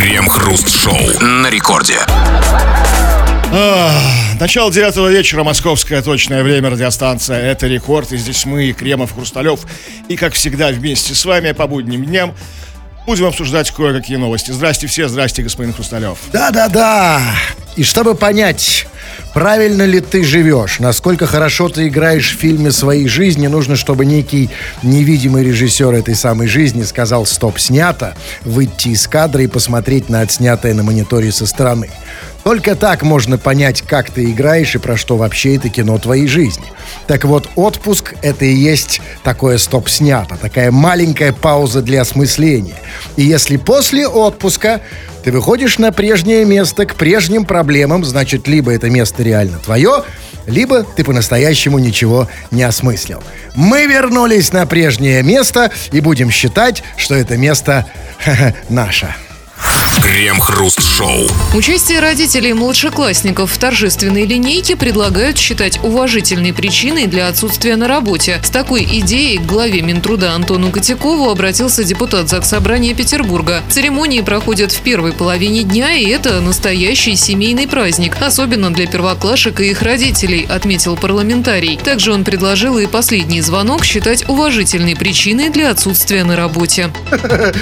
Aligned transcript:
Крем-хруст-шоу 0.00 1.20
на 1.20 1.50
рекорде. 1.50 1.98
Начало 4.40 4.72
девятого 4.72 5.08
вечера, 5.08 5.44
московское 5.44 6.00
точное 6.00 6.42
время, 6.42 6.70
радиостанция 6.70 7.38
«Это 7.38 7.66
рекорд». 7.66 8.10
И 8.12 8.16
здесь 8.16 8.46
мы, 8.46 8.72
Кремов, 8.72 9.12
Хрусталев. 9.12 9.60
И, 10.08 10.16
как 10.16 10.32
всегда, 10.32 10.68
вместе 10.68 11.14
с 11.14 11.22
вами 11.26 11.52
по 11.52 11.66
будним 11.66 12.06
дням 12.06 12.34
будем 13.06 13.26
обсуждать 13.26 13.70
кое-какие 13.72 14.16
новости. 14.16 14.52
Здрасте 14.52 14.86
все, 14.86 15.06
здрасте, 15.06 15.42
господин 15.42 15.74
Хрусталев. 15.74 16.16
Да-да-да. 16.32 17.20
И 17.76 17.84
чтобы 17.84 18.14
понять, 18.14 18.86
правильно 19.32 19.82
ли 19.82 20.00
ты 20.00 20.22
живешь, 20.24 20.78
насколько 20.78 21.26
хорошо 21.26 21.68
ты 21.68 21.88
играешь 21.88 22.34
в 22.34 22.38
фильме 22.38 22.70
своей 22.70 23.08
жизни, 23.08 23.46
нужно, 23.46 23.76
чтобы 23.76 24.04
некий 24.04 24.50
невидимый 24.82 25.44
режиссер 25.44 25.92
этой 25.94 26.14
самой 26.14 26.48
жизни 26.48 26.82
сказал 26.82 27.26
«стоп, 27.26 27.58
снято», 27.58 28.16
выйти 28.42 28.88
из 28.88 29.06
кадра 29.06 29.42
и 29.42 29.46
посмотреть 29.46 30.08
на 30.08 30.20
отснятое 30.20 30.74
на 30.74 30.82
мониторе 30.82 31.32
со 31.32 31.46
стороны. 31.46 31.90
Только 32.44 32.74
так 32.74 33.02
можно 33.02 33.38
понять, 33.38 33.82
как 33.82 34.10
ты 34.10 34.30
играешь 34.30 34.74
и 34.74 34.78
про 34.78 34.96
что 34.96 35.16
вообще 35.16 35.56
это 35.56 35.68
кино 35.68 35.98
твоей 35.98 36.26
жизни. 36.26 36.64
Так 37.06 37.24
вот, 37.24 37.48
отпуск— 37.54 38.14
это 38.22 38.44
и 38.44 38.54
есть 38.54 39.00
такое 39.22 39.58
стоп-снято, 39.58 40.36
такая 40.36 40.70
маленькая 40.70 41.32
пауза 41.32 41.82
для 41.82 42.00
осмысления. 42.00 42.76
И 43.16 43.22
если 43.22 43.56
после 43.56 44.06
отпуска 44.06 44.80
ты 45.22 45.32
выходишь 45.32 45.78
на 45.78 45.92
прежнее 45.92 46.44
место, 46.46 46.86
к 46.86 46.94
прежним 46.94 47.44
проблемам, 47.44 48.04
значит, 48.04 48.48
либо 48.48 48.72
это 48.72 48.88
место 48.88 49.22
реально 49.22 49.58
твое, 49.58 50.02
либо 50.46 50.82
ты 50.82 51.04
по-настоящему 51.04 51.78
ничего 51.78 52.26
не 52.50 52.62
осмыслил. 52.62 53.22
Мы 53.54 53.86
вернулись 53.86 54.52
на 54.52 54.64
прежнее 54.66 55.22
место 55.22 55.70
и 55.92 56.00
будем 56.00 56.30
считать, 56.30 56.82
что 56.96 57.14
это 57.14 57.36
место 57.36 57.86
наше. 58.70 59.14
Крем-хруст-шоу. 60.02 61.28
Участие 61.54 62.00
родителей 62.00 62.52
младшеклассников 62.54 63.52
в 63.52 63.58
торжественной 63.58 64.24
линейке 64.24 64.74
предлагают 64.74 65.36
считать 65.38 65.78
уважительной 65.82 66.52
причиной 66.52 67.06
для 67.06 67.28
отсутствия 67.28 67.76
на 67.76 67.86
работе. 67.86 68.40
С 68.42 68.50
такой 68.50 68.82
идеей 68.84 69.38
к 69.38 69.42
главе 69.42 69.82
Минтруда 69.82 70.32
Антону 70.32 70.70
Котякову 70.70 71.30
обратился 71.30 71.84
депутат 71.84 72.28
Заксобрания 72.28 72.94
Петербурга. 72.94 73.62
Церемонии 73.68 74.20
проходят 74.22 74.72
в 74.72 74.80
первой 74.80 75.12
половине 75.12 75.64
дня, 75.64 75.92
и 75.92 76.06
это 76.08 76.40
настоящий 76.40 77.14
семейный 77.16 77.68
праздник, 77.68 78.16
особенно 78.20 78.72
для 78.72 78.86
первоклашек 78.86 79.60
и 79.60 79.70
их 79.70 79.82
родителей, 79.82 80.46
отметил 80.48 80.96
парламентарий. 80.96 81.76
Также 81.76 82.12
он 82.12 82.24
предложил 82.24 82.78
и 82.78 82.86
последний 82.86 83.42
звонок 83.42 83.84
считать 83.84 84.28
уважительной 84.28 84.96
причиной 84.96 85.50
для 85.50 85.70
отсутствия 85.70 86.24
на 86.24 86.36
работе. 86.36 86.90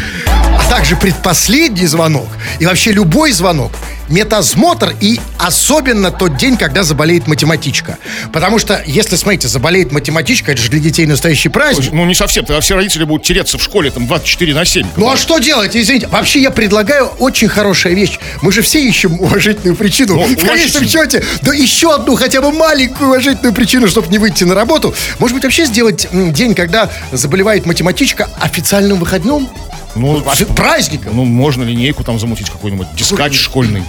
А 0.58 0.70
также 0.70 0.96
предпоследний 0.96 1.86
звонок 1.86 2.27
и 2.58 2.66
вообще 2.66 2.92
любой 2.92 3.32
звонок 3.32 3.72
метасмотр 4.08 4.94
и 5.00 5.20
особенно 5.38 6.10
тот 6.10 6.36
день, 6.36 6.56
когда 6.56 6.82
заболеет 6.82 7.26
математичка. 7.26 7.98
Потому 8.32 8.58
что, 8.58 8.82
если, 8.86 9.16
смотрите, 9.16 9.48
заболеет 9.48 9.92
математичка, 9.92 10.52
это 10.52 10.62
же 10.62 10.70
для 10.70 10.80
детей 10.80 11.06
настоящий 11.06 11.48
праздник. 11.48 11.92
Ну, 11.92 12.04
не 12.04 12.14
совсем, 12.14 12.44
тогда 12.44 12.60
все 12.60 12.74
родители 12.76 13.04
будут 13.04 13.24
тереться 13.24 13.58
в 13.58 13.62
школе 13.62 13.90
там 13.90 14.06
24 14.06 14.54
на 14.54 14.64
7. 14.64 14.86
Ну, 14.96 15.10
а 15.10 15.16
что 15.16 15.38
делать, 15.38 15.76
извините? 15.76 16.08
Вообще, 16.08 16.40
я 16.40 16.50
предлагаю 16.50 17.06
очень 17.18 17.48
хорошая 17.48 17.94
вещь. 17.94 18.18
Мы 18.42 18.52
же 18.52 18.62
все 18.62 18.82
ищем 18.82 19.20
уважительную 19.20 19.76
причину. 19.76 20.14
Ну, 20.14 20.26
в 20.26 20.46
конечном 20.46 20.86
счете, 20.86 21.24
да 21.42 21.54
еще 21.54 21.94
одну 21.94 22.16
хотя 22.16 22.40
бы 22.40 22.52
маленькую 22.52 23.08
уважительную 23.08 23.54
причину, 23.54 23.88
чтобы 23.88 24.08
не 24.08 24.18
выйти 24.18 24.44
на 24.44 24.54
работу. 24.54 24.94
Может 25.18 25.34
быть, 25.34 25.44
вообще 25.44 25.66
сделать 25.66 26.08
день, 26.12 26.54
когда 26.54 26.90
заболевает 27.12 27.66
математичка, 27.66 28.28
официальным 28.40 28.98
выходным? 28.98 29.48
Ну, 29.94 30.20
Вообще, 30.22 30.46
Праздником. 30.46 31.16
ну, 31.16 31.24
можно 31.24 31.62
линейку 31.62 32.04
там 32.04 32.18
замутить 32.18 32.50
какой-нибудь, 32.50 32.88
дискач 32.94 33.34
школьный. 33.38 33.82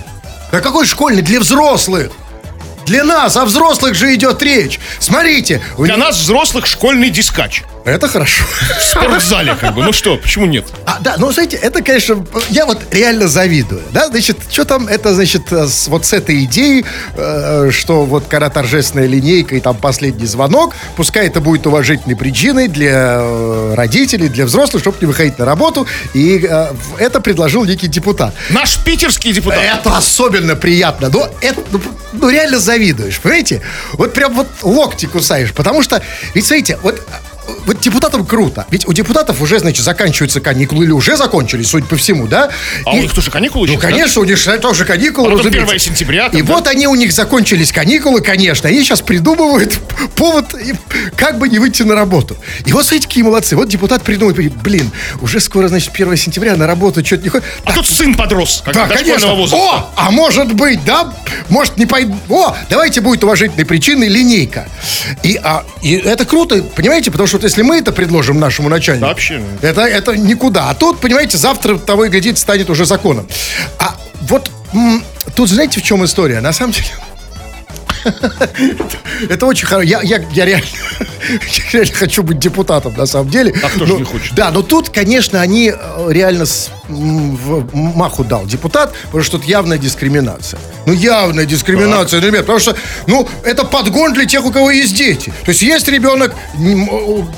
Да 0.51 0.61
какой 0.61 0.85
школьный? 0.85 1.21
Для 1.21 1.39
взрослых. 1.39 2.11
Для 2.89 3.03
нас, 3.03 3.37
о 3.37 3.45
взрослых 3.45 3.93
же 3.93 4.15
идет 4.15 4.41
речь. 4.41 4.79
Смотрите. 4.99 5.61
Для 5.77 5.95
них- 5.95 5.97
нас, 6.05 6.17
взрослых, 6.17 6.65
школьный 6.65 7.11
дискач. 7.11 7.61
Это 7.85 8.07
хорошо. 8.07 8.43
В 8.79 8.83
спортзале, 8.83 9.55
как 9.55 9.73
бы. 9.75 9.83
Ну 9.83 9.93
что, 9.93 10.17
почему 10.17 10.45
нет? 10.47 10.65
А, 10.85 10.97
да, 10.99 11.15
ну, 11.17 11.31
знаете, 11.31 11.55
это, 11.57 11.81
конечно, 11.81 12.25
я 12.49 12.65
вот 12.65 12.79
реально 12.91 13.27
завидую. 13.27 13.81
Да, 13.91 14.07
значит, 14.09 14.37
что 14.51 14.65
там, 14.65 14.87
это, 14.87 15.13
значит, 15.13 15.51
э, 15.51 15.67
с- 15.67 15.87
вот 15.87 16.05
с 16.05 16.13
этой 16.13 16.43
идеей, 16.43 16.83
э, 17.15 17.69
что 17.71 18.05
вот 18.05 18.25
когда 18.27 18.49
торжественная 18.49 19.07
линейка 19.07 19.55
и 19.55 19.59
там 19.59 19.77
последний 19.77 20.25
звонок, 20.25 20.73
пускай 20.97 21.27
это 21.27 21.39
будет 21.41 21.65
уважительной 21.67 22.15
причиной 22.15 22.67
для 22.67 23.17
э, 23.21 23.73
родителей, 23.75 24.27
для 24.29 24.45
взрослых, 24.45 24.81
чтобы 24.81 24.97
не 25.01 25.07
выходить 25.07 25.39
на 25.39 25.45
работу. 25.45 25.87
И 26.13 26.45
э, 26.49 26.67
это 26.97 27.21
предложил 27.21 27.65
некий 27.65 27.87
депутат. 27.87 28.33
Наш 28.49 28.77
питерский 28.83 29.31
депутат. 29.31 29.59
Это 29.63 29.95
особенно 29.97 30.55
приятно. 30.55 31.09
Но 31.09 31.29
это, 31.41 31.61
ну, 31.71 31.79
ну, 32.13 32.29
реально 32.29 32.59
завидуешь, 32.79 33.19
понимаете? 33.19 33.61
Вот 33.93 34.13
прям 34.13 34.33
вот 34.33 34.47
локти 34.63 35.05
кусаешь. 35.05 35.53
Потому 35.53 35.81
что, 35.81 36.01
ведь 36.33 36.45
смотрите, 36.45 36.77
вот 36.81 37.05
вот 37.65 37.79
депутатам 37.81 38.25
круто. 38.25 38.65
Ведь 38.69 38.87
у 38.87 38.93
депутатов 38.93 39.41
уже, 39.41 39.59
значит, 39.59 39.83
заканчиваются 39.83 40.41
каникулы 40.41 40.85
или 40.85 40.91
уже 40.91 41.17
закончились, 41.17 41.67
судя 41.69 41.85
по 41.85 41.95
всему, 41.95 42.27
да? 42.27 42.49
А 42.85 42.91
у 42.91 42.97
них 42.99 43.13
тоже 43.13 43.31
каникулы 43.31 43.67
Ну, 43.67 43.73
сейчас, 43.73 43.81
да? 43.81 43.89
конечно, 43.89 44.21
у 44.21 44.25
них 44.25 44.37
же 44.37 44.57
тоже 44.59 44.85
каникулы, 44.85 45.27
А 45.27 45.37
разумеется. 45.37 45.63
1 45.75 45.79
сентября, 45.79 46.29
там, 46.29 46.39
И 46.39 46.43
да? 46.43 46.53
вот 46.53 46.67
они 46.67 46.87
у 46.87 46.95
них 46.95 47.11
закончились 47.13 47.71
каникулы, 47.71 48.21
конечно. 48.21 48.69
Они 48.69 48.79
сейчас 48.83 49.01
придумывают 49.01 49.77
повод, 50.15 50.53
и 50.55 50.73
как 51.15 51.37
бы 51.37 51.49
не 51.49 51.59
выйти 51.59 51.83
на 51.83 51.95
работу. 51.95 52.37
И 52.65 52.71
вот 52.73 52.83
смотрите, 52.85 53.07
какие 53.07 53.23
молодцы. 53.23 53.55
Вот 53.55 53.69
депутат 53.69 54.03
придумал, 54.03 54.33
блин, 54.33 54.91
уже 55.21 55.39
скоро, 55.39 55.67
значит, 55.67 55.91
1 55.93 56.15
сентября 56.17 56.55
на 56.55 56.67
работу 56.67 57.05
что-то 57.05 57.23
не 57.23 57.29
ходит. 57.29 57.45
А 57.65 57.73
тут 57.73 57.87
сын 57.87 58.13
подрос, 58.15 58.61
как 58.65 58.73
Да, 58.73 58.87
конечно. 58.87 59.33
возраста. 59.35 59.57
О, 59.57 59.89
а 59.95 60.11
может 60.11 60.53
быть, 60.53 60.83
да? 60.85 61.13
Может, 61.49 61.77
не 61.77 61.85
пойду. 61.85 62.15
О, 62.29 62.55
давайте 62.69 63.01
будет 63.01 63.23
уважительной 63.23 63.65
причиной 63.65 64.07
линейка. 64.07 64.67
И, 65.23 65.39
а, 65.41 65.63
и 65.81 65.93
это 65.93 66.25
круто, 66.25 66.61
понимаете? 66.75 67.11
Потому 67.11 67.27
что 67.27 67.38
вот 67.39 67.45
если 67.45 67.61
мы 67.61 67.77
это 67.77 67.93
предложим 67.93 68.37
нашему 68.37 68.67
начальнику, 68.67 69.07
Вообще. 69.07 69.41
это, 69.61 69.81
это 69.81 70.17
никуда. 70.17 70.69
А 70.69 70.73
тут, 70.75 70.99
понимаете, 70.99 71.37
завтра 71.37 71.77
того 71.77 72.03
и 72.05 72.09
глядит, 72.09 72.37
станет 72.37 72.69
уже 72.69 72.85
законом. 72.85 73.27
А 73.79 73.95
вот 74.21 74.51
м, 74.73 75.01
тут 75.35 75.49
знаете, 75.49 75.79
в 75.79 75.83
чем 75.83 76.03
история? 76.03 76.41
На 76.41 76.51
самом 76.51 76.73
деле... 76.73 76.87
Это 79.29 79.45
очень 79.45 79.67
хорошо. 79.67 79.87
Я, 79.87 80.01
я, 80.01 80.23
я, 80.31 80.45
реально, 80.45 80.65
я 81.29 81.63
реально 81.71 81.93
хочу 81.93 82.23
быть 82.23 82.39
депутатом, 82.39 82.93
на 82.95 83.05
самом 83.05 83.29
деле. 83.29 83.53
А 83.63 83.69
кто 83.69 83.85
же 83.85 83.93
Ну, 83.93 83.99
не 83.99 84.05
хочет? 84.05 84.33
Да, 84.33 84.51
но 84.51 84.61
тут, 84.61 84.89
конечно, 84.89 85.41
они 85.41 85.73
э, 85.75 86.05
реально 86.09 86.45
с, 86.45 86.69
в 86.87 87.75
маху 87.75 88.23
дал 88.23 88.45
депутат, 88.45 88.93
потому 89.05 89.23
что 89.23 89.37
тут 89.37 89.47
явная 89.47 89.77
дискриминация. 89.77 90.59
Ну, 90.85 90.93
явная 90.93 91.45
дискриминация, 91.45 92.19
ребят, 92.21 92.41
потому 92.41 92.59
что, 92.59 92.75
ну, 93.07 93.27
это 93.43 93.63
подгон 93.63 94.13
для 94.13 94.25
тех, 94.25 94.43
у 94.45 94.51
кого 94.51 94.71
есть 94.71 94.95
дети. 94.95 95.33
То 95.45 95.49
есть 95.49 95.61
есть 95.61 95.87
ребенок, 95.87 96.33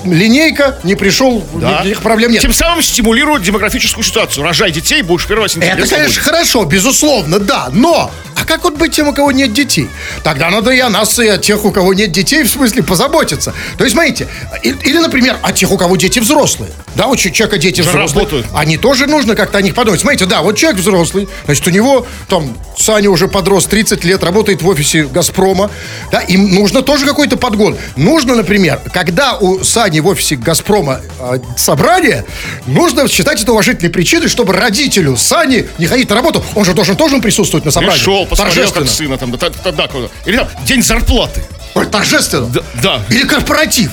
линейка, 0.05 0.79
не 0.83 0.95
пришел, 0.95 1.43
Да. 1.55 1.71
никаких 1.71 2.01
проблем 2.01 2.31
нет. 2.31 2.41
Тем 2.41 2.53
самым 2.53 2.81
стимулирует 2.81 3.43
демографическую 3.43 4.03
ситуацию. 4.03 4.43
Рожай 4.43 4.71
детей, 4.71 5.01
будешь 5.01 5.25
1 5.25 5.47
сентября 5.49 5.73
Это, 5.73 5.87
конечно, 5.87 6.21
хорошо, 6.21 6.63
безусловно, 6.65 7.39
да, 7.39 7.69
но... 7.71 8.11
А 8.41 8.45
как 8.45 8.63
вот 8.63 8.75
быть 8.75 8.95
тем, 8.95 9.07
у 9.07 9.13
кого 9.13 9.31
нет 9.31 9.53
детей? 9.53 9.87
Тогда 10.23 10.49
надо 10.49 10.71
и 10.71 10.79
о 10.79 10.89
нас, 10.89 11.19
и 11.19 11.27
о 11.27 11.37
тех, 11.37 11.63
у 11.63 11.71
кого 11.71 11.93
нет 11.93 12.11
детей, 12.11 12.41
в 12.41 12.49
смысле, 12.49 12.81
позаботиться. 12.81 13.53
То 13.77 13.83
есть, 13.83 13.93
смотрите, 13.93 14.27
или, 14.63 14.97
например, 14.97 15.37
о 15.43 15.51
тех, 15.51 15.71
у 15.71 15.77
кого 15.77 15.95
дети 15.95 16.17
взрослые. 16.17 16.71
Да, 16.95 17.05
у 17.07 17.15
человека 17.15 17.59
дети 17.59 17.81
взрослые. 17.81 18.07
работают. 18.07 18.47
Они 18.53 18.77
тоже 18.77 19.05
нужно 19.05 19.35
как-то 19.35 19.59
о 19.59 19.61
них 19.61 19.75
подумать. 19.75 20.01
Смотрите, 20.01 20.25
да, 20.25 20.41
вот 20.41 20.57
человек 20.57 20.79
взрослый, 20.79 21.29
значит, 21.45 21.67
у 21.67 21.69
него, 21.69 22.07
там, 22.27 22.57
Саня 22.75 23.11
уже 23.11 23.27
подрос 23.27 23.67
30 23.67 24.03
лет, 24.05 24.23
работает 24.23 24.63
в 24.63 24.67
офисе 24.67 25.05
«Газпрома», 25.05 25.69
да, 26.11 26.19
им 26.21 26.55
нужно 26.55 26.81
тоже 26.81 27.05
какой-то 27.05 27.37
подгон. 27.37 27.77
Нужно, 27.95 28.35
например, 28.35 28.81
когда 28.91 29.37
у 29.37 29.63
Сани 29.63 29.99
в 29.99 30.07
офисе 30.07 30.35
«Газпрома» 30.35 31.01
э, 31.19 31.39
собрание, 31.55 32.25
нужно 32.65 33.07
считать 33.07 33.41
это 33.41 33.51
уважительной 33.51 33.91
причиной, 33.91 34.29
чтобы 34.29 34.53
родителю 34.53 35.15
Сани 35.15 35.67
не 35.77 35.85
ходить 35.85 36.09
на 36.09 36.15
работу. 36.15 36.43
Он 36.55 36.65
же 36.65 36.73
должен 36.73 36.95
тоже 36.95 37.19
присутствовать 37.19 37.65
на 37.65 37.71
собрании. 37.71 37.97
Пришел, 37.97 38.25
посмотрел, 38.31 38.71
как 38.71 38.87
сына 38.89 39.17
там, 39.17 39.31
да, 39.31 39.49
да, 39.71 39.87
куда. 39.87 40.07
Или 40.25 40.37
там, 40.37 40.47
день 40.65 40.81
зарплаты. 40.81 41.43
Ой, 41.75 41.85
Торжественно. 41.85 42.47
Да, 42.47 42.61
да. 42.81 43.01
Или 43.09 43.27
корпоратив. 43.27 43.91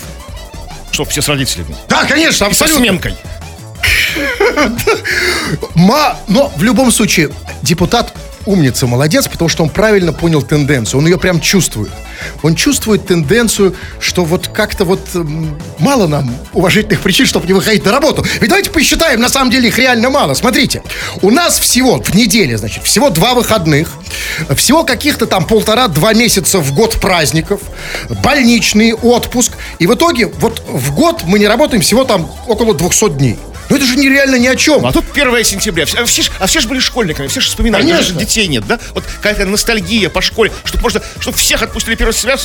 Чтоб 0.90 1.08
все 1.08 1.20
с 1.20 1.28
родителями. 1.28 1.76
Да, 1.88 2.04
конечно, 2.04 2.30
И 2.30 2.38
со 2.38 2.46
абсолютно. 2.46 2.78
сменкой. 2.80 3.14
Ма, 5.74 6.16
но 6.28 6.52
в 6.56 6.62
любом 6.62 6.90
случае 6.92 7.30
депутат 7.62 8.12
умница, 8.46 8.86
молодец, 8.86 9.28
потому 9.28 9.48
что 9.48 9.62
он 9.62 9.70
правильно 9.70 10.12
понял 10.12 10.42
тенденцию. 10.42 11.00
Он 11.00 11.06
ее 11.06 11.18
прям 11.18 11.40
чувствует. 11.40 11.90
Он 12.42 12.54
чувствует 12.54 13.06
тенденцию, 13.06 13.74
что 14.00 14.24
вот 14.24 14.48
как-то 14.48 14.84
вот 14.84 15.00
мало 15.78 16.06
нам 16.06 16.34
уважительных 16.52 17.00
причин, 17.00 17.26
чтобы 17.26 17.46
не 17.46 17.52
выходить 17.52 17.84
на 17.84 17.92
работу. 17.92 18.24
Ведь 18.40 18.48
давайте 18.48 18.70
посчитаем, 18.70 19.20
на 19.20 19.28
самом 19.28 19.50
деле 19.50 19.68
их 19.68 19.78
реально 19.78 20.10
мало. 20.10 20.34
Смотрите, 20.34 20.82
у 21.22 21.30
нас 21.30 21.58
всего 21.58 22.00
в 22.02 22.14
неделе, 22.14 22.58
значит, 22.58 22.84
всего 22.84 23.10
два 23.10 23.34
выходных, 23.34 23.92
всего 24.56 24.84
каких-то 24.84 25.26
там 25.26 25.44
полтора-два 25.46 26.14
месяца 26.14 26.58
в 26.58 26.74
год 26.74 27.00
праздников, 27.00 27.60
больничный 28.22 28.94
отпуск. 28.94 29.52
И 29.78 29.86
в 29.86 29.94
итоге 29.94 30.26
вот 30.26 30.62
в 30.68 30.94
год 30.94 31.22
мы 31.24 31.38
не 31.38 31.46
работаем 31.46 31.82
всего 31.82 32.04
там 32.04 32.30
около 32.46 32.74
200 32.74 33.10
дней. 33.10 33.38
Ну 33.68 33.76
это 33.76 33.84
же 33.84 33.96
нереально 33.96 34.36
ни 34.36 34.46
о 34.46 34.56
чем. 34.56 34.84
А 34.86 34.92
тут 34.92 35.04
1 35.12 35.44
сентября. 35.44 35.84
А 35.96 36.04
все, 36.04 36.22
а 36.38 36.46
все 36.46 36.60
же 36.60 36.68
были 36.68 36.80
школьниками, 36.80 37.26
все 37.26 37.40
же 37.40 37.48
вспоминали. 37.48 37.82
Конечно. 37.82 38.14
Даже 38.14 38.14
детей 38.14 38.46
нет, 38.46 38.66
да? 38.66 38.78
Вот 38.94 39.04
какая-то 39.04 39.44
ностальгия 39.44 40.08
по 40.08 40.22
школе, 40.22 40.52
чтобы 40.64 40.82
можно, 40.82 41.02
чтобы 41.20 41.36
всех 41.36 41.62
отпустили 41.62 41.94
1 41.94 42.12
сентября 42.12 42.36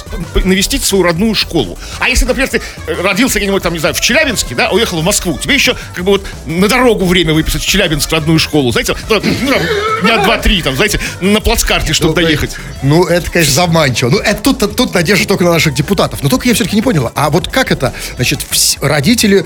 навестить 0.43 0.83
свою 0.83 1.03
родную 1.03 1.35
школу. 1.35 1.77
А 1.99 2.09
если, 2.09 2.25
например, 2.25 2.49
ты 2.49 2.61
э, 2.87 3.01
родился 3.01 3.39
где-нибудь 3.39 3.63
там, 3.63 3.73
не 3.73 3.79
знаю, 3.79 3.95
в 3.95 4.01
Челябинске, 4.01 4.55
да, 4.55 4.69
уехал 4.69 4.99
в 5.01 5.03
Москву, 5.03 5.37
тебе 5.41 5.55
еще 5.55 5.75
как 5.95 6.03
бы 6.03 6.13
вот 6.13 6.25
на 6.45 6.67
дорогу 6.67 7.05
время 7.05 7.33
выписать 7.33 7.61
в 7.61 7.67
Челябинск 7.67 8.09
в 8.09 8.13
родную 8.13 8.39
школу, 8.39 8.71
знаете, 8.71 8.95
ну, 9.09 9.21
ну, 9.41 9.51
там, 9.51 9.61
дня 10.01 10.17
два-три, 10.23 10.61
там, 10.61 10.75
знаете, 10.75 10.99
на 11.21 11.39
плацкарте, 11.39 11.93
чтобы 11.93 12.21
доехать. 12.21 12.55
Ну, 12.81 13.05
это, 13.05 13.29
конечно, 13.31 13.53
заманчиво. 13.53 14.09
Ну, 14.09 14.17
это 14.19 14.41
тут, 14.41 14.75
тут 14.75 14.93
надежда 14.93 15.27
только 15.27 15.43
на 15.43 15.51
наших 15.51 15.73
депутатов. 15.73 16.21
Но 16.21 16.29
только 16.29 16.47
я 16.47 16.53
все-таки 16.53 16.75
не 16.75 16.81
понял. 16.81 17.11
А 17.15 17.29
вот 17.29 17.47
как 17.47 17.71
это? 17.71 17.93
Значит, 18.15 18.39
родители, 18.81 19.45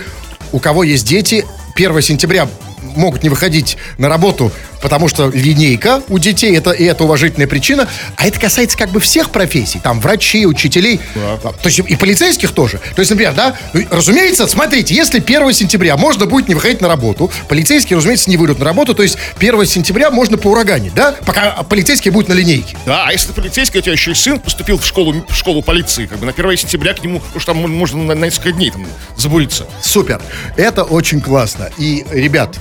у 0.51 0.59
кого 0.59 0.83
есть 0.83 1.05
дети, 1.05 1.45
1 1.77 2.01
сентября 2.01 2.47
могут 2.81 3.23
не 3.23 3.29
выходить 3.29 3.77
на 3.97 4.09
работу, 4.09 4.51
потому 4.81 5.07
что 5.07 5.29
линейка 5.29 6.01
у 6.09 6.19
детей, 6.19 6.55
это, 6.55 6.71
и 6.71 6.83
это 6.83 7.03
уважительная 7.03 7.47
причина. 7.47 7.87
А 8.15 8.27
это 8.27 8.39
касается 8.39 8.77
как 8.77 8.91
бы 8.91 8.99
всех 8.99 9.31
профессий. 9.31 9.79
Там 9.79 9.99
врачей, 9.99 10.45
учителей, 10.45 10.99
а, 11.15 11.37
то 11.37 11.69
есть 11.69 11.79
и 11.79 11.95
полицейских 11.95 12.51
тоже. 12.51 12.79
То 12.95 12.99
есть, 12.99 13.11
например, 13.11 13.33
да, 13.33 13.55
ну, 13.73 13.83
разумеется, 13.89 14.47
смотрите, 14.47 14.93
если 14.93 15.19
1 15.19 15.53
сентября 15.53 15.97
можно 15.97 16.25
будет 16.25 16.47
не 16.47 16.55
выходить 16.55 16.81
на 16.81 16.87
работу, 16.87 17.31
полицейские, 17.47 17.97
разумеется, 17.97 18.29
не 18.29 18.37
выйдут 18.37 18.59
на 18.59 18.65
работу, 18.65 18.93
то 18.93 19.03
есть 19.03 19.17
1 19.39 19.65
сентября 19.65 20.11
можно 20.11 20.37
поураганить, 20.37 20.93
да, 20.93 21.15
пока 21.25 21.63
полицейские 21.63 22.11
будут 22.11 22.29
на 22.29 22.33
линейке. 22.33 22.77
Да, 22.85 23.05
а 23.07 23.11
если 23.11 23.27
ты 23.27 23.33
полицейский, 23.33 23.79
у 23.79 23.83
тебя 23.83 23.93
еще 23.93 24.11
и 24.11 24.15
сын 24.15 24.39
поступил 24.39 24.77
в 24.77 24.85
школу, 24.85 25.25
в 25.27 25.35
школу 25.35 25.61
полиции, 25.61 26.05
как 26.05 26.19
бы 26.19 26.25
на 26.25 26.31
1 26.31 26.57
сентября 26.57 26.93
к 26.93 27.03
нему, 27.03 27.21
что 27.35 27.53
там 27.53 27.57
можно 27.57 28.03
на, 28.03 28.15
на 28.15 28.25
несколько 28.25 28.51
дней 28.51 28.71
там 28.71 28.85
забуриться. 29.15 29.65
Супер. 29.81 30.21
Это 30.55 30.83
очень 30.83 31.21
классно. 31.21 31.69
И, 31.77 32.05
ребят, 32.11 32.57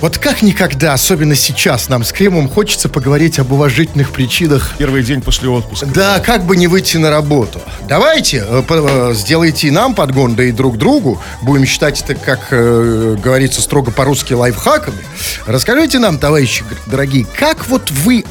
вот 0.00 0.18
как 0.18 0.42
никогда, 0.42 0.92
особенно 0.92 1.34
сейчас, 1.34 1.88
нам 1.88 2.04
с 2.04 2.12
Кремом 2.12 2.50
хочется 2.50 2.90
поговорить 2.90 3.38
об 3.38 3.52
уважительных 3.52 4.12
причинах 4.12 4.74
Первый 4.76 5.02
день 5.02 5.22
после 5.22 5.48
отпуска. 5.48 5.86
да, 5.86 6.20
как 6.20 6.44
бы 6.44 6.56
не 6.56 6.66
выйти 6.66 6.98
на 6.98 7.10
работу. 7.10 7.62
Давайте, 7.88 8.44
э, 8.46 8.62
э, 8.68 9.12
сделайте 9.14 9.68
и 9.68 9.70
нам 9.70 9.94
подгон, 9.94 10.34
да 10.34 10.44
и 10.44 10.52
друг 10.52 10.76
другу. 10.76 11.20
Будем 11.40 11.64
считать 11.64 12.02
это, 12.02 12.14
как 12.14 12.48
э, 12.50 13.16
говорится 13.22 13.62
строго 13.62 13.90
по-русски, 13.90 14.34
лайфхаками. 14.34 14.98
Расскажите 15.46 15.98
нам, 15.98 16.18
товарищи 16.18 16.62
дорогие, 16.86 17.26
как 17.34 17.66
вот 17.66 17.90
вы 17.90 18.22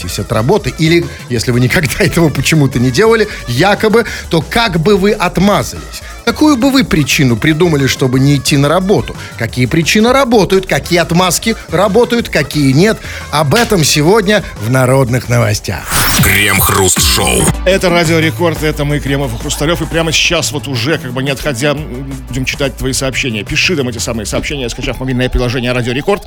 отмазываетесь 0.00 0.18
от 0.18 0.32
работы, 0.32 0.72
или, 0.78 1.04
если 1.28 1.50
вы 1.50 1.60
никогда 1.60 1.92
этого 1.98 2.28
почему-то 2.28 2.78
не 2.78 2.90
делали, 2.90 3.28
якобы, 3.48 4.04
то 4.30 4.40
как 4.40 4.80
бы 4.80 4.96
вы 4.96 5.12
отмазались? 5.12 6.02
Какую 6.24 6.56
бы 6.56 6.70
вы 6.70 6.84
причину 6.84 7.36
придумали, 7.36 7.86
чтобы 7.86 8.20
не 8.20 8.36
идти 8.36 8.56
на 8.56 8.68
работу? 8.68 9.16
Какие 9.38 9.66
причины 9.66 10.12
работают, 10.12 10.66
какие 10.66 11.00
отмазки 11.00 11.56
работают, 11.70 12.28
какие 12.28 12.72
нет? 12.72 12.98
Об 13.32 13.54
этом 13.54 13.84
сегодня 13.84 14.44
в 14.60 14.70
народных 14.70 15.28
новостях. 15.28 15.88
Крем-хруст-шоу. 16.22 17.42
Это 17.64 17.88
Радио 17.88 18.18
Рекорд, 18.18 18.62
это 18.62 18.84
мы, 18.84 19.00
Кремов 19.00 19.34
и 19.34 19.38
Хрусталев. 19.38 19.80
И 19.82 19.86
прямо 19.86 20.12
сейчас 20.12 20.52
вот 20.52 20.68
уже, 20.68 20.98
как 20.98 21.12
бы 21.12 21.22
не 21.22 21.30
отходя, 21.30 21.74
будем 21.74 22.44
читать 22.44 22.76
твои 22.76 22.92
сообщения. 22.92 23.42
Пиши 23.42 23.74
нам 23.74 23.88
эти 23.88 23.98
самые 23.98 24.26
сообщения, 24.26 24.68
скачав 24.68 25.00
мобильное 25.00 25.28
приложение 25.30 25.72
Радио 25.72 25.92
Рекорд. 25.92 26.26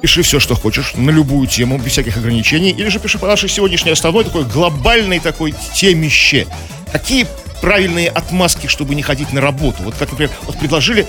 Пиши 0.00 0.22
все, 0.22 0.40
что 0.40 0.54
хочешь, 0.54 0.94
на 0.94 1.10
любую 1.10 1.46
тему, 1.46 1.78
без 1.78 1.92
всяких 1.92 2.16
ограничений. 2.16 2.70
Или 2.70 2.88
же 2.88 2.98
пиши 2.98 3.18
по 3.18 3.26
нашей 3.26 3.48
сегодняшней 3.48 3.92
основной 3.92 4.24
такой 4.24 4.44
глобальной 4.44 5.20
такой 5.20 5.54
темище. 5.74 6.46
Какие 6.90 7.26
правильные 7.60 8.08
отмазки, 8.08 8.66
чтобы 8.66 8.94
не 8.94 9.02
ходить 9.02 9.32
на 9.32 9.40
работу? 9.40 9.82
Вот 9.82 9.94
как, 9.98 10.10
например, 10.10 10.30
вот 10.42 10.58
предложили 10.58 11.06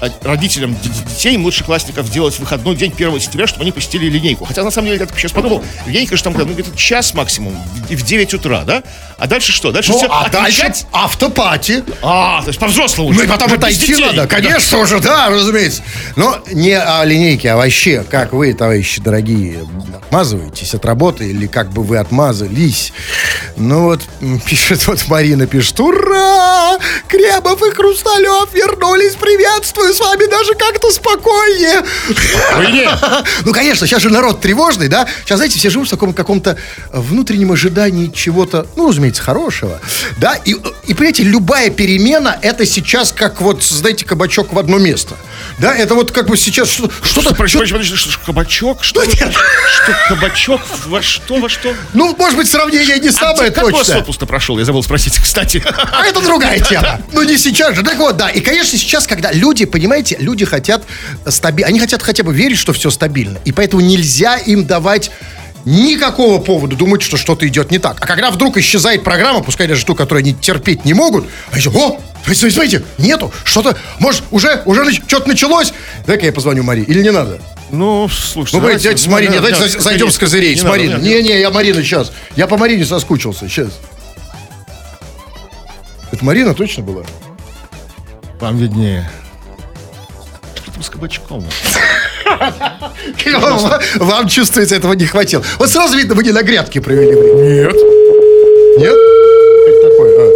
э, 0.00 0.08
родителям 0.22 0.76
детей, 0.82 1.36
младшеклассников 1.36 2.06
сделать 2.06 2.38
выходной 2.38 2.76
день 2.76 2.92
1 2.94 3.20
сентября, 3.20 3.46
чтобы 3.46 3.62
они 3.62 3.72
посетили 3.72 4.06
линейку. 4.08 4.44
Хотя, 4.44 4.62
на 4.64 4.70
самом 4.70 4.88
деле, 4.88 5.00
я 5.00 5.06
так 5.06 5.18
сейчас 5.18 5.32
подумал, 5.32 5.62
линейка 5.86 6.16
же 6.16 6.22
там 6.22 6.34
ну, 6.34 6.44
где-то 6.44 6.76
час 6.76 7.14
максимум, 7.14 7.54
в- 7.88 7.94
в 7.94 8.02
9 8.04 8.34
утра, 8.34 8.64
да? 8.64 8.82
А 9.18 9.26
дальше 9.26 9.52
что? 9.52 9.72
Дальше 9.72 9.92
Ну, 9.92 9.98
все 9.98 10.06
а 10.10 10.28
дальше 10.28 10.72
автопати. 10.92 11.82
А, 12.02 12.40
то 12.42 12.48
есть 12.48 12.58
по-взрослому 12.60 13.12
Ну 13.12 13.22
и 13.22 13.26
потом 13.26 13.52
отойти 13.52 13.86
детей. 13.86 14.00
надо, 14.04 14.22
Да. 14.22 14.26
конечно 14.26 14.78
уже, 14.78 14.98
да, 15.00 15.28
разумеется. 15.30 15.82
Но 16.16 16.38
не 16.52 16.72
о 16.78 17.04
линейке, 17.04 17.50
а 17.52 17.56
вообще, 17.56 18.04
как 18.08 18.32
вы, 18.32 18.52
товарищи 18.54 19.00
дорогие, 19.00 19.64
отмазываетесь 20.06 20.74
от 20.74 20.84
работы 20.84 21.28
или 21.30 21.46
как 21.46 21.70
бы 21.70 21.82
вы 21.82 21.98
отмазались. 21.98 22.92
Ну 23.56 23.84
вот, 23.84 24.00
пишет 24.46 24.86
вот 24.86 25.04
Марина, 25.08 25.46
пишет, 25.46 25.68
ура! 25.94 26.78
Кремов 27.08 27.62
и 27.62 27.70
Хрусталев 27.70 28.52
вернулись, 28.52 29.14
приветствую, 29.14 29.92
с 29.94 30.00
вами 30.00 30.28
даже 30.28 30.54
как-то 30.54 30.90
спокойнее. 30.90 31.82
Ну, 33.44 33.52
конечно, 33.52 33.86
сейчас 33.86 34.02
же 34.02 34.10
народ 34.10 34.40
тревожный, 34.40 34.88
да? 34.88 35.06
Сейчас, 35.24 35.38
знаете, 35.38 35.58
все 35.58 35.70
живут 35.70 35.88
в 35.88 35.90
таком 35.90 36.12
каком-то 36.12 36.56
внутреннем 36.92 37.52
ожидании 37.52 38.08
чего-то, 38.08 38.66
ну, 38.76 38.88
разумеется, 38.88 39.22
хорошего, 39.22 39.80
да? 40.18 40.34
И, 40.34 40.52
и 40.86 40.94
понимаете, 40.94 41.22
любая 41.24 41.70
перемена, 41.70 42.38
это 42.40 42.66
сейчас 42.66 43.12
как 43.12 43.40
вот, 43.40 43.62
знаете, 43.62 44.04
кабачок 44.04 44.52
в 44.52 44.58
одно 44.58 44.78
место. 44.78 45.16
Да, 45.58 45.74
это 45.74 45.94
вот 45.94 46.10
как 46.10 46.26
бы 46.28 46.36
сейчас 46.36 46.68
что- 46.68 46.90
что-то... 47.02 47.30
Подожди, 47.34 47.50
что- 47.50 47.58
подожди, 47.60 47.72
подожди, 47.74 47.96
что, 47.96 48.20
кабачок? 48.26 48.82
Что, 48.84 49.00
вы- 49.00 49.12
что 49.12 49.94
кабачок? 50.08 50.60
Во 50.86 51.02
что, 51.02 51.38
во 51.40 51.48
что? 51.48 51.74
ну, 51.92 52.14
может 52.16 52.36
быть, 52.36 52.48
сравнение 52.50 52.98
не 52.98 53.10
самое 53.10 53.50
а 53.50 53.52
как 53.52 53.64
у 53.64 53.70
вас 53.70 53.86
точное. 53.86 53.98
отпуск 54.00 54.20
прошел? 54.26 54.58
Я 54.58 54.64
забыл 54.64 54.82
спросить, 54.82 55.16
кстати. 55.18 55.62
А 55.66 56.04
это 56.06 56.20
другая 56.20 56.60
тема. 56.60 57.00
Ну, 57.12 57.22
не 57.22 57.36
сейчас 57.38 57.74
же. 57.76 57.82
Так 57.82 57.98
вот, 57.98 58.16
да. 58.16 58.28
И, 58.30 58.40
конечно, 58.40 58.76
сейчас, 58.78 59.06
когда 59.06 59.32
люди, 59.32 59.64
понимаете, 59.64 60.16
люди 60.18 60.44
хотят 60.44 60.82
стабильно, 61.28 61.68
они 61.68 61.78
хотят 61.80 62.02
хотя 62.02 62.22
бы 62.22 62.34
верить, 62.34 62.58
что 62.58 62.72
все 62.72 62.90
стабильно. 62.90 63.38
И 63.44 63.52
поэтому 63.52 63.80
нельзя 63.82 64.36
им 64.36 64.66
давать 64.66 65.10
никакого 65.64 66.38
повода 66.40 66.76
думать, 66.76 67.02
что 67.02 67.16
что-то 67.16 67.46
идет 67.48 67.70
не 67.70 67.78
так. 67.78 67.96
А 68.00 68.06
когда 68.06 68.30
вдруг 68.30 68.56
исчезает 68.56 69.02
программа, 69.04 69.42
пускай 69.42 69.66
даже 69.66 69.84
ту, 69.84 69.94
которую 69.94 70.20
они 70.22 70.34
терпеть 70.34 70.84
не 70.84 70.94
могут, 70.94 71.26
а 71.52 71.56
еще, 71.56 71.70
о, 71.70 72.00
смотрите, 72.24 72.50
смотрите, 72.50 72.82
нету, 72.98 73.32
что-то, 73.44 73.76
может, 73.98 74.22
уже, 74.30 74.62
уже 74.64 74.92
что-то 74.92 75.28
началось. 75.28 75.72
Дай-ка 76.06 76.26
я 76.26 76.32
позвоню 76.32 76.62
Марии. 76.62 76.84
Или 76.84 77.02
не 77.02 77.10
надо? 77.10 77.40
Ну, 77.70 78.08
слушай, 78.08 78.54
Ну, 78.54 78.60
давайте, 78.60 78.82
давайте 78.84 79.02
с 79.02 79.06
Мариной, 79.06 79.36
давайте 79.36 79.68
за- 79.68 79.80
зайдем 79.80 80.10
с 80.10 80.18
козырей, 80.18 80.56
с 80.56 80.62
Мариной. 80.62 81.00
Не, 81.00 81.22
Не-не, 81.22 81.40
я 81.40 81.50
Марина 81.50 81.82
сейчас. 81.82 82.12
Я 82.36 82.46
по 82.46 82.56
Марине 82.56 82.84
соскучился, 82.84 83.48
сейчас. 83.48 83.70
Это 86.12 86.24
Марина 86.24 86.54
точно 86.54 86.82
была? 86.82 87.02
Вам 88.38 88.58
виднее. 88.58 89.10
Там 90.74 90.82
с 90.82 90.90
кабачком? 90.90 91.44
Вам, 93.96 94.28
чувствуется, 94.28 94.74
этого 94.74 94.92
не 94.94 95.06
хватило. 95.06 95.44
Вот 95.58 95.70
сразу 95.70 95.96
видно, 95.96 96.14
вы 96.16 96.24
не 96.24 96.32
на 96.32 96.42
грядке 96.42 96.80
провели 96.80 97.14
время. 97.14 97.44
Нет. 97.44 97.76
Нет? 98.78 98.96
А. 100.18 100.30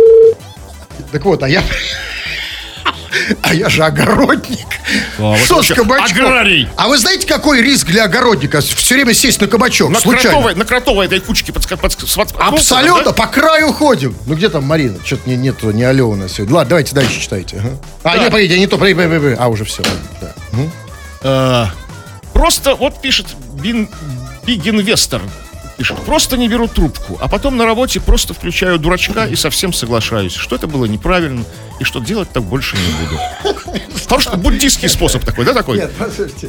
Так 1.12 1.24
вот, 1.24 1.42
а 1.42 1.48
я... 1.48 1.62
А 3.42 3.54
я 3.54 3.68
же 3.68 3.82
огородник. 3.84 4.66
А, 5.18 5.22
вот 5.22 5.38
Что 5.38 5.54
с 5.62 5.68
вообще 5.68 5.74
кабачком? 5.74 6.26
аграрий. 6.26 6.68
А 6.76 6.88
вы 6.88 6.98
знаете, 6.98 7.26
какой 7.26 7.62
риск 7.62 7.86
для 7.86 8.04
огородника? 8.04 8.60
Все 8.60 8.94
время 8.94 9.14
сесть 9.14 9.40
на 9.40 9.46
кабачок, 9.46 9.90
На 9.90 10.00
случайно. 10.00 10.30
кротовой, 10.30 10.54
на 10.54 10.64
кротовой 10.64 11.06
этой 11.06 11.20
кучке 11.20 11.52
под, 11.52 11.66
под, 11.68 11.80
под- 11.80 12.14
под- 12.14 12.34
Абсолютно, 12.36 13.04
да? 13.04 13.12
по 13.12 13.26
краю 13.26 13.72
ходим. 13.72 14.14
Ну 14.26 14.34
где 14.34 14.48
там 14.48 14.64
Марина? 14.64 14.98
Что-то 15.04 15.28
не, 15.28 15.36
нету, 15.36 15.70
не 15.70 15.84
нас 16.16 16.32
сегодня. 16.32 16.54
Ладно, 16.54 16.68
давайте 16.70 16.94
дальше 16.94 17.20
читайте. 17.20 17.56
ага. 17.58 17.70
А, 18.04 18.16
Да. 18.16 18.24
не, 18.24 18.30
погодите, 18.30 18.58
не 18.58 18.66
то. 18.66 18.76
погоди, 18.78 18.94
погоди, 18.94 19.14
погоди. 19.16 19.36
А, 19.38 19.48
уже 19.48 19.64
все. 19.64 19.82
Да. 20.20 20.34
А, 21.22 21.70
Просто, 22.32 22.74
вот 22.76 23.00
пишет 23.02 23.26
Бин, 23.54 23.88
Биг 24.46 24.66
Инвестор. 24.66 25.20
Пишет, 25.76 25.96
просто 25.98 26.36
не 26.36 26.48
беру 26.48 26.66
трубку, 26.66 27.18
а 27.20 27.28
потом 27.28 27.56
на 27.56 27.64
работе 27.64 28.00
просто 28.00 28.34
включаю 28.34 28.78
дурачка 28.80 29.26
и 29.26 29.36
совсем 29.36 29.72
соглашаюсь, 29.72 30.34
что 30.34 30.56
это 30.56 30.66
было 30.66 30.86
неправильно 30.86 31.44
и 31.80 31.84
что 31.84 32.00
делать 32.00 32.28
так 32.32 32.42
больше 32.42 32.76
не 32.76 32.92
буду. 33.04 33.20
Потому 34.02 34.20
что 34.20 34.36
буддийский 34.36 34.88
способ 34.88 35.24
такой, 35.24 35.44
да, 35.44 35.52
такой? 35.54 35.82
послушайте. 35.98 36.48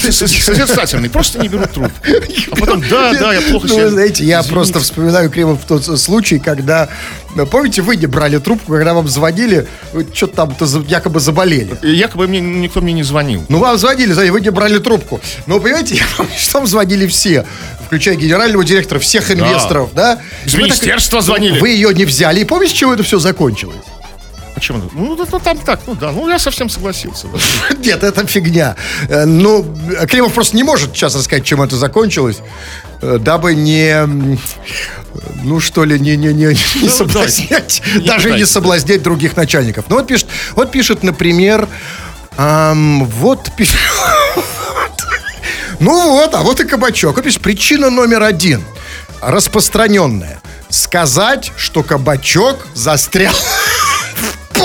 Со- 0.00 0.10
со- 0.12 0.26
Созерцательный, 0.28 1.08
просто 1.10 1.38
не 1.38 1.48
беру 1.48 1.64
трубку. 1.66 2.00
А 2.50 2.56
потом, 2.56 2.82
да, 2.88 3.12
да, 3.12 3.32
я 3.34 3.40
плохо 3.42 3.66
Ну, 3.68 3.74
себя... 3.74 3.84
вы 3.84 3.90
знаете, 3.90 4.24
я 4.24 4.42
просто 4.42 4.80
вспоминаю, 4.80 5.30
Кремов, 5.30 5.60
тот 5.66 5.84
случай, 6.00 6.38
когда, 6.40 6.88
ну, 7.36 7.46
помните, 7.46 7.82
вы 7.82 7.94
не 7.96 8.06
брали 8.06 8.38
трубку, 8.38 8.72
когда 8.72 8.94
вам 8.94 9.06
звонили, 9.08 9.68
вы 9.92 10.06
что-то 10.12 10.34
там-то 10.36 10.66
за- 10.66 10.80
якобы 10.80 11.20
заболели. 11.20 11.76
Якобы 11.82 12.26
мне 12.26 12.40
никто 12.40 12.80
мне 12.80 12.94
не 12.94 13.04
звонил. 13.04 13.44
Ну, 13.48 13.58
вам 13.58 13.78
звонили, 13.78 14.12
вы 14.30 14.40
не 14.40 14.50
брали 14.50 14.78
трубку. 14.78 15.20
Но, 15.46 15.60
понимаете, 15.60 15.94
я 15.96 16.04
помню, 16.16 16.32
что 16.36 16.58
вам 16.58 16.66
звонили 16.66 17.06
все, 17.06 17.46
включая 17.86 18.16
генерального 18.16 18.64
директора, 18.64 18.98
всех 18.98 19.30
инвесторов, 19.30 19.90
да? 19.94 20.18
Из 20.44 20.54
Вы 20.54 20.60
так- 20.62 20.68
министерства 20.70 21.20
звонили. 21.20 21.60
Вы 21.60 21.68
ее 21.70 21.94
не 21.94 22.06
взяли. 22.06 22.40
И 22.40 22.44
помните, 22.44 22.74
чего 22.74 22.94
это 22.94 23.04
все 23.04 23.18
закончилось? 23.20 23.76
Почему? 24.56 24.80
Ну, 24.94 25.14
да, 25.16 25.24
ну, 25.30 25.38
там 25.38 25.58
так, 25.58 25.80
ну 25.86 25.94
да, 25.94 26.10
ну 26.12 26.28
я 26.30 26.38
совсем 26.38 26.70
согласился. 26.70 27.26
Нет, 27.78 28.02
это 28.02 28.26
фигня. 28.26 28.74
Э, 29.08 29.26
Ну, 29.26 29.64
Кремов 30.08 30.32
просто 30.32 30.56
не 30.56 30.62
может 30.64 30.96
сейчас 30.96 31.14
рассказать, 31.14 31.44
чем 31.44 31.60
это 31.60 31.76
закончилось, 31.76 32.38
э, 33.02 33.18
дабы 33.20 33.54
не, 33.54 34.08
ну 35.44 35.60
что 35.60 35.84
ли, 35.84 36.00
не, 36.00 36.16
не, 36.16 36.32
не, 36.32 36.46
не 36.46 36.56
Ну, 36.82 36.88
соблазнять, 36.88 37.82
не 37.96 38.06
даже 38.06 38.30
не 38.32 38.46
соблазнять 38.46 39.02
других 39.02 39.36
начальников. 39.36 39.84
Ну 39.90 39.96
вот 39.96 40.06
пишет, 40.06 40.26
вот 40.54 40.70
пишет, 40.72 41.02
например, 41.02 41.68
вот 42.38 43.50
пи- 43.58 43.68
Ну 45.80 46.12
вот, 46.12 46.34
а 46.34 46.42
вот 46.42 46.60
и 46.60 46.64
кабачок. 46.64 47.16
Вот 47.16 47.24
пишет, 47.24 47.42
причина 47.42 47.90
номер 47.90 48.22
один. 48.22 48.64
Распространенная. 49.20 50.40
Сказать, 50.70 51.52
что 51.56 51.82
кабачок 51.82 52.66
застрял 52.74 53.34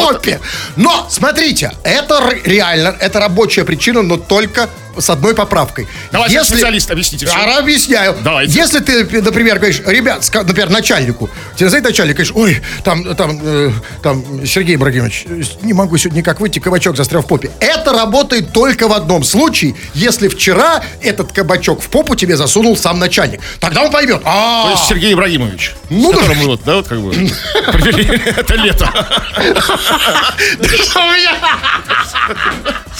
в 0.05 0.13
попе. 0.13 0.39
Но, 0.75 1.07
смотрите, 1.09 1.71
это 1.83 2.33
реально, 2.45 2.95
это 2.99 3.19
рабочая 3.19 3.65
причина, 3.65 4.01
но 4.01 4.17
только 4.17 4.69
с 4.97 5.09
одной 5.09 5.35
поправкой. 5.35 5.87
Давайте 6.11 6.43
специалист, 6.43 6.89
объясните 6.91 7.25
всё. 7.25 7.37
Я 7.37 7.57
объясняю. 7.59 8.15
Давайте. 8.23 8.53
Если 8.53 8.79
ты, 8.79 9.21
например, 9.21 9.57
говоришь, 9.57 9.81
ребят, 9.85 10.27
например, 10.33 10.69
начальнику, 10.69 11.29
тебе 11.55 11.69
знаете, 11.69 11.87
начальник, 11.89 12.15
говоришь, 12.15 12.33
ой, 12.35 12.61
там, 12.83 13.15
там, 13.15 13.39
э, 13.43 13.71
там, 14.01 14.45
Сергей 14.45 14.75
Ибрагимович, 14.75 15.25
не 15.61 15.73
могу 15.73 15.97
сегодня 15.97 16.19
никак 16.19 16.39
выйти, 16.39 16.59
кабачок 16.59 16.97
застрял 16.97 17.21
в 17.21 17.27
попе. 17.27 17.51
Это 17.59 17.93
работает 17.93 18.53
только 18.53 18.87
в 18.87 18.93
одном 18.93 19.23
случае, 19.23 19.75
если 19.93 20.27
вчера 20.27 20.83
этот 21.01 21.31
кабачок 21.31 21.81
в 21.81 21.89
попу 21.89 22.15
тебе 22.15 22.35
засунул 22.37 22.75
сам 22.77 22.99
начальник. 22.99 23.41
Тогда 23.59 23.83
он 23.83 23.91
поймет. 23.91 24.21
То 24.23 24.29
А, 24.29 24.71
есть 24.71 24.85
Сергей 24.87 25.13
Ибрагимович. 25.13 25.73
Ну, 25.89 26.11
которым 26.11 26.37
мы 26.37 26.45
вот, 26.47 26.61
да, 26.65 26.75
вот 26.75 26.87
как 26.87 26.99
бы 27.01 27.13
это 27.13 28.55
лето. 28.55 28.89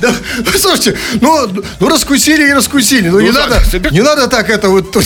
Да, 0.00 0.12
слушайте, 0.58 0.98
ну, 1.20 1.48
ну 1.80 1.88
раскусили 1.88 2.48
и 2.48 2.52
раскусили. 2.52 3.08
Ну, 3.08 3.20
не, 3.20 3.32
так, 3.32 3.48
надо, 3.50 3.70
тебе- 3.70 3.90
не 3.90 4.02
надо 4.02 4.28
так 4.28 4.50
это 4.50 4.68
вот 4.68 4.92
тут. 4.92 5.04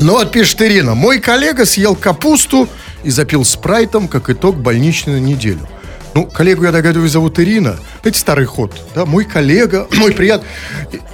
Ну 0.00 0.12
вот 0.12 0.30
пишет 0.32 0.62
Ирина. 0.62 0.94
Мой 0.94 1.18
коллега 1.18 1.64
съел 1.66 1.96
капусту 1.96 2.68
и 3.02 3.10
запил 3.10 3.44
спрайтом, 3.44 4.08
как 4.08 4.30
итог 4.30 4.56
больничной 4.56 5.20
на 5.20 5.24
неделю. 5.24 5.68
Ну, 6.14 6.24
коллегу, 6.26 6.64
я 6.64 6.72
догадываюсь, 6.72 7.12
зовут 7.12 7.38
Ирина. 7.38 7.76
Это 8.02 8.18
старый 8.18 8.46
ход. 8.46 8.72
Да, 8.94 9.04
мой 9.04 9.24
коллега, 9.24 9.86
мой 9.94 10.12
приятель. 10.12 10.46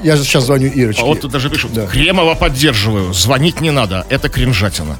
Я 0.03 0.17
же 0.17 0.25
сейчас 0.25 0.45
звоню 0.45 0.69
Ирочке. 0.69 1.03
А 1.03 1.05
вот 1.05 1.21
тут 1.21 1.31
даже 1.33 1.51
пишут, 1.51 1.73
Да. 1.73 1.87
Кремова 1.87 2.35
поддерживаю, 2.35 3.13
звонить 3.13 3.61
не 3.61 3.71
надо, 3.71 4.07
это 4.09 4.29
кринжатина. 4.29 4.97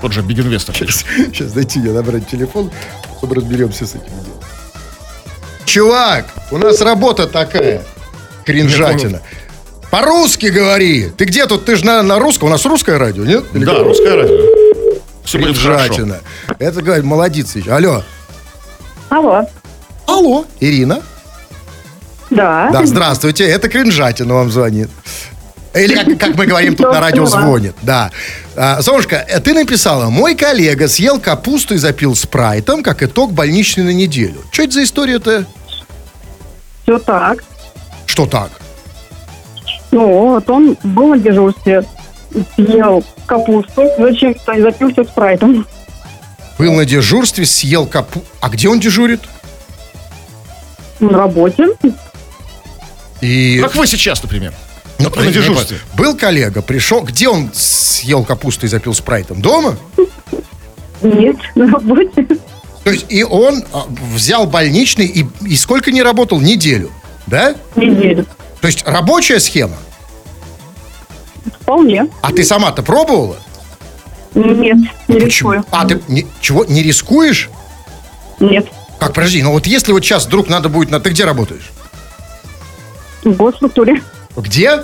Тот 0.00 0.12
же 0.12 0.22
Бигинвестор. 0.22 0.74
пишет. 0.76 1.04
Сейчас 1.32 1.52
дайте 1.52 1.78
мне 1.78 1.90
набрать 1.92 2.28
телефон, 2.28 2.70
чтобы 3.18 3.34
разберемся 3.36 3.86
с 3.86 3.90
этим 3.90 4.06
делом. 4.08 4.40
Чувак, 5.64 6.26
у 6.50 6.58
нас 6.58 6.80
работа 6.80 7.26
такая. 7.26 7.82
Кринжатина. 8.44 9.20
По-русски 9.90 10.46
говори. 10.46 11.10
Ты 11.16 11.24
где 11.24 11.46
тут? 11.46 11.64
Ты 11.64 11.76
же 11.76 11.84
на, 11.84 12.02
на 12.02 12.18
русском. 12.18 12.48
У 12.48 12.50
нас 12.50 12.64
русское 12.64 12.96
радио, 12.98 13.24
нет? 13.24 13.44
Или 13.52 13.64
Да, 13.64 13.74
как? 13.74 13.82
русское 13.84 14.14
радио. 14.16 14.36
Все 15.24 15.38
будет 15.38 15.58
хорошо. 15.58 15.84
Кринжатина. 15.94 16.20
Это 16.58 16.80
говорит, 16.82 17.04
молодец. 17.04 17.54
еще. 17.54 17.70
Алло. 17.72 18.02
Алло. 19.10 19.46
Алло. 20.06 20.44
Ирина? 20.60 21.02
Да. 22.30 22.70
Да, 22.72 22.86
здравствуйте. 22.86 23.44
Это 23.48 23.68
Кринжатина 23.68 24.34
вам 24.34 24.50
звонит. 24.50 24.88
Или, 25.74 25.94
как, 25.94 26.18
как 26.18 26.36
мы 26.36 26.46
говорим, 26.46 26.74
тут 26.74 26.92
на 26.92 27.00
радио 27.00 27.26
звонит. 27.26 27.74
Да. 27.82 28.10
А, 28.56 28.82
Солнышко, 28.82 29.16
э, 29.16 29.40
ты 29.40 29.54
написала, 29.54 30.10
мой 30.10 30.34
коллега 30.34 30.88
съел 30.88 31.20
капусту 31.20 31.74
и 31.74 31.78
запил 31.78 32.16
спрайтом, 32.16 32.82
как 32.82 33.02
итог 33.02 33.32
больничной 33.32 33.84
на 33.84 33.90
неделю. 33.90 34.42
Что 34.50 34.64
это 34.64 34.72
за 34.72 34.82
история-то? 34.82 35.46
Все 36.82 36.98
так. 36.98 37.44
Что 38.06 38.26
так? 38.26 38.50
Ну, 39.92 40.30
вот 40.30 40.50
он 40.50 40.76
был 40.82 41.08
на 41.08 41.18
дежурстве, 41.18 41.84
съел 42.56 43.04
капусту, 43.26 43.88
зачем-то 43.98 44.52
и 44.52 44.62
запился 44.62 45.04
спрайтом. 45.04 45.66
Был 46.58 46.74
на 46.74 46.84
дежурстве, 46.84 47.46
съел 47.46 47.86
капу... 47.86 48.22
А 48.40 48.48
где 48.48 48.68
он 48.68 48.80
дежурит? 48.80 49.20
На 50.98 51.16
работе. 51.16 51.68
И... 53.20 53.60
Как 53.62 53.76
вы 53.76 53.86
сейчас, 53.86 54.22
например. 54.22 54.52
Ну, 55.00 55.10
на 55.24 55.32
дежурстве. 55.32 55.78
Был 55.94 56.16
коллега, 56.16 56.62
пришел... 56.62 57.02
Где 57.02 57.28
он 57.28 57.50
съел 57.54 58.24
капусту 58.24 58.66
и 58.66 58.68
запил 58.68 58.94
спрайтом? 58.94 59.40
Дома? 59.40 59.76
Нет, 61.02 61.36
на 61.54 61.66
работе. 61.70 62.26
То 62.84 62.90
есть 62.90 63.06
и 63.08 63.22
он 63.24 63.64
а, 63.72 63.86
взял 64.14 64.46
больничный 64.46 65.06
и, 65.06 65.26
и 65.46 65.56
сколько 65.56 65.90
не 65.92 66.02
работал? 66.02 66.40
Неделю. 66.40 66.90
Да? 67.26 67.54
Неделю. 67.76 68.26
То 68.60 68.66
есть 68.66 68.82
рабочая 68.86 69.40
схема. 69.40 69.76
Вполне. 71.62 72.08
А 72.22 72.32
ты 72.32 72.44
сама-то 72.44 72.82
пробовала? 72.82 73.36
Нет, 74.34 74.76
не 75.08 75.20
Почему? 75.20 75.52
рискую. 75.52 75.64
А, 75.70 75.86
ты 75.86 76.00
не- 76.08 76.26
чего, 76.40 76.64
не 76.64 76.82
рискуешь? 76.82 77.48
Нет. 78.38 78.66
Как, 78.98 79.14
подожди, 79.14 79.42
ну 79.42 79.52
вот 79.52 79.66
если 79.66 79.92
вот 79.92 80.04
сейчас 80.04 80.26
вдруг 80.26 80.48
надо 80.48 80.68
будет... 80.68 80.90
на- 80.90 81.00
Ты 81.00 81.10
где 81.10 81.24
работаешь? 81.24 81.70
В 83.24 83.32
госструктуре. 83.32 84.02
Где? 84.36 84.82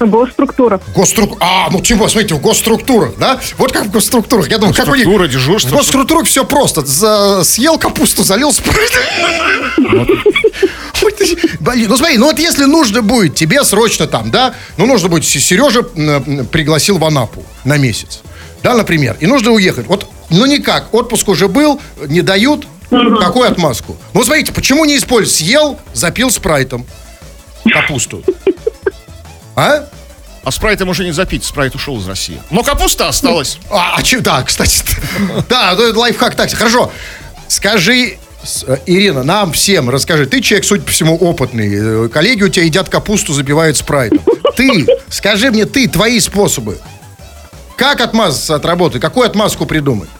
Госструктура. 0.00 0.80
Госструк... 0.94 1.38
А, 1.40 1.68
ну 1.70 1.80
тем 1.80 1.98
более, 1.98 2.10
смотрите, 2.10 2.34
в 2.34 2.40
госструктурах, 2.40 3.12
да? 3.16 3.40
Вот 3.58 3.72
как 3.72 3.86
в 3.86 3.90
госструктурах. 3.90 4.48
Я 4.50 4.58
думаю, 4.58 4.74
как 4.74 4.88
у 4.88 4.94
них... 4.94 5.02
Структура, 5.04 5.28
дежурство. 5.28 5.70
В 5.70 5.78
госструктурах 5.78 6.26
все 6.26 6.44
просто. 6.44 6.84
За- 6.84 7.42
Съел 7.44 7.78
капусту, 7.78 8.22
залил 8.24 8.52
спрайт. 8.52 8.92
Блин, 11.60 11.88
ну 11.88 11.96
смотри, 11.96 12.18
ну 12.18 12.26
вот 12.26 12.38
если 12.38 12.64
нужно 12.64 13.02
будет 13.02 13.34
тебе 13.34 13.64
срочно 13.64 14.06
там, 14.06 14.30
да, 14.30 14.54
ну 14.76 14.86
нужно 14.86 15.08
будет, 15.08 15.24
Сережа 15.24 15.82
пригласил 15.82 16.98
в 16.98 17.04
Анапу 17.04 17.44
на 17.64 17.76
месяц, 17.76 18.20
да, 18.62 18.74
например, 18.74 19.16
и 19.20 19.26
нужно 19.26 19.50
уехать. 19.52 19.86
Вот, 19.86 20.08
ну 20.30 20.46
никак, 20.46 20.92
отпуск 20.94 21.28
уже 21.28 21.48
был, 21.48 21.80
не 22.08 22.22
дают, 22.22 22.66
какую 22.90 23.48
отмазку? 23.50 23.96
Ну 24.12 24.24
смотрите, 24.24 24.52
почему 24.52 24.84
не 24.84 24.96
использовать? 24.96 25.36
Съел, 25.36 25.78
запил 25.92 26.30
спрайтом 26.30 26.86
капусту. 27.74 28.22
А? 29.56 29.86
А 30.42 30.50
спрайтом 30.50 30.88
уже 30.88 31.04
не 31.04 31.12
запить, 31.12 31.44
спрайт 31.44 31.76
ушел 31.76 31.98
из 31.98 32.08
России. 32.08 32.40
Но 32.50 32.64
капуста 32.64 33.06
осталась. 33.06 33.58
А, 33.70 33.94
а 33.96 34.02
че, 34.02 34.18
да, 34.18 34.42
кстати. 34.42 34.82
Да, 35.48 35.74
ну, 35.76 35.84
это 35.84 35.98
лайфхак 35.98 36.34
так. 36.34 36.50
Хорошо. 36.52 36.90
Скажи, 37.46 38.18
э, 38.66 38.76
Ирина, 38.86 39.22
нам 39.22 39.52
всем 39.52 39.88
расскажи. 39.88 40.26
Ты 40.26 40.40
человек, 40.40 40.64
судя 40.66 40.82
по 40.82 40.90
всему, 40.90 41.16
опытный. 41.16 42.06
Э, 42.06 42.08
Коллеги 42.08 42.42
у 42.42 42.48
тебя 42.48 42.64
едят 42.64 42.88
капусту, 42.88 43.32
запивают 43.32 43.76
спрайтом. 43.76 44.20
Ты, 44.56 44.86
скажи 45.08 45.52
мне, 45.52 45.66
ты, 45.66 45.86
твои 45.88 46.18
способы. 46.18 46.78
Как 47.76 48.00
отмазаться 48.00 48.56
от 48.56 48.64
работы? 48.64 48.98
Какую 48.98 49.26
отмазку 49.26 49.66
придумать? 49.66 50.10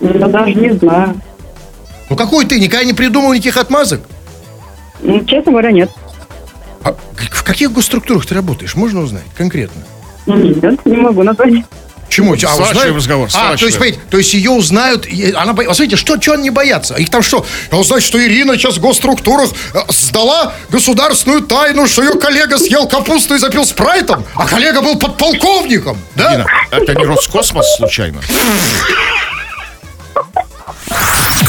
Я 0.00 0.28
даже 0.28 0.54
не 0.54 0.70
знаю. 0.78 1.20
Ну, 2.08 2.16
какой 2.16 2.46
ты? 2.46 2.60
Никогда 2.60 2.84
не 2.84 2.94
придумал 2.94 3.32
никаких 3.32 3.56
отмазок? 3.56 4.00
Ну, 5.00 5.24
Честно 5.24 5.52
говоря, 5.52 5.70
нет. 5.72 5.90
А 6.82 6.92
в 7.32 7.42
каких 7.42 7.72
госструктурах 7.72 8.26
ты 8.26 8.34
работаешь? 8.34 8.74
Можно 8.74 9.00
узнать 9.00 9.24
конкретно? 9.36 9.82
Нет, 10.26 10.84
не 10.84 10.96
могу 10.96 11.22
назвать. 11.22 11.64
Чему? 12.08 12.32
А, 12.32 12.54
узнают? 12.54 12.96
разговор, 12.96 13.28
А, 13.34 13.56
то 13.56 13.66
есть, 13.66 13.76
смотрите, 13.76 14.00
то 14.10 14.16
есть 14.16 14.32
ее 14.32 14.50
узнают, 14.50 15.06
и 15.06 15.30
она 15.32 15.52
боится. 15.52 15.74
Смотрите, 15.74 15.96
что, 15.96 16.20
что 16.20 16.32
они 16.32 16.48
боятся? 16.50 16.94
Их 16.94 17.10
там 17.10 17.22
что? 17.22 17.44
Он 17.70 17.84
знает, 17.84 18.02
что 18.02 18.18
Ирина 18.24 18.56
сейчас 18.56 18.76
в 18.78 18.80
госструктурах 18.80 19.50
э, 19.74 19.78
сдала 19.90 20.54
государственную 20.70 21.42
тайну, 21.42 21.86
что 21.86 22.02
ее 22.02 22.18
коллега 22.18 22.58
съел 22.58 22.88
капусту 22.88 23.34
и 23.34 23.38
запил 23.38 23.64
спрайтом, 23.66 24.24
а 24.34 24.46
коллега 24.46 24.80
был 24.80 24.96
подполковником, 24.98 25.98
да? 26.14 26.32
Ирина, 26.32 26.46
это 26.70 26.94
не 26.94 27.04
Роскосмос 27.04 27.76
случайно? 27.76 28.20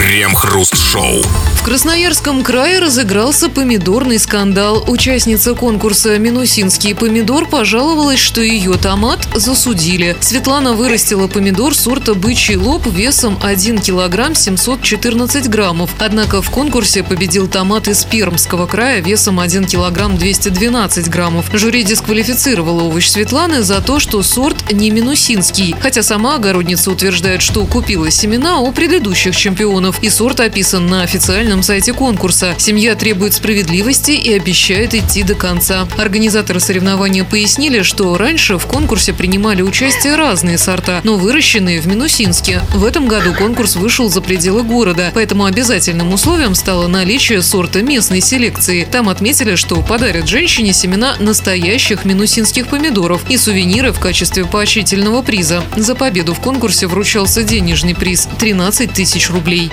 Крем-хруст-шоу. 0.10 1.22
В 1.54 1.62
Красноярском 1.62 2.42
крае 2.42 2.80
разыгрался 2.80 3.48
помидорный 3.48 4.18
скандал. 4.18 4.84
Участница 4.88 5.54
конкурса 5.54 6.18
«Минусинский 6.18 6.96
помидор» 6.96 7.46
пожаловалась, 7.48 8.18
что 8.18 8.42
ее 8.42 8.74
томат 8.74 9.28
засудили. 9.36 10.18
Светлана 10.20 10.74
вырастила 10.74 11.28
помидор 11.28 11.76
сорта 11.76 12.16
«Бычий 12.16 12.56
лоб» 12.56 12.88
весом 12.88 13.38
1 13.44 13.80
килограмм 13.80 14.34
714 14.34 15.48
граммов. 15.48 15.92
Однако 16.00 16.42
в 16.42 16.50
конкурсе 16.50 17.04
победил 17.04 17.48
томат 17.48 17.88
из 17.88 18.04
Пермского 18.04 18.66
края 18.66 19.02
весом 19.02 19.40
1 19.40 19.66
килограмм 19.66 20.18
212 20.18 21.08
граммов. 21.08 21.52
Жюри 21.54 21.84
дисквалифицировало 21.84 22.84
овощ 22.84 23.10
Светланы 23.10 23.62
за 23.62 23.80
то, 23.82 24.00
что 24.00 24.24
сорт 24.24 24.72
не 24.72 24.90
минусинский. 24.90 25.76
Хотя 25.80 26.02
сама 26.02 26.38
огородница 26.38 26.90
утверждает, 26.90 27.44
что 27.44 27.64
купила 27.68 28.10
семена 28.10 28.60
у 28.60 28.72
предыдущих 28.72 29.36
чемпионов. 29.36 29.99
И 30.02 30.10
сорт 30.10 30.40
описан 30.40 30.88
на 30.88 31.04
официальном 31.04 31.62
сайте 31.62 31.92
конкурса. 31.94 32.56
Семья 32.58 32.96
требует 32.96 33.34
справедливости 33.34 34.12
и 34.12 34.34
обещает 34.34 34.94
идти 34.94 35.24
до 35.24 35.36
конца. 35.36 35.88
Организаторы 35.98 36.62
соревнования 36.62 37.26
пояснили, 37.26 37.82
что 37.82 38.18
раньше 38.18 38.58
в 38.58 38.66
конкурсе 38.66 39.14
принимали 39.14 39.62
участие 39.62 40.16
разные 40.16 40.58
сорта, 40.58 41.02
но 41.04 41.18
выращенные 41.18 41.82
в 41.82 41.88
Минусинске. 41.88 42.62
В 42.74 42.86
этом 42.86 43.08
году 43.08 43.34
конкурс 43.34 43.76
вышел 43.76 44.10
за 44.10 44.22
пределы 44.22 44.64
города, 44.64 45.12
поэтому 45.14 45.46
обязательным 45.46 46.14
условием 46.14 46.56
стало 46.56 46.88
наличие 46.88 47.42
сорта 47.42 47.82
местной 47.82 48.22
селекции. 48.22 48.88
Там 48.90 49.10
отметили, 49.10 49.56
что 49.56 49.82
подарят 49.82 50.30
женщине 50.30 50.72
семена 50.72 51.16
настоящих 51.20 52.06
минусинских 52.06 52.68
помидоров 52.68 53.30
и 53.30 53.36
сувениры 53.36 53.92
в 53.92 54.00
качестве 54.00 54.46
поощрительного 54.46 55.24
приза. 55.24 55.62
За 55.76 55.94
победу 55.94 56.34
в 56.34 56.40
конкурсе 56.40 56.88
вручался 56.88 57.44
денежный 57.44 57.96
приз– 57.96 58.30
13 58.40 58.94
тысяч 58.94 59.30
рублей. 59.30 59.72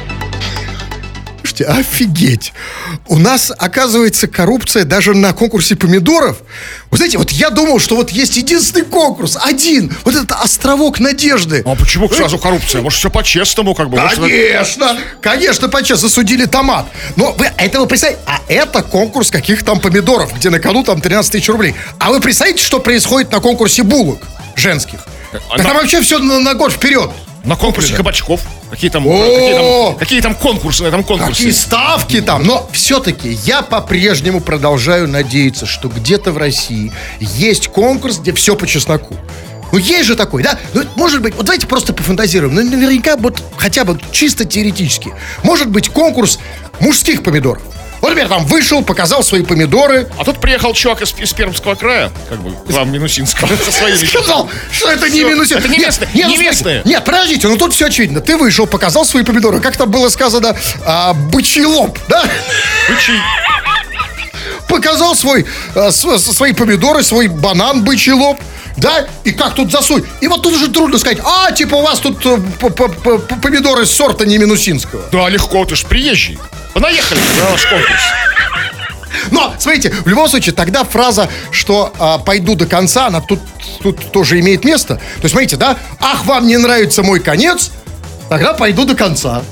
Слушайте, 1.47 1.65
офигеть. 1.67 2.53
У 3.07 3.19
нас, 3.19 3.53
оказывается, 3.57 4.27
коррупция 4.27 4.83
даже 4.83 5.15
на 5.15 5.33
конкурсе 5.33 5.77
помидоров. 5.77 6.39
Вы 6.91 6.97
знаете, 6.97 7.19
вот 7.19 7.31
я 7.31 7.51
думал, 7.51 7.79
что 7.79 7.95
вот 7.95 8.11
есть 8.11 8.37
единственный 8.37 8.85
конкурс, 8.85 9.39
один. 9.41 9.95
Вот 10.05 10.17
этот 10.17 10.33
островок 10.33 10.99
надежды. 10.99 11.63
А 11.65 11.77
почему 11.77 12.09
сразу 12.13 12.39
коррупция? 12.39 12.83
Может, 12.83 12.99
все 12.99 13.11
по-честному, 13.11 13.77
как 13.77 13.91
бы? 13.91 13.97
Может, 14.01 14.19
Конечно, 14.19 14.99
конечно, 15.23 15.69
по-честному 15.69 16.09
засудили 16.09 16.47
томат. 16.47 16.87
Но 17.15 17.31
вы 17.39 17.49
это 17.57 17.79
вы 17.81 17.87
представляете, 17.87 18.25
а 18.27 18.41
это 18.49 18.83
конкурс 18.83 19.31
каких 19.31 19.63
там 19.63 19.79
помидоров, 19.79 20.35
где 20.35 20.51
на 20.51 20.59
кону 20.59 20.83
там 20.83 21.01
13 21.01 21.31
тысяч 21.31 21.49
рублей. 21.49 21.77
А 22.01 22.11
вы 22.11 22.19
представляете, 22.19 22.65
что 22.65 22.81
происходит 22.81 23.31
на 23.31 23.39
конкурсе 23.39 23.85
булок 23.85 24.19
женских? 24.57 24.99
А 25.49 25.59
Да 25.59 25.63
на- 25.63 25.69
там 25.69 25.77
вообще 25.77 26.01
все 26.01 26.19
на, 26.19 26.41
на 26.41 26.55
год 26.55 26.73
вперед. 26.73 27.09
На 27.47 27.55
конкурсе 27.57 27.95
кабачков. 27.95 28.41
Какие 28.71 28.91
там, 28.91 29.05
какие 29.05 29.55
там, 29.55 29.97
какие 29.97 30.21
там 30.21 30.35
конкурсы 30.35 30.83
на 30.83 30.89
этом 30.89 31.03
Какие 31.03 31.19
конкурсе? 31.19 31.53
ставки 31.53 32.21
там. 32.21 32.43
Но 32.45 32.69
все-таки 32.73 33.31
я 33.45 33.63
по-прежнему 33.63 34.41
продолжаю 34.41 35.09
надеяться, 35.09 35.65
что 35.65 35.89
где-то 35.89 36.33
в 36.33 36.39
России 36.39 36.93
есть 37.21 37.69
конкурс, 37.69 38.19
где 38.19 38.33
все 38.33 38.57
по 38.57 38.67
чесноку. 38.67 39.17
Ну, 39.73 39.79
есть 39.79 40.07
же 40.07 40.17
такой, 40.17 40.43
да? 40.43 40.59
Ну, 40.75 40.83
может 40.97 41.23
быть, 41.23 41.35
вот 41.37 41.47
давайте 41.47 41.67
просто 41.67 41.93
пофантазируем. 41.93 42.55
Ну, 42.55 42.63
наверняка, 42.63 43.17
вот 43.17 43.43
хотя 43.57 43.85
бы 43.85 43.99
чисто 44.11 44.45
теоретически. 44.45 45.13
Может 45.43 45.69
быть, 45.71 45.89
конкурс 45.89 46.39
мужских 46.81 47.23
помидоров. 47.23 47.63
Вот, 48.07 48.11
например, 48.11 48.29
там 48.29 48.47
вышел, 48.47 48.83
показал 48.85 49.25
свои 49.25 49.43
помидоры, 49.43 50.09
А 50.17 50.23
тут 50.25 50.41
приехал 50.41 50.73
чувак 50.75 51.03
из, 51.03 51.13
из 51.19 51.33
Пермского 51.33 51.75
края, 51.75 52.13
как 52.29 52.39
бы, 52.41 52.53
к 52.53 52.71
вам 52.71 52.93
Минусинского, 52.93 53.49
со 53.65 53.73
своими. 53.73 53.97
сказал, 54.07 54.49
что 54.71 54.91
это 54.93 55.09
не 55.09 55.19
Всё. 55.25 55.29
минусин. 55.29 55.59
Это 55.59 55.67
не 55.67 55.79
Нет, 55.79 55.87
местные, 55.87 56.11
нет, 56.15 56.29
не 56.29 56.37
ну, 56.37 56.43
местные. 56.43 56.83
Нет, 56.85 57.05
подождите, 57.05 57.49
ну 57.49 57.57
тут 57.57 57.75
все 57.75 57.87
очевидно. 57.87 58.21
Ты 58.21 58.37
вышел, 58.37 58.69
показал 58.69 59.05
свои 59.05 59.25
помидоры. 59.25 59.61
Как 59.61 59.77
там 59.77 59.91
было 59.91 60.09
сказано, 60.09 60.57
а, 60.85 61.15
бычий 61.15 61.65
лоб, 61.65 61.99
да? 62.09 62.23
Бычий. 62.89 63.19
показал 64.69 65.15
свой, 65.17 65.45
э, 65.75 65.91
св- 65.91 66.21
свои 66.21 66.53
помидоры, 66.53 67.03
свой 67.03 67.27
банан, 67.29 67.83
бычий 67.85 68.13
лоб, 68.13 68.41
да, 68.77 69.07
и 69.25 69.33
как 69.33 69.55
тут 69.55 69.73
засунуть. 69.73 70.05
И 70.21 70.29
вот 70.29 70.43
тут 70.43 70.53
уже 70.55 70.69
трудно 70.69 70.99
сказать, 70.99 71.19
а, 71.25 71.51
типа 71.53 71.75
у 71.77 71.83
вас 71.83 71.99
тут 72.01 72.25
э, 72.25 72.39
помидоры 73.43 73.87
сорта 73.87 74.27
не 74.27 74.39
минусинского. 74.39 75.03
Да, 75.13 75.29
легко, 75.29 75.65
ты 75.65 75.75
ж 75.77 75.85
приезжий. 75.85 76.39
Понаехали 76.77 77.19
на 77.41 77.53
наш 77.53 77.65
конкурс. 77.65 78.03
Но, 79.31 79.55
смотрите, 79.59 79.89
в 80.05 80.07
любом 80.09 80.29
случае, 80.29 80.55
тогда 80.55 80.85
фраза, 80.85 81.27
что 81.51 81.91
а, 81.99 82.19
пойду 82.19 82.55
до 82.55 82.67
конца, 82.67 83.07
она 83.07 83.23
тут, 83.23 83.41
тут 83.83 84.13
тоже 84.13 84.39
имеет 84.41 84.63
место. 84.63 84.97
То 84.97 85.23
есть, 85.23 85.31
смотрите, 85.31 85.57
да, 85.57 85.79
ах, 86.01 86.27
вам 86.27 86.47
не 86.47 86.59
нравится 86.59 87.03
мой 87.03 87.21
конец, 87.21 87.71
тогда 88.29 88.53
пойду 88.53 88.85
до 88.85 88.95
конца 88.95 89.43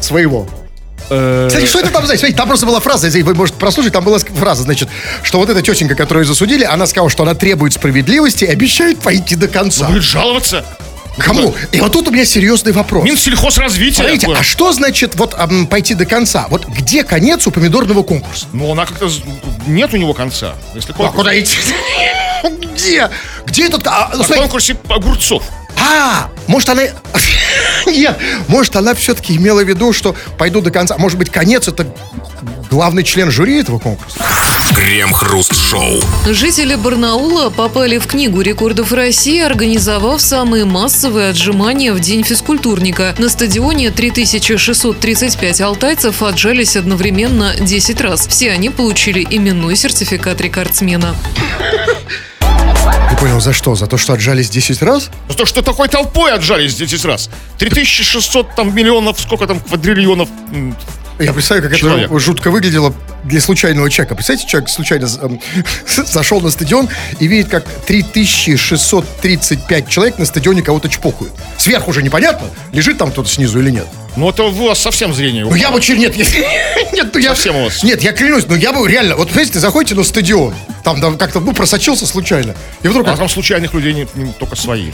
своего. 0.00 0.48
Кстати, 1.04 1.66
что 1.66 1.78
это 1.78 1.90
там, 1.90 2.04
знаете, 2.04 2.22
смотрите, 2.22 2.36
там 2.36 2.48
просто 2.48 2.66
была 2.66 2.80
фраза, 2.80 3.06
если 3.06 3.22
вы 3.22 3.34
можете 3.36 3.56
прослушать, 3.60 3.92
там 3.92 4.02
была 4.02 4.18
фраза, 4.18 4.64
значит, 4.64 4.88
что 5.22 5.38
вот 5.38 5.48
эта 5.48 5.62
тетенька, 5.62 5.94
которую 5.94 6.26
засудили, 6.26 6.64
она 6.64 6.86
сказала, 6.86 7.10
что 7.10 7.22
она 7.22 7.34
требует 7.34 7.74
справедливости 7.74 8.42
и 8.42 8.48
обещает 8.48 8.98
пойти 8.98 9.36
до 9.36 9.46
конца. 9.46 9.86
Будет 9.86 10.02
жаловаться. 10.02 10.64
Кому? 11.18 11.54
И 11.72 11.80
вот 11.80 11.92
тут 11.92 12.08
у 12.08 12.10
меня 12.10 12.24
серьезный 12.24 12.72
вопрос. 12.72 13.04
Минсельхозразвитие. 13.04 13.94
Смотрите, 13.94 14.28
а 14.32 14.42
что 14.42 14.72
значит 14.72 15.14
вот 15.16 15.36
пойти 15.70 15.94
до 15.94 16.04
конца? 16.04 16.46
Вот 16.50 16.66
где 16.66 17.04
конец 17.04 17.46
у 17.46 17.50
помидорного 17.50 18.02
конкурса? 18.02 18.46
Ну, 18.52 18.70
она 18.72 18.86
как-то... 18.86 19.10
Нет 19.66 19.92
у 19.94 19.96
него 19.96 20.14
конца. 20.14 20.54
Если 20.74 20.92
А 20.92 20.94
конкурс... 20.94 21.16
куда 21.16 21.38
идти? 21.38 21.56
Где? 22.74 23.10
Где 23.46 23.66
этот... 23.66 23.86
а, 23.86 24.10
смотрите, 24.12 24.40
конкурсе 24.40 24.76
огурцов. 24.88 25.42
А, 25.78 26.28
может 26.46 26.68
она... 26.68 26.82
Нет, 27.90 28.18
может 28.48 28.76
она 28.76 28.94
все-таки 28.94 29.36
имела 29.36 29.62
в 29.62 29.68
виду, 29.68 29.92
что 29.92 30.14
пойду 30.38 30.60
до 30.60 30.70
конца. 30.70 30.96
Может 30.98 31.18
быть, 31.18 31.30
конец 31.30 31.68
это 31.68 31.86
главный 32.70 33.04
член 33.04 33.30
жюри 33.30 33.60
этого 33.60 33.78
конкурса? 33.78 34.18
Крем-хруст-шоу. 34.74 36.00
Жители 36.26 36.74
Барнаула 36.74 37.50
попали 37.50 37.98
в 37.98 38.06
Книгу 38.06 38.40
рекордов 38.40 38.92
России, 38.92 39.40
организовав 39.40 40.20
самые 40.20 40.64
массовые 40.64 41.30
отжимания 41.30 41.92
в 41.92 42.00
День 42.00 42.24
физкультурника. 42.24 43.14
На 43.18 43.28
стадионе 43.28 43.90
3635 43.90 45.60
алтайцев 45.60 46.22
отжались 46.22 46.76
одновременно 46.76 47.54
10 47.58 48.00
раз. 48.00 48.26
Все 48.26 48.50
они 48.50 48.70
получили 48.70 49.26
именной 49.28 49.76
сертификат 49.76 50.40
рекордсмена. 50.40 51.14
Не 53.10 53.16
понял, 53.16 53.40
за 53.40 53.52
что? 53.52 53.74
За 53.74 53.86
то, 53.86 53.98
что 53.98 54.12
отжались 54.12 54.50
10 54.50 54.82
раз? 54.82 55.10
За 55.28 55.36
то, 55.36 55.46
что 55.46 55.62
такой 55.62 55.88
толпой 55.88 56.32
отжались 56.32 56.74
10 56.74 57.04
раз. 57.04 57.30
3600 57.58 58.54
там 58.54 58.74
миллионов, 58.74 59.20
сколько 59.20 59.46
там 59.46 59.60
квадриллионов. 59.60 60.28
Я 61.18 61.32
представляю, 61.32 61.70
как 61.70 61.78
Человек. 61.78 62.10
это 62.10 62.18
жутко 62.18 62.50
выглядело 62.50 62.92
для 63.24 63.40
случайного 63.40 63.88
человека. 63.90 64.14
Представляете, 64.14 64.50
человек 64.50 64.68
случайно 64.68 65.08
зашел 65.86 66.42
на 66.42 66.50
стадион 66.50 66.90
и 67.18 67.26
видит, 67.26 67.48
как 67.48 67.64
3635 67.86 69.88
человек 69.88 70.18
на 70.18 70.26
стадионе 70.26 70.60
кого-то 70.62 70.90
чпокают. 70.90 71.32
Сверху 71.56 71.90
уже 71.90 72.02
непонятно, 72.02 72.50
лежит 72.72 72.98
там 72.98 73.10
кто-то 73.10 73.30
снизу 73.30 73.60
или 73.60 73.70
нет. 73.70 73.86
Ну, 74.16 74.30
это 74.30 74.44
у 74.44 74.50
вас 74.50 74.78
совсем 74.78 75.12
зрение. 75.12 75.44
Ну 75.44 75.54
я 75.54 75.70
бы 75.70 75.78
чер- 75.78 75.96
нет, 75.98 76.16
я- 76.16 76.24
нет, 76.92 77.10
ну 77.12 77.20
я 77.20 77.34
Совсем 77.34 77.56
у 77.56 77.64
вас. 77.64 77.82
Нет, 77.82 78.02
я 78.02 78.12
клянусь, 78.12 78.44
ну 78.48 78.54
я 78.54 78.72
бы 78.72 78.88
реально, 78.88 79.14
вот 79.16 79.28
понимаете, 79.28 79.58
заходите 79.60 79.94
на 79.94 80.04
стадион, 80.04 80.54
там, 80.82 81.00
там 81.00 81.18
как-то, 81.18 81.40
ну, 81.40 81.52
просочился 81.52 82.06
случайно, 82.06 82.54
и 82.82 82.88
вдруг... 82.88 83.06
А 83.08 83.16
там 83.16 83.28
случайных 83.28 83.74
людей 83.74 83.92
не, 83.92 84.06
не 84.14 84.32
только 84.32 84.56
свои. 84.56 84.90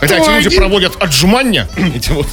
Когда 0.00 0.16
Кто 0.20 0.30
эти 0.38 0.44
люди 0.44 0.56
проводят 0.56 1.00
отжимания, 1.00 1.68
эти 1.94 2.10
вот, 2.10 2.26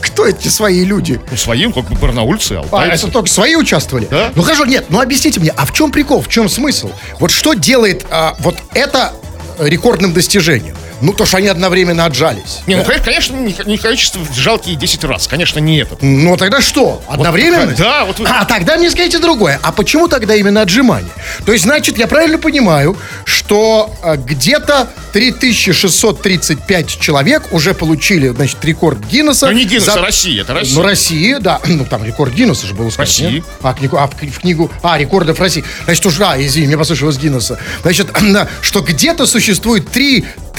Кто 0.00 0.26
эти 0.26 0.48
свои 0.48 0.84
люди? 0.84 1.20
ну, 1.30 1.36
своим, 1.36 1.72
как 1.72 1.84
бы 1.90 1.96
барнаульцы, 1.96 2.52
А, 2.54 2.58
алтайцы. 2.60 3.04
это 3.04 3.12
только 3.12 3.28
свои 3.28 3.56
участвовали? 3.56 4.06
Да. 4.10 4.32
Ну 4.34 4.42
хорошо, 4.42 4.64
нет, 4.64 4.86
ну 4.88 5.00
объясните 5.00 5.38
мне, 5.40 5.50
а 5.54 5.66
в 5.66 5.72
чем 5.74 5.90
прикол, 5.90 6.22
в 6.22 6.28
чем 6.28 6.48
смысл? 6.48 6.90
Вот 7.20 7.30
что 7.30 7.52
делает 7.52 8.06
а, 8.10 8.36
вот 8.40 8.56
это 8.72 9.12
рекордным 9.58 10.14
достижением? 10.14 10.76
Ну, 11.00 11.12
то, 11.12 11.24
что 11.26 11.36
они 11.36 11.48
одновременно 11.48 12.04
отжались. 12.04 12.60
Не, 12.66 12.76
ну, 12.76 12.84
конечно, 13.04 13.36
не, 13.36 13.54
не 13.66 13.78
количество 13.78 14.20
жалкие 14.34 14.76
10 14.76 15.04
раз. 15.04 15.26
Конечно, 15.28 15.58
не 15.60 15.78
этот. 15.78 16.02
Ну, 16.02 16.36
тогда 16.36 16.60
что? 16.60 17.02
Одновременно? 17.08 17.74
да, 17.76 18.04
вот 18.04 18.18
вы- 18.18 18.26
А 18.28 18.44
тогда 18.44 18.76
мне 18.76 18.90
скажите 18.90 19.18
другое. 19.18 19.60
А 19.62 19.72
почему 19.72 20.08
тогда 20.08 20.34
именно 20.34 20.60
отжимание? 20.62 21.10
То 21.46 21.52
есть, 21.52 21.64
значит, 21.64 21.98
я 21.98 22.06
правильно 22.06 22.38
понимаю, 22.38 22.96
что 23.24 23.94
э, 24.02 24.16
где-то 24.16 24.88
3635 25.12 26.98
человек 27.00 27.42
уже 27.52 27.74
получили, 27.74 28.28
значит, 28.28 28.64
рекорд 28.64 28.98
Гиннесса. 29.06 29.46
Ну, 29.46 29.52
не 29.52 29.64
Гиннесса, 29.64 29.92
за- 29.94 30.02
Россия, 30.02 30.42
это 30.42 30.54
Россия. 30.54 30.76
Ну, 30.76 30.82
Россия, 30.82 31.38
да. 31.40 31.60
Ну, 31.66 31.84
там 31.84 32.04
рекорд 32.04 32.32
Гиннесса 32.34 32.66
же 32.66 32.74
было 32.74 32.90
сказано. 32.90 33.06
России. 33.06 33.36
нет? 33.36 33.44
А, 33.62 33.74
книгу, 33.74 33.96
а 33.96 34.06
в, 34.06 34.14
в 34.14 34.38
книгу... 34.40 34.70
А, 34.82 34.98
рекордов 34.98 35.40
России. 35.40 35.64
Значит, 35.84 36.06
уж, 36.06 36.20
а, 36.20 36.36
извини, 36.40 36.66
мне 36.66 36.78
послышалось 36.78 37.16
Гиннесса. 37.18 37.58
Значит, 37.82 38.08
что 38.62 38.80
где-то 38.80 39.26
существует 39.26 39.88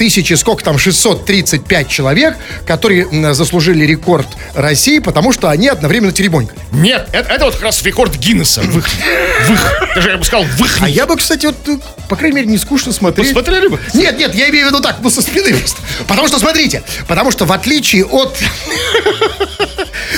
3000, 0.00 0.32
сколько 0.32 0.64
там, 0.64 0.78
635 0.78 1.88
человек, 1.88 2.34
которые 2.66 3.34
заслужили 3.34 3.84
рекорд 3.84 4.26
России, 4.54 4.98
потому 4.98 5.30
что 5.30 5.50
они 5.50 5.68
одновременно 5.68 6.10
теребонькали. 6.10 6.58
Нет, 6.72 7.10
это, 7.12 7.30
это 7.30 7.44
вот 7.44 7.54
как 7.56 7.64
раз 7.64 7.82
рекорд 7.82 8.16
Гиннесса. 8.16 8.62
В 8.62 8.78
их, 8.78 8.88
в 8.88 9.52
их, 9.52 9.94
даже 9.94 10.08
я 10.08 10.16
бы 10.16 10.24
сказал, 10.24 10.46
в 10.46 10.60
их. 10.64 10.78
А 10.80 10.88
я 10.88 11.06
бы, 11.06 11.18
кстати, 11.18 11.44
вот, 11.44 11.56
э, 11.68 11.76
по 12.08 12.16
крайней 12.16 12.36
мере, 12.36 12.48
не 12.48 12.56
скучно 12.56 12.94
смотреть. 12.94 13.34
Посмотрели 13.34 13.66
бы? 13.66 13.78
Нет, 13.92 14.18
нет, 14.18 14.34
я 14.34 14.48
имею 14.48 14.68
в 14.68 14.70
виду 14.70 14.80
так, 14.80 15.00
ну, 15.02 15.10
со 15.10 15.20
спины 15.20 15.54
просто. 15.54 15.76
Потому 16.08 16.28
что, 16.28 16.38
смотрите, 16.38 16.82
потому 17.06 17.30
что 17.30 17.44
в 17.44 17.52
отличие 17.52 18.06
от... 18.06 18.38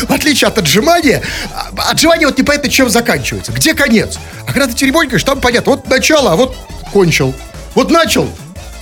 В 0.09 0.13
отличие 0.13 0.49
от 0.49 0.59
отжимания, 0.59 1.23
а, 1.55 1.91
отжимание 1.91 2.27
вот 2.27 2.39
непонятно 2.39 2.71
чем 2.71 2.89
заканчивается. 2.89 3.53
Где 3.53 3.75
конец? 3.75 4.19
А 4.47 4.53
когда 4.53 4.67
ты 4.67 4.75
теребонькаешь, 4.75 5.23
там 5.23 5.41
понятно, 5.41 5.73
вот 5.73 5.89
начало, 5.89 6.33
а 6.33 6.37
вот 6.37 6.57
кончил. 6.93 7.35
Вот 7.75 7.91
начал, 7.91 8.29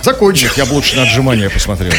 закончил. 0.03 0.49
Я 0.55 0.65
бы 0.65 0.73
лучше 0.73 0.95
на 0.95 1.03
отжимания 1.03 1.49
посмотрел. 1.49 1.91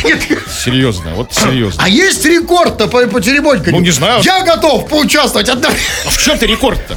Серьезно, 0.65 1.15
вот 1.15 1.33
серьезно. 1.33 1.83
А 1.85 1.89
есть 1.89 2.25
рекорд-то 2.25 2.87
по, 2.89 3.07
по 3.07 3.21
теребоньканию? 3.21 3.73
Ну, 3.81 3.81
не 3.81 3.91
знаю. 3.91 4.23
Я 4.23 4.43
готов 4.45 4.89
поучаствовать. 4.89 5.49
одно- 5.49 5.69
А 6.07 6.11
в 6.11 6.19
чем 6.19 6.39
ты 6.39 6.47
рекорд-то? 6.47 6.97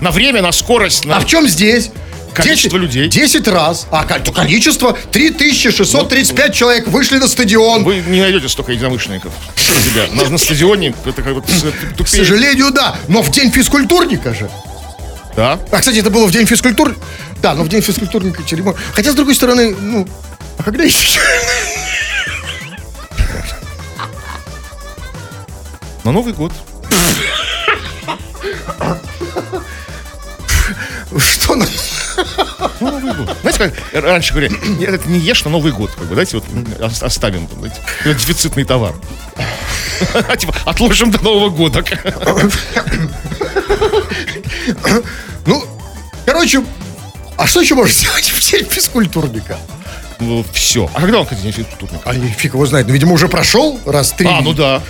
На 0.00 0.10
время, 0.10 0.42
на 0.42 0.52
скорость, 0.52 1.04
на... 1.04 1.16
А 1.16 1.20
в 1.20 1.26
чем 1.26 1.46
здесь? 1.48 1.90
Количество 2.34 2.76
людей. 2.78 3.06
10 3.08 3.46
раз. 3.46 3.86
А 3.92 4.04
ко- 4.04 4.18
количество 4.32 4.96
3635 5.12 6.54
человек 6.54 6.88
вышли 6.88 7.18
на 7.18 7.28
стадион. 7.28 7.84
Вы 7.84 8.02
не 8.06 8.20
найдете 8.20 8.48
столько 8.48 8.72
единомышленников 8.72 9.32
себя. 9.56 10.06
На, 10.12 10.28
на 10.30 10.38
стадионе 10.38 10.94
это 11.04 11.22
как 11.22 11.34
вот 11.34 11.48
с- 11.48 11.62
К 11.62 11.96
тупее. 11.96 12.06
сожалению, 12.24 12.70
да. 12.72 12.96
Но 13.08 13.22
в 13.22 13.30
день 13.30 13.52
физкультурника 13.52 14.34
же. 14.34 14.50
Да. 15.36 15.58
А, 15.70 15.78
кстати, 15.78 15.98
это 15.98 16.10
было 16.10 16.26
в 16.26 16.32
день 16.32 16.46
физкультур. 16.46 16.96
Да, 17.42 17.54
но 17.54 17.62
в 17.64 17.68
день 17.68 17.82
физкультурника 17.82 18.42
черемор. 18.44 18.74
Хотя, 18.94 19.12
с 19.12 19.14
другой 19.14 19.34
стороны, 19.34 19.74
ну, 19.78 20.08
а 20.58 20.62
когда 20.62 20.84
еще? 20.84 21.20
На 26.04 26.12
Новый 26.12 26.32
год. 26.34 26.52
Что 31.18 31.54
на... 31.56 31.66
Ну, 32.80 32.90
Новый 33.00 33.14
год. 33.14 33.36
Знаете, 33.42 33.72
как 33.92 34.04
раньше 34.04 34.32
говорили, 34.32 34.56
«Нет, 34.78 34.90
это 34.90 35.08
не 35.08 35.18
ешь 35.18 35.44
на 35.44 35.50
Новый 35.50 35.72
год. 35.72 35.90
Как 35.92 36.00
бы, 36.04 36.06
давайте 36.10 36.36
вот 36.38 36.44
ос- 36.80 37.02
оставим 37.02 37.48
знаете, 37.58 37.76
это 38.00 38.14
дефицитный 38.14 38.64
товар. 38.64 38.94
А, 40.28 40.36
Типа, 40.36 40.54
отложим 40.64 41.10
до 41.10 41.22
Нового 41.22 41.50
года. 41.50 41.84
Ну, 45.46 45.64
короче, 46.26 46.64
а 47.36 47.46
что 47.46 47.60
еще 47.60 47.74
можно 47.74 47.92
сделать 47.92 48.28
в 48.30 48.50
день 48.50 48.64
физкультурника? 48.68 49.58
Все. 50.52 50.88
А 50.94 51.00
когда 51.00 51.20
он, 51.20 51.26
кстати, 51.26 51.50
физкультурника? 51.50 52.08
А 52.08 52.14
фиг 52.14 52.54
его 52.54 52.64
знает. 52.66 52.86
Ну, 52.86 52.92
видимо, 52.94 53.12
уже 53.12 53.28
прошел 53.28 53.80
раз 53.84 54.12
три. 54.12 54.26
А, 54.28 54.40
ну 54.40 54.52
да. 54.52 54.80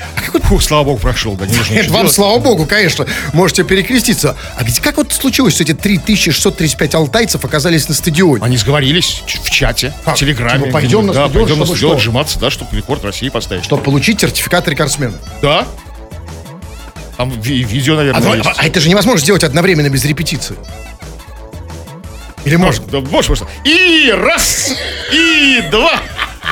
Фу, 0.45 0.61
слава 0.61 0.85
богу, 0.85 0.99
прошел. 0.99 1.35
Да, 1.35 1.47
не 1.47 1.57
нужно 1.57 1.75
Нет, 1.75 1.87
вам, 1.89 2.03
делать. 2.03 2.13
слава 2.15 2.39
богу, 2.39 2.67
конечно, 2.67 3.07
можете 3.33 3.65
перекреститься. 3.65 4.37
А 4.57 4.65
где, 4.65 4.81
как 4.81 4.97
вот 4.99 5.13
случилось, 5.13 5.55
что 5.55 5.63
эти 5.63 5.73
3635 5.75 6.95
алтайцев 6.95 7.45
оказались 7.45 7.89
на 7.89 7.95
стадионе? 7.95 8.45
Они 8.45 8.57
сговорились 8.57 9.23
в 9.27 9.51
чате, 9.51 9.95
Как? 10.05 10.17
в 10.17 10.19
Телеграме. 10.19 10.61
Типа, 10.67 10.73
пойдем 10.73 11.07
на 11.07 11.13
да, 11.15 11.25
стадион, 11.27 11.43
пойдем 11.47 11.59
на 11.61 11.67
стадион 11.67 11.91
что? 11.91 11.97
отжиматься, 11.97 12.39
да, 12.39 12.51
чтобы 12.51 12.77
рекорд 12.77 13.05
России 13.05 13.29
поставить. 13.29 13.65
Чтобы 13.65 13.83
получить 13.83 14.21
сертификат 14.21 14.69
рекордсмена. 14.69 15.15
Да? 15.43 15.67
Там 17.17 17.31
ви- 17.41 17.63
видео, 17.63 17.95
А, 17.95 17.97
наверное, 17.99 18.23
ну, 18.23 18.35
есть. 18.35 18.49
а- 18.49 18.55
а 18.57 18.67
это 18.67 18.81
же 18.81 18.89
невозможно 18.89 19.21
сделать 19.21 19.45
одновременно 19.45 19.89
без 19.89 20.05
репетиции. 20.05 20.57
Или 22.45 22.57
можно? 22.57 22.83
Может, 22.85 23.05
да, 23.05 23.11
можешь 23.11 23.27
просто. 23.27 23.47
И 23.65 24.13
раз, 24.17 24.73
и 25.13 25.63
два, 25.71 26.01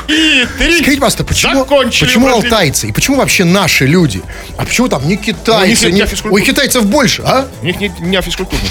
и 0.08 0.46
три. 0.58 0.76
Скажите, 0.76 0.96
пожалуйста, 1.00 1.24
почему, 1.24 1.58
Закончили 1.60 2.06
почему 2.06 2.28
алтайцы 2.28 2.88
и 2.88 2.92
почему 2.92 3.16
вообще 3.18 3.44
наши 3.44 3.86
люди? 3.86 4.22
А 4.56 4.64
почему 4.64 4.88
там 4.88 5.06
не 5.06 5.16
Ну, 5.16 5.22
китайцы? 5.22 5.90
не 5.90 6.00
не-. 6.00 6.06
Ой, 6.30 6.42
китайцев 6.42 6.86
больше, 6.86 7.22
а? 7.24 7.46
У 7.60 7.66
них 7.66 7.78
не, 7.78 7.92
не 8.00 8.20
физкультурник. 8.22 8.70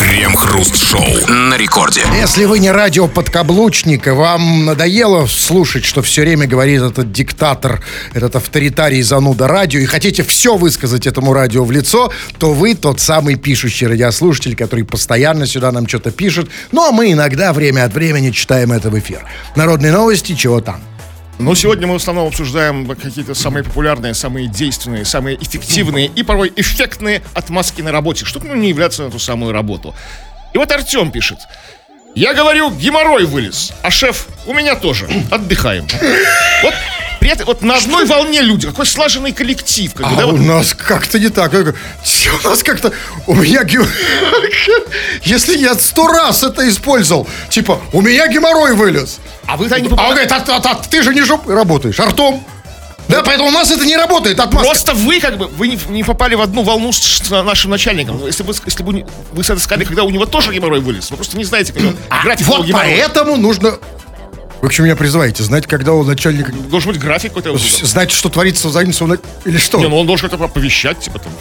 Крем-хруст-шоу 0.00 1.28
на 1.28 1.58
рекорде. 1.58 2.00
Если 2.18 2.46
вы 2.46 2.58
не 2.58 2.70
радиоподкаблучник, 2.70 4.06
и 4.06 4.10
вам 4.10 4.64
надоело 4.64 5.26
слушать, 5.26 5.84
что 5.84 6.00
все 6.00 6.22
время 6.22 6.46
говорит 6.46 6.80
этот 6.80 7.12
диктатор, 7.12 7.84
этот 8.14 8.34
авторитарий 8.36 9.02
зануда 9.02 9.46
радио, 9.46 9.78
и 9.78 9.84
хотите 9.84 10.22
все 10.22 10.56
высказать 10.56 11.06
этому 11.06 11.34
радио 11.34 11.64
в 11.64 11.70
лицо, 11.70 12.10
то 12.38 12.54
вы 12.54 12.74
тот 12.74 12.98
самый 12.98 13.34
пишущий 13.34 13.86
радиослушатель, 13.86 14.56
который 14.56 14.86
постоянно 14.86 15.44
сюда 15.44 15.70
нам 15.70 15.86
что-то 15.86 16.10
пишет. 16.12 16.48
Ну, 16.72 16.88
а 16.88 16.92
мы 16.92 17.12
иногда 17.12 17.52
время 17.52 17.84
от 17.84 17.92
времени 17.92 18.30
читаем 18.30 18.72
это 18.72 18.88
в 18.88 18.98
эфир. 18.98 19.26
Народные 19.54 19.92
новости, 19.92 20.34
чего 20.34 20.62
там? 20.62 20.80
Но 21.40 21.54
сегодня 21.54 21.86
мы 21.86 21.94
в 21.94 21.96
основном 21.96 22.28
обсуждаем 22.28 22.86
какие-то 22.86 23.32
самые 23.32 23.64
популярные, 23.64 24.12
самые 24.12 24.46
действенные, 24.46 25.06
самые 25.06 25.42
эффективные 25.42 26.06
и 26.06 26.22
порой 26.22 26.52
эффектные 26.54 27.22
отмазки 27.32 27.80
на 27.80 27.92
работе, 27.92 28.26
чтобы 28.26 28.48
ну, 28.48 28.54
не 28.56 28.68
являться 28.68 29.04
на 29.04 29.08
эту 29.08 29.18
самую 29.18 29.52
работу. 29.52 29.94
И 30.52 30.58
вот 30.58 30.70
Артем 30.70 31.10
пишет. 31.10 31.38
Я 32.14 32.34
говорю, 32.34 32.70
геморрой 32.70 33.24
вылез, 33.24 33.72
а 33.82 33.90
шеф, 33.90 34.26
у 34.46 34.52
меня 34.52 34.76
тоже. 34.76 35.08
Отдыхаем. 35.30 35.86
Вот, 36.62 36.74
при 37.20 37.30
этом, 37.30 37.46
вот 37.46 37.62
на 37.62 37.76
одной 37.76 38.06
волне 38.06 38.40
люди, 38.40 38.66
какой 38.66 38.86
слаженный 38.86 39.32
коллектив. 39.32 39.92
Как 39.94 40.06
А 40.06 40.10
да, 40.16 40.26
у 40.26 40.30
вот. 40.32 40.40
нас 40.40 40.74
как-то 40.74 41.18
не 41.18 41.28
так. 41.28 41.52
Я 41.52 41.60
говорю, 41.60 41.76
«Чё, 42.04 42.32
У 42.42 42.48
нас 42.48 42.62
как-то... 42.62 42.92
У 43.26 43.34
меня... 43.34 43.62
Если 45.22 45.56
я 45.58 45.74
сто 45.74 46.08
раз 46.08 46.42
это 46.42 46.68
использовал, 46.68 47.28
типа, 47.50 47.80
у 47.92 48.00
меня 48.00 48.26
геморрой 48.28 48.74
вылез. 48.74 49.18
А 49.46 49.56
вы 49.56 49.66
не 49.66 49.72
А 49.72 49.76
он 49.76 50.10
говорит, 50.12 50.32
а, 50.32 50.44
а- 50.48 50.56
а 50.64 50.74
ты 50.76 51.02
же 51.02 51.14
не 51.14 51.22
жоп... 51.22 51.48
работаешь, 51.48 52.00
а 52.00 52.06
ртом. 52.06 52.44
Да, 53.08 53.22
поэтому 53.24 53.48
у 53.48 53.52
нас 53.52 53.70
это 53.70 53.84
не 53.84 53.96
работает, 53.96 54.38
отмазка. 54.38 54.68
Просто 54.68 54.94
вы 54.94 55.18
как 55.20 55.36
бы 55.36 55.48
вы 55.48 55.66
не, 55.68 55.78
не 55.88 56.04
попали 56.04 56.36
в 56.36 56.40
одну 56.40 56.62
волну 56.62 56.92
с, 56.92 56.98
с 56.98 57.28
нашим 57.30 57.72
начальником. 57.72 58.24
Если 58.24 58.44
бы 58.44 58.54
если 58.64 58.82
бы 58.84 59.04
вы 59.32 59.42
это 59.42 59.58
сказали, 59.58 59.84
когда 59.84 60.04
у 60.04 60.10
него 60.10 60.26
тоже 60.26 60.52
геморрой 60.54 60.80
вылез, 60.80 61.10
вы 61.10 61.16
просто 61.16 61.36
не 61.36 61.44
знаете, 61.44 61.72
график 62.22 62.46
его 62.46 62.58
Вот 62.58 62.66
геморроя. 62.66 62.96
поэтому 63.08 63.36
нужно... 63.36 63.78
Вы 64.62 64.68
к 64.68 64.72
чему 64.72 64.86
меня 64.86 64.96
призываете? 64.96 65.42
Знать, 65.42 65.66
когда 65.66 65.92
у 65.92 66.04
начальника... 66.04 66.52
Должен 66.52 66.92
быть 66.92 67.00
график 67.00 67.32
какой-то. 67.32 67.56
Знать, 67.58 68.10
что 68.10 68.28
творится 68.28 68.68
в 68.68 68.72
задницу 68.72 69.06
на- 69.06 69.18
или 69.44 69.56
что? 69.56 69.78
Не, 69.78 69.88
ну 69.88 69.98
он 69.98 70.06
должен 70.06 70.28
как-то 70.28 70.44
оповещать, 70.44 71.00
типа 71.00 71.18
там. 71.18 71.32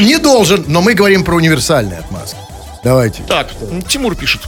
Не 0.00 0.18
должен, 0.18 0.64
но 0.68 0.80
мы 0.80 0.94
говорим 0.94 1.24
про 1.24 1.34
универсальные 1.36 1.98
отмазки. 1.98 2.36
Давайте. 2.84 3.22
Так, 3.24 3.48
Тимур 3.88 4.14
пишет. 4.14 4.42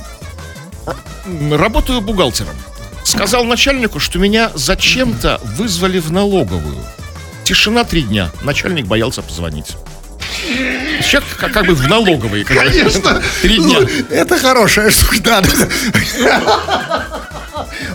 Работаю 1.50 2.00
бухгалтером. 2.00 2.54
Сказал 3.04 3.44
начальнику, 3.44 3.98
что 3.98 4.18
меня 4.18 4.52
зачем-то 4.54 5.40
вызвали 5.56 5.98
в 5.98 6.12
налоговую. 6.12 6.76
Тишина 7.44 7.82
три 7.84 8.02
дня. 8.02 8.30
Начальник 8.42 8.86
боялся 8.86 9.22
позвонить. 9.22 9.76
Человек 11.08 11.28
как, 11.36 11.52
как 11.52 11.66
бы 11.66 11.74
в 11.74 11.86
налоговой. 11.88 12.44
когда- 12.44 12.64
Конечно. 12.64 13.22
Три 13.42 13.58
дня. 13.58 13.80
Ну, 13.80 13.88
Это 14.10 14.38
хорошая 14.38 14.90
штука. 14.90 15.42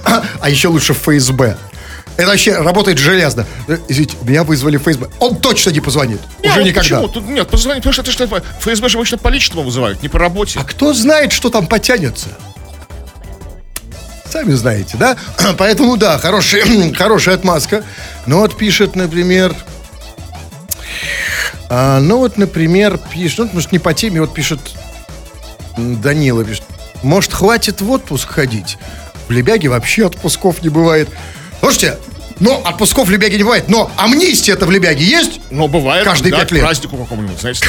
А, 0.05 0.23
а 0.41 0.49
еще 0.49 0.67
лучше 0.67 0.93
в 0.93 0.97
ФСБ. 0.99 1.57
Это 2.17 2.27
вообще 2.27 2.55
работает 2.57 2.97
железно. 2.97 3.45
Извините, 3.89 4.15
меня 4.21 4.43
вызвали 4.43 4.77
в 4.77 4.83
ФСБ. 4.83 5.07
Он 5.19 5.35
точно 5.35 5.71
не 5.71 5.81
позвонит. 5.81 6.21
Не, 6.41 6.49
Уже 6.49 6.59
ну 6.59 6.65
никогда. 6.65 6.81
Почему? 6.81 7.07
Тут 7.09 7.27
нет, 7.27 7.47
позвони, 7.49 7.79
потому 7.79 7.93
что 7.93 8.01
это 8.03 8.11
что 8.11 8.25
ФСБ 8.61 8.89
же 8.89 8.97
обычно 8.97 9.17
по 9.17 9.27
личному 9.27 9.63
вызывают, 9.63 10.01
не 10.01 10.07
по 10.09 10.17
работе. 10.19 10.59
А 10.59 10.63
кто 10.63 10.93
знает, 10.93 11.33
что 11.33 11.49
там 11.49 11.67
потянется? 11.67 12.29
Сами 14.31 14.53
знаете, 14.53 14.97
да? 14.97 15.17
Поэтому, 15.57 15.97
да, 15.97 16.17
хороший, 16.17 16.93
хорошая 16.97 17.35
отмазка. 17.35 17.83
Ну 18.25 18.39
вот 18.39 18.57
пишет, 18.57 18.95
например... 18.95 19.55
а, 21.69 21.99
ну 21.99 22.17
вот, 22.19 22.37
например, 22.37 22.97
пишет... 22.97 23.39
Ну, 23.39 23.49
может, 23.53 23.71
не 23.71 23.79
по 23.79 23.93
теме, 23.93 24.21
вот 24.21 24.33
пишет 24.33 24.59
Данила, 25.77 26.43
пишет. 26.45 26.63
Может, 27.03 27.33
хватит 27.33 27.81
в 27.81 27.89
отпуск 27.91 28.29
ходить? 28.29 28.77
В 29.27 29.31
Лебяге 29.31 29.69
вообще 29.69 30.05
отпусков 30.07 30.61
не 30.61 30.69
бывает. 30.69 31.09
Слушайте, 31.59 31.97
ну, 32.39 32.61
отпусков 32.63 33.07
в 33.07 33.11
Лебяге 33.11 33.37
не 33.37 33.43
бывает, 33.43 33.69
но 33.69 33.91
амнистия 33.97 34.53
это 34.53 34.65
в 34.65 34.71
Лебяге 34.71 35.03
есть? 35.03 35.39
Но 35.51 35.67
бывает, 35.67 36.03
Каждые 36.05 36.31
да, 36.31 36.39
пять 36.39 36.51
лет. 36.51 36.61
празднику 36.61 36.97
какому-нибудь, 36.97 37.39
знаете. 37.39 37.65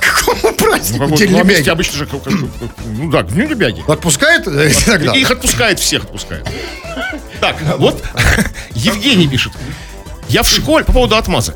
Какому 0.00 0.38
Ну, 0.42 0.52
празднику? 0.54 1.04
какой- 1.04 1.18
День 1.18 1.30
ну, 1.32 1.38
Лебяги? 1.38 1.68
обычно 1.68 1.98
же, 1.98 2.08
ну 2.86 3.10
да, 3.10 3.22
к 3.22 3.32
дню 3.32 3.48
Лебяги. 3.48 3.82
Отпускает 3.90 4.46
э? 4.46 4.70
Их 5.14 5.30
отпускает, 5.30 5.80
всех 5.80 6.04
отпускает. 6.04 6.46
Так, 7.40 7.56
вот 7.78 8.02
Евгений 8.74 9.26
пишет. 9.28 9.52
Я 10.34 10.42
в 10.42 10.48
школе, 10.48 10.84
по 10.84 10.92
поводу 10.92 11.14
отмазок. 11.14 11.54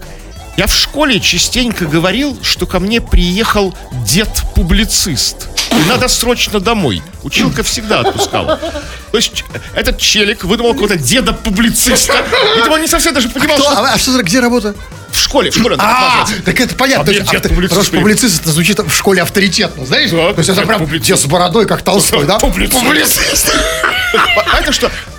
Я 0.56 0.68
в 0.68 0.72
школе 0.72 1.18
частенько 1.18 1.84
говорил, 1.84 2.38
что 2.44 2.64
ко 2.64 2.78
мне 2.78 3.00
приехал 3.00 3.76
дед-публицист. 4.06 5.48
И 5.72 5.88
надо 5.88 6.06
срочно 6.06 6.60
домой. 6.60 7.02
Училка 7.24 7.64
всегда 7.64 8.00
отпускала. 8.02 8.56
То 9.10 9.16
есть 9.18 9.42
этот 9.74 9.98
челик 9.98 10.44
выдумал 10.44 10.74
какого-то 10.74 10.94
деда-публициста. 10.96 12.24
Видимо, 12.56 12.74
он 12.74 12.82
не 12.82 12.86
совсем 12.86 13.14
даже 13.14 13.28
понимал, 13.28 13.56
Кто? 13.56 13.68
что 13.72 13.80
А, 13.80 13.94
а 13.94 13.98
что 13.98 14.12
за- 14.12 14.22
где 14.22 14.38
работа? 14.38 14.76
в 15.10 15.18
школе, 15.18 15.50
в 15.50 15.56
школе 15.58 15.74
А, 15.80 16.24
так 16.44 16.60
это 16.60 16.76
понятно. 16.76 17.02
А 17.02 17.06
Потому 17.06 17.42
что 17.68 17.80
привет. 17.90 17.90
публицист 17.90 18.42
это 18.42 18.52
звучит 18.52 18.78
в 18.78 18.94
школе 18.94 19.22
авторитетно, 19.22 19.86
знаешь? 19.86 20.10
То 20.10 20.34
есть 20.36 20.50
это 20.50 20.62
прям 20.62 20.86
дед 21.00 21.18
с 21.18 21.24
бородой, 21.24 21.66
как 21.66 21.82
Толстой, 21.82 22.26
да? 22.26 22.38
Публицист. 22.38 23.52
Понятно, 24.36 24.72
что 24.72 24.88
в- 24.88 24.92
в- 24.92 25.17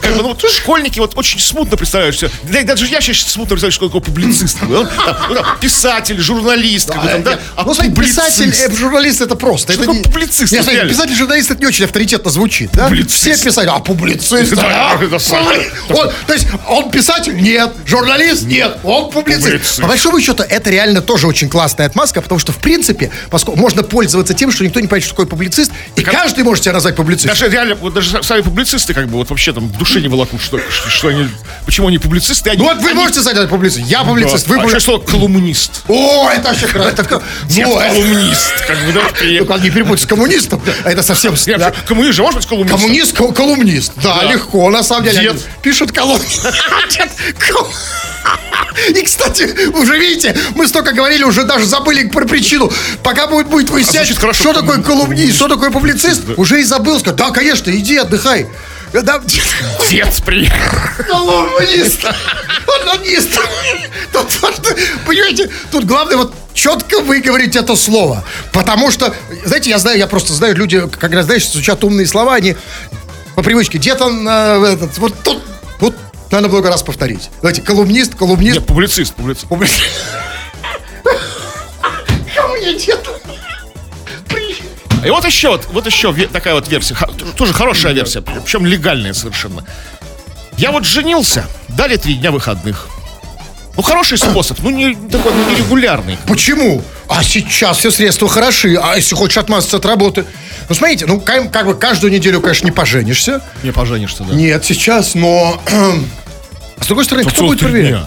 как 0.00 0.16
бы, 0.16 0.22
ну, 0.22 0.28
вот 0.28 0.50
школьники 0.50 0.98
вот 0.98 1.12
очень 1.16 1.40
смутно 1.40 1.76
представляют 1.76 2.16
все. 2.16 2.30
Да, 2.44 2.62
даже 2.62 2.86
я 2.86 3.00
сейчас 3.00 3.18
смутно 3.30 3.50
представляю, 3.56 3.72
что 3.72 3.86
такое 3.86 4.00
публицист. 4.00 4.58
ну, 4.62 4.84
там, 4.84 5.16
ну, 5.28 5.34
там, 5.34 5.46
писатель, 5.60 6.20
журналист, 6.20 6.90
как 6.90 7.02
бы, 7.02 7.08
там, 7.08 7.22
да, 7.22 7.38
а 7.56 7.64
Ну, 7.64 7.74
публицист. 7.74 7.98
писатель, 8.18 8.54
э, 8.58 8.74
журналист 8.76 9.20
это 9.20 9.36
просто. 9.36 9.72
Что 9.72 9.82
это 9.82 9.92
такое 9.92 10.04
публицист, 10.04 10.52
Нет, 10.52 10.66
реально? 10.68 10.90
писатель, 10.92 11.14
журналист 11.16 11.50
это 11.50 11.60
не 11.60 11.66
очень 11.66 11.84
авторитетно 11.84 12.30
звучит, 12.30 12.70
да? 12.72 12.84
Публицист. 12.84 13.20
Все 13.22 13.44
писатели, 13.44 13.70
а 13.74 13.78
публицист, 13.80 14.54
Да, 14.54 14.92
а? 14.92 14.98
Он- 15.92 16.10
То 16.26 16.32
есть 16.32 16.46
он 16.68 16.90
писатель? 16.90 17.34
Нет. 17.40 17.72
Журналист? 17.86 18.44
Нет. 18.44 18.78
Он 18.84 19.10
публицист. 19.10 19.44
Публицист. 19.46 19.80
По 19.80 19.86
большому 19.88 20.20
счету, 20.20 20.42
это 20.48 20.70
реально 20.70 21.00
тоже 21.02 21.26
очень 21.26 21.48
классная 21.48 21.86
отмазка, 21.86 22.20
потому 22.22 22.38
что, 22.38 22.52
в 22.52 22.58
принципе, 22.58 23.10
поскольку 23.30 23.58
можно 23.60 23.82
пользоваться 23.82 24.34
тем, 24.34 24.50
что 24.52 24.64
никто 24.64 24.80
не 24.80 24.86
понимает, 24.86 25.04
что 25.04 25.12
такое 25.12 25.26
публицист, 25.26 25.70
и 25.96 26.02
каждый 26.02 26.44
может 26.44 26.64
себя 26.64 26.72
назвать 26.74 26.96
публицистом. 26.96 27.30
Даже 27.30 27.48
реально, 27.48 27.74
вот 27.76 27.94
даже 27.94 28.22
сами 28.22 28.40
публицисты, 28.42 28.94
как 28.94 29.06
бы, 29.08 29.14
вот 29.18 29.30
вообще 29.30 29.52
там 29.52 29.68
в 29.68 29.76
душе 29.78 29.89
заключение 29.90 30.10
волокут, 30.10 30.40
что, 30.40 30.58
что 30.88 31.08
они... 31.08 31.28
Почему 31.66 31.88
они 31.88 31.98
публицисты? 31.98 32.50
Они, 32.50 32.58
Ну 32.58 32.64
вот 32.64 32.78
вы 32.78 32.90
они- 32.90 32.98
можете 33.00 33.20
сказать 33.20 33.48
публицист. 33.48 33.86
Я 33.86 34.02
публицист, 34.04 34.46
Да. 34.46 34.54
вы 34.54 34.60
А 34.60 34.62
публицист. 34.62 34.76
еще 34.76 34.84
слово 34.84 35.00
колумнист. 35.04 35.82
О, 35.88 36.30
это 36.30 36.48
вообще 36.48 36.66
хорошо. 36.66 36.88
Это 36.90 37.04
колумнист. 37.04 38.66
Как 38.66 38.84
бы, 38.86 38.92
да, 38.92 39.02
Ну, 39.20 39.58
не 39.58 39.70
перепутать 39.70 40.02
с 40.02 40.06
коммунистом. 40.06 40.62
А 40.84 40.90
Это 40.90 41.02
совсем... 41.02 41.34
Коммунист 41.86 42.16
же 42.16 42.22
может 42.22 42.38
быть 42.40 42.48
колумнист? 42.48 42.74
Коммунист, 42.74 43.16
ко- 43.16 43.32
колумнист. 43.32 43.92
Да, 43.96 44.22
легко, 44.24 44.70
на 44.70 44.82
самом 44.82 45.04
деле. 45.04 45.34
Пишут 45.62 45.92
колумнист. 45.92 46.46
И, 48.90 49.02
кстати, 49.02 49.68
уже 49.76 49.98
видите, 49.98 50.36
мы 50.54 50.68
столько 50.68 50.92
говорили, 50.92 51.24
уже 51.24 51.44
даже 51.44 51.66
забыли 51.66 52.08
про 52.08 52.24
причину. 52.26 52.70
Пока 53.02 53.26
будет, 53.26 53.48
будет 53.48 53.70
выяснять, 53.70 54.06
звучит 54.06 54.18
хорошо, 54.18 54.42
что 54.44 54.52
такое 54.52 54.80
колумнист. 54.82 54.86
колумнист, 55.08 55.36
что 55.36 55.48
такое 55.48 55.70
публицист, 55.70 56.22
уже 56.36 56.60
и 56.60 56.64
забыл. 56.64 56.98
Сказать, 57.00 57.16
да, 57.16 57.30
конечно, 57.30 57.70
иди 57.70 57.96
отдыхай. 57.96 58.46
Да, 58.92 59.20
Дед 59.90 60.22
приехал. 60.24 61.04
Колумнист! 61.06 62.04
Колумнист! 62.66 63.38
Тут 64.12 64.28
понимаете, 65.06 65.48
тут 65.70 65.84
главное 65.84 66.16
вот 66.16 66.34
четко 66.54 67.00
выговорить 67.00 67.54
это 67.56 67.76
слово. 67.76 68.24
Потому 68.52 68.90
что, 68.90 69.14
знаете, 69.44 69.70
я 69.70 69.78
знаю, 69.78 69.98
я 69.98 70.06
просто 70.06 70.32
знаю, 70.32 70.56
люди, 70.56 70.82
когда, 70.98 71.22
знаешь, 71.22 71.48
звучат 71.48 71.82
умные 71.84 72.06
слова, 72.06 72.34
они 72.34 72.56
по 73.36 73.42
привычке, 73.42 73.78
где-то 73.78 74.08
на 74.08 74.56
этот, 74.66 74.98
вот 74.98 75.14
тут, 75.22 75.42
вот 75.78 75.94
надо 76.30 76.48
много 76.48 76.68
раз 76.68 76.82
повторить. 76.82 77.30
Давайте, 77.42 77.62
колумнист, 77.62 78.14
колумнист. 78.14 78.58
Нет, 78.58 78.66
публицист, 78.66 79.14
публицист. 79.14 79.48
публицист. 79.48 79.82
Ко 82.34 82.48
мне 82.48 82.74
где-то. 82.74 83.20
И 85.04 85.10
вот 85.10 85.24
еще 85.24 85.50
вот, 85.50 85.66
вот 85.72 85.86
еще 85.86 86.12
такая 86.26 86.54
вот 86.54 86.68
версия, 86.68 86.94
тоже 87.36 87.52
хорошая 87.52 87.92
версия, 87.92 88.20
причем 88.20 88.66
легальная 88.66 89.12
совершенно. 89.14 89.64
Я 90.56 90.72
вот 90.72 90.84
женился, 90.84 91.46
дали 91.68 91.96
три 91.96 92.14
дня 92.14 92.30
выходных. 92.30 92.88
Ну, 93.76 93.82
хороший 93.82 94.18
способ, 94.18 94.58
ну, 94.60 94.70
не 94.70 94.94
такой, 94.94 95.32
ну, 95.32 95.50
нерегулярный. 95.50 96.18
Почему? 96.26 96.82
А 97.08 97.22
сейчас 97.24 97.78
все 97.78 97.90
средства 97.90 98.28
хороши. 98.28 98.74
А 98.74 98.96
если 98.96 99.14
хочешь 99.14 99.38
отмазаться 99.38 99.78
от 99.78 99.86
работы? 99.86 100.26
Ну, 100.68 100.74
смотрите, 100.74 101.06
ну, 101.06 101.18
как, 101.20 101.50
как 101.50 101.66
бы 101.66 101.74
каждую 101.74 102.12
неделю, 102.12 102.42
конечно, 102.42 102.66
не 102.66 102.72
поженишься. 102.72 103.40
Не 103.62 103.70
поженишься, 103.72 104.24
да. 104.24 104.34
Нет, 104.34 104.64
сейчас, 104.66 105.14
но... 105.14 105.62
С 106.80 106.86
другой 106.86 107.04
стороны, 107.06 107.24
Тут 107.24 107.32
кто 107.34 107.46
будет 107.46 107.60
проверять? 107.60 107.90
дня. 107.90 108.06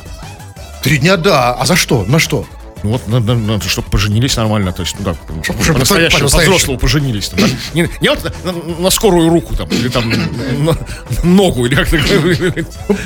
Три 0.84 0.98
дня, 1.00 1.18
да. 1.18 1.54
А 1.54 1.66
за 1.66 1.76
что? 1.76 2.04
На 2.06 2.20
что? 2.20 2.46
Ну 2.84 2.90
вот, 2.90 3.08
надо, 3.08 3.36
надо, 3.36 3.68
чтобы 3.70 3.90
поженились 3.90 4.36
нормально, 4.36 4.74
то 4.74 4.82
есть, 4.84 4.96
ну 5.00 5.06
да, 5.06 5.16
чтобы 5.44 5.64
по-настоящему, 5.74 6.30
по-взрослому 6.30 6.78
поженились. 6.78 7.30
там, 7.30 7.40
да. 7.40 7.46
Не, 7.74 7.90
не 8.02 8.10
вот 8.10 8.24
на, 8.44 8.52
на- 8.52 8.80
на 8.82 8.90
скорую 8.90 9.30
руку 9.30 9.56
там, 9.56 9.70
или 9.70 9.88
там 9.88 10.10
на, 10.10 10.18
на 10.74 10.78
ногу, 11.24 11.66
или 11.66 11.76
как-то. 11.76 11.98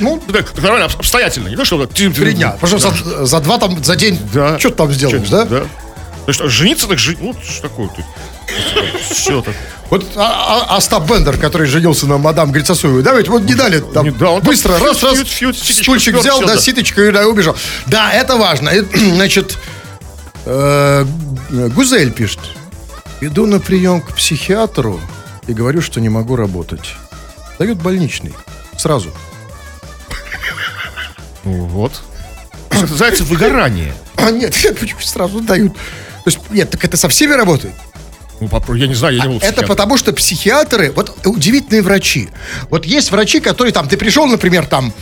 Ну, 0.00 0.32
так, 0.32 0.52
нормально, 0.60 0.86
об- 0.86 0.96
обстоятельно. 0.98 1.48
Не 1.48 1.56
то, 1.56 1.64
что... 1.64 1.86
три 1.86 2.08
дня. 2.32 2.50
Потому 2.60 2.78
что 2.80 2.90
за, 2.90 3.24
за 3.26 3.40
два 3.40 3.58
там, 3.58 3.82
за 3.84 3.94
день, 3.94 4.18
Да. 4.34 4.58
что 4.58 4.70
ты 4.70 4.74
там 4.76 4.92
сделаешь, 4.92 5.28
да? 5.28 5.44
Да. 5.44 5.60
То 5.60 5.66
есть, 6.28 6.42
жениться 6.52 6.88
так 6.88 6.98
жить, 6.98 7.18
ну, 7.22 7.34
что 7.42 7.62
такое 7.62 7.88
тут? 7.88 8.04
Все 9.10 9.42
так. 9.42 9.54
Вот 9.90 10.04
а, 10.16 10.66
а- 10.68 10.76
Остап 10.76 11.08
Бендер, 11.10 11.38
который 11.38 11.66
женился 11.66 12.06
на 12.06 12.18
мадам 12.18 12.52
Грицасуевой, 12.52 13.02
да, 13.02 13.14
ведь 13.14 13.28
вот 13.28 13.42
не 13.42 13.54
дали 13.54 13.80
там 13.80 14.04
Не, 14.04 14.10
да, 14.10 14.38
быстро, 14.40 14.74
фьют, 14.74 14.86
раз, 14.86 15.02
раз, 15.02 15.14
фьют, 15.14 15.28
фьют, 15.28 15.58
ситечко 15.58 15.82
стульчик 15.84 16.12
впёр, 16.14 16.20
взял, 16.20 16.40
да, 16.40 16.54
да. 16.54 16.60
ситочку 16.60 17.00
и 17.00 17.10
да, 17.10 17.26
убежал. 17.26 17.56
Да, 17.86 18.12
это 18.12 18.36
важно. 18.36 18.70
Значит, 18.94 19.56
э, 20.44 21.06
Гузель 21.50 22.12
пишет. 22.12 22.40
Иду 23.20 23.46
на 23.46 23.60
прием 23.60 24.00
к 24.00 24.14
психиатру 24.14 25.00
и 25.46 25.52
говорю, 25.52 25.80
что 25.80 26.00
не 26.00 26.08
могу 26.08 26.36
работать. 26.36 26.94
Дают 27.58 27.78
больничный. 27.78 28.34
Сразу. 28.76 29.10
Ну, 31.44 31.64
вот. 31.64 32.02
Называется 32.70 33.24
выгорание. 33.24 33.94
А 34.16 34.30
нет, 34.30 34.54
почему 34.80 35.00
сразу 35.00 35.40
дают? 35.40 35.74
То 35.74 36.30
есть, 36.30 36.38
нет, 36.50 36.70
так 36.70 36.84
это 36.84 36.96
со 36.96 37.08
всеми 37.08 37.32
работает. 37.32 37.74
Ну, 38.40 38.46
попро- 38.46 38.76
я 38.78 38.86
не 38.86 38.94
знаю, 38.94 39.16
я 39.16 39.22
не 39.24 39.28
был 39.28 39.38
Это 39.42 39.66
потому, 39.66 39.96
что 39.96 40.12
психиатры, 40.12 40.92
вот 40.92 41.26
удивительные 41.26 41.82
врачи. 41.82 42.28
Вот 42.70 42.84
есть 42.86 43.10
врачи, 43.10 43.40
которые 43.40 43.72
там, 43.72 43.88
ты 43.88 43.96
пришел, 43.96 44.26
например, 44.26 44.66
там, 44.66 44.92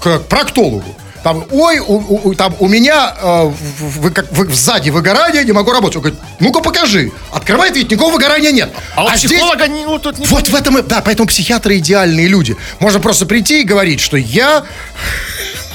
к 0.00 0.18
проктологу. 0.28 0.94
Там, 1.22 1.42
ой, 1.52 1.78
у, 1.78 1.94
у- 1.94 2.20
у- 2.28 2.34
там, 2.34 2.54
у 2.58 2.68
меня 2.68 3.16
э, 3.18 3.50
вы, 3.80 4.10
как, 4.10 4.30
вы- 4.32 4.52
сзади 4.52 4.90
выгорание, 4.90 5.42
не 5.42 5.52
могу 5.52 5.72
работать. 5.72 5.96
Он 5.96 6.02
говорит, 6.02 6.20
ну-ка 6.38 6.60
покажи. 6.60 7.12
Открывает, 7.32 7.74
ведь 7.76 7.90
никакого 7.90 8.12
выгорания 8.12 8.52
нет. 8.52 8.70
А, 8.94 9.04
у 9.04 9.16
здесь- 9.16 9.30
психолога 9.30 9.66
не, 9.66 9.86
ну, 9.86 9.98
тут 9.98 10.18
не 10.18 10.26
Вот 10.26 10.46
в 10.48 10.54
этом, 10.54 10.76
и- 10.76 10.82
да, 10.82 11.00
поэтому 11.00 11.26
психиатры 11.26 11.78
идеальные 11.78 12.28
люди. 12.28 12.58
Можно 12.78 13.00
просто 13.00 13.24
прийти 13.24 13.62
и 13.62 13.64
говорить, 13.64 14.00
что 14.00 14.18
я 14.18 14.66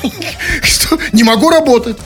не 1.13 1.23
могу 1.23 1.49
работать. 1.49 1.97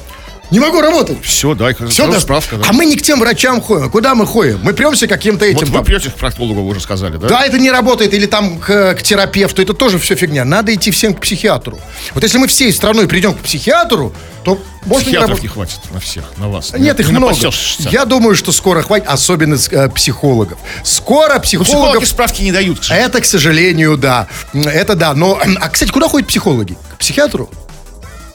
Не 0.54 0.60
могу 0.60 0.82
работать. 0.82 1.18
Все, 1.24 1.56
дай 1.56 1.76
Все, 1.90 2.08
да. 2.08 2.20
справка. 2.20 2.58
Да. 2.58 2.66
А 2.70 2.74
мы 2.74 2.86
не 2.86 2.96
к 2.96 3.02
тем 3.02 3.20
врачам 3.20 3.60
ходим. 3.60 3.90
Куда 3.90 4.14
мы 4.14 4.28
ходим? 4.28 4.60
Мы 4.62 4.74
премся 4.74 5.08
каким-то 5.08 5.46
этим. 5.46 5.62
вот 5.62 5.70
вы 5.70 5.74
там. 5.78 5.84
придете 5.84 6.12
к 6.12 6.14
проктологу, 6.14 6.62
вы 6.62 6.70
уже 6.70 6.80
сказали, 6.80 7.18
да? 7.18 7.28
Да, 7.28 7.44
это 7.44 7.58
не 7.58 7.72
работает, 7.72 8.14
или 8.14 8.28
там 8.28 8.60
к, 8.60 8.94
к 8.94 9.02
терапевту, 9.02 9.64
это 9.64 9.74
тоже 9.74 9.98
все 9.98 10.14
фигня. 10.14 10.46
Надо 10.46 10.72
идти 10.72 10.92
всем 10.92 11.16
к 11.16 11.22
психиатру. 11.22 11.80
Вот 12.14 12.22
если 12.22 12.38
мы 12.38 12.46
всей 12.46 12.72
страной 12.72 13.08
придем 13.08 13.34
к 13.34 13.40
психиатру, 13.40 14.14
то 14.44 14.62
можно 14.86 14.98
не 14.98 15.04
Психиатров 15.06 15.30
работать. 15.30 15.44
не 15.44 15.48
хватит 15.50 15.80
на 15.92 16.00
всех, 16.00 16.24
на 16.38 16.50
вас. 16.50 16.74
Нет, 16.74 17.00
их 17.00 17.08
Не 17.08 17.18
много. 17.18 17.36
Я 17.80 18.06
думаю, 18.06 18.36
что 18.36 18.52
скоро 18.52 18.84
хватит, 18.84 19.08
особенно 19.08 19.58
э, 19.72 19.90
психологов. 19.90 20.60
Скоро 20.84 21.36
Ну, 21.36 21.42
психологов... 21.42 21.82
психологи 21.82 22.06
справки 22.06 22.44
не 22.44 22.52
дают, 22.52 22.80
к. 22.80 22.92
Это, 22.92 23.22
к 23.22 23.26
сожалению, 23.26 23.98
да. 23.98 24.28
Это 24.54 24.94
да. 24.96 25.16
Но, 25.16 25.40
а, 25.62 25.70
кстати, 25.70 25.90
куда 25.92 26.08
ходят 26.08 26.28
психологи? 26.28 26.78
К 26.94 26.98
психиатру? 27.00 27.50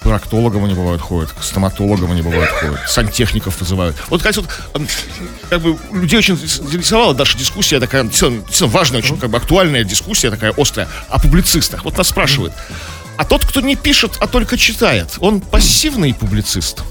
К 0.00 0.04
проктологам 0.04 0.64
они 0.64 0.74
бывают 0.74 1.02
ходят, 1.02 1.32
к 1.32 1.42
стоматологам 1.42 2.12
они 2.12 2.22
бывают 2.22 2.50
ходят, 2.50 2.78
сантехников 2.88 3.60
вызывают. 3.60 3.96
Вот, 4.08 4.18
кстати, 4.18 4.36
вот, 4.38 4.48
м, 4.74 4.86
как 5.50 5.60
бы 5.60 5.76
людей 5.92 6.18
очень 6.18 6.36
заинтересовала 6.36 7.14
наша 7.14 7.36
дискуссия 7.36 7.80
такая, 7.80 8.04
действительно, 8.04 8.70
важная, 8.70 9.00
очень 9.00 9.18
как 9.18 9.30
бы 9.30 9.38
актуальная 9.38 9.84
дискуссия 9.84 10.30
такая 10.30 10.54
острая 10.56 10.88
о 11.08 11.18
публицистах. 11.18 11.84
Вот 11.84 11.98
нас 11.98 12.08
спрашивают, 12.08 12.52
а 13.16 13.24
тот, 13.24 13.44
кто 13.44 13.60
не 13.60 13.74
пишет, 13.74 14.12
а 14.20 14.28
только 14.28 14.56
читает, 14.56 15.16
он 15.18 15.40
пассивный 15.40 16.14
публицист? 16.14 16.82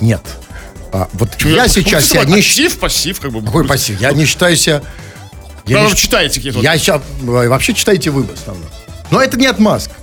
Нет. 0.00 0.22
А, 0.92 1.08
вот 1.12 1.30
я 1.42 1.68
сейчас 1.68 2.06
себя 2.06 2.24
не 2.24 2.40
считаю... 2.40 2.70
Пассив, 2.78 3.20
как 3.20 3.32
бы. 3.32 3.42
Какой 3.42 3.64
пассив? 3.66 4.00
Я 4.00 4.12
не 4.12 4.24
считаю 4.24 4.56
себя... 4.56 4.82
Я 5.66 5.84
не 5.84 5.94
читаете 5.94 6.36
какие-то... 6.36 6.60
Я 6.60 6.76
сейчас 6.78 7.02
вообще 7.20 7.74
читаете 7.74 8.10
вы 8.10 8.22
в 8.24 8.32
основном. 8.32 8.66
Но 9.10 9.20
это 9.22 9.36
не 9.36 9.46
отмазка. 9.46 9.94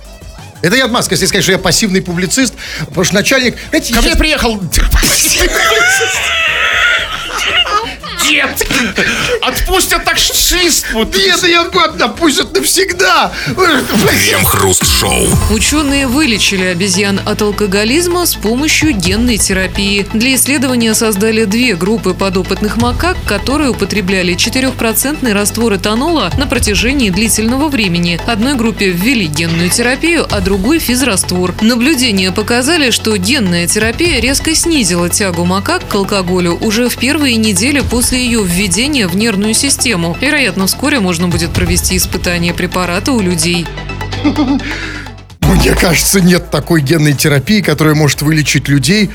Это 0.60 0.74
не 0.76 0.82
отмазка, 0.82 1.14
если 1.14 1.26
сказать, 1.26 1.44
что 1.44 1.52
я 1.52 1.58
пассивный 1.58 2.02
публицист, 2.02 2.52
потому 2.80 3.04
что 3.04 3.14
начальник... 3.14 3.56
Знаете, 3.70 3.94
Ко 3.94 4.00
мне 4.00 4.08
сейчас- 4.10 4.18
приехал 4.18 4.60
Дед! 8.28 8.68
Отпустят 9.40 10.04
так 10.04 10.18
свист! 10.18 10.86
Вот. 10.92 11.16
Нет, 11.16 11.42
я 11.44 11.62
отпустят 11.62 12.52
навсегда. 12.52 13.32
Крем-хруст-шоу. 13.46 15.28
Ученые 15.50 16.06
вылечили 16.06 16.64
обезьян 16.64 17.20
от 17.24 17.40
алкоголизма 17.40 18.26
с 18.26 18.34
помощью 18.34 18.92
генной 18.92 19.38
терапии. 19.38 20.06
Для 20.12 20.34
исследования 20.34 20.92
создали 20.94 21.44
две 21.44 21.74
группы 21.74 22.12
подопытных 22.12 22.76
макак, 22.76 23.16
которые 23.26 23.70
употребляли 23.70 24.34
4% 24.34 25.32
раствор 25.32 25.76
этанола 25.76 26.30
на 26.36 26.46
протяжении 26.46 27.08
длительного 27.08 27.68
времени. 27.68 28.20
Одной 28.26 28.56
группе 28.56 28.90
ввели 28.90 29.26
генную 29.26 29.70
терапию, 29.70 30.26
а 30.30 30.40
другой– 30.40 30.78
физраствор. 30.80 31.54
Наблюдения 31.62 32.30
показали, 32.30 32.90
что 32.90 33.16
генная 33.16 33.66
терапия 33.66 34.20
резко 34.20 34.54
снизила 34.54 35.08
тягу 35.08 35.46
макак 35.46 35.88
к 35.88 35.94
алкоголю 35.94 36.58
уже 36.60 36.90
в 36.90 36.96
первые 36.96 37.36
недели 37.36 37.80
после 37.80 38.17
ее 38.18 38.42
введения 38.44 39.06
в 39.06 39.16
нервную 39.16 39.54
систему. 39.54 40.16
Вероятно, 40.20 40.66
вскоре 40.66 41.00
можно 41.00 41.28
будет 41.28 41.52
провести 41.52 41.96
испытание 41.96 42.54
препарата 42.54 43.12
у 43.12 43.20
людей. 43.20 43.66
Мне 45.40 45.74
кажется, 45.74 46.20
нет 46.20 46.50
такой 46.50 46.82
генной 46.82 47.14
терапии, 47.14 47.60
которая 47.60 47.94
может 47.94 48.22
вылечить 48.22 48.68
людей 48.68 49.10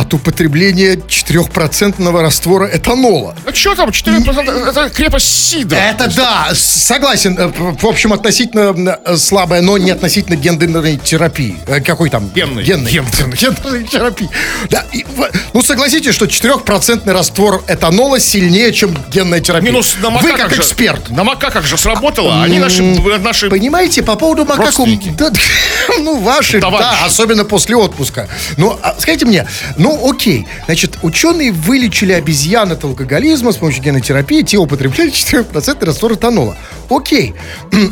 от 0.00 0.14
употребления 0.14 0.94
4% 0.96 2.20
раствора 2.22 2.66
этанола. 2.72 3.34
А 3.46 3.52
что 3.54 3.74
там, 3.74 3.90
4%? 3.90 4.68
Это 4.70 4.88
крепость 4.90 5.26
Сидра. 5.50 5.76
Это 5.76 6.08
да, 6.16 6.48
согласен. 6.54 7.36
Э, 7.38 7.48
В 7.48 7.86
общем, 7.86 8.12
относительно 8.12 8.98
э, 9.04 9.16
слабая, 9.16 9.60
но 9.62 9.76
не 9.78 9.90
относительно 9.90 10.36
гендерной 10.36 10.96
терапии. 10.96 11.56
Э, 11.66 11.80
Какой 11.80 12.08
там? 12.10 12.28
Генной. 12.30 12.64
Генной. 12.64 12.90
Гендерной 12.92 13.84
терапии. 13.84 14.28
Да, 14.70 14.84
и 14.92 15.04
ну, 15.52 15.62
согласитесь, 15.62 16.14
что 16.14 16.24
4% 16.26 17.10
раствор 17.12 17.62
этанола 17.68 18.18
сильнее, 18.20 18.72
чем 18.72 18.96
генная 19.12 19.40
терапия. 19.40 19.70
Минус 19.70 19.96
на 20.00 20.10
Вы 20.10 20.32
как 20.32 20.50
же- 20.54 20.60
эксперт. 20.62 21.10
На 21.10 21.24
макаках 21.24 21.66
же 21.66 21.76
сработало. 21.76 22.42
Они 22.42 22.58
наши... 22.58 22.82
наши... 22.82 23.50
Понимаете, 23.50 24.02
по 24.02 24.16
поводу. 24.16 24.44
Родственники. 24.50 25.12
Да, 25.16 25.30
ну, 25.98 26.18
ваши, 26.20 26.60
Товарищи. 26.60 26.90
да, 27.00 27.04
особенно 27.04 27.44
после 27.44 27.76
отпуска. 27.76 28.28
Ну, 28.56 28.78
а 28.82 28.94
скажите 28.98 29.26
мне, 29.26 29.46
ну, 29.76 29.89
Ну, 29.90 30.10
окей. 30.10 30.46
Значит, 30.66 30.98
ученые 31.02 31.52
вылечили 31.52 32.12
обезьян 32.12 32.70
от 32.72 32.84
алкоголизма 32.84 33.52
с 33.52 33.56
помощью 33.56 33.82
генотерапии, 33.82 34.42
те 34.42 34.56
употребляли 34.58 35.10
4% 35.10 35.84
раствор 35.84 36.12
этанола. 36.14 36.56
Окей. 36.88 37.34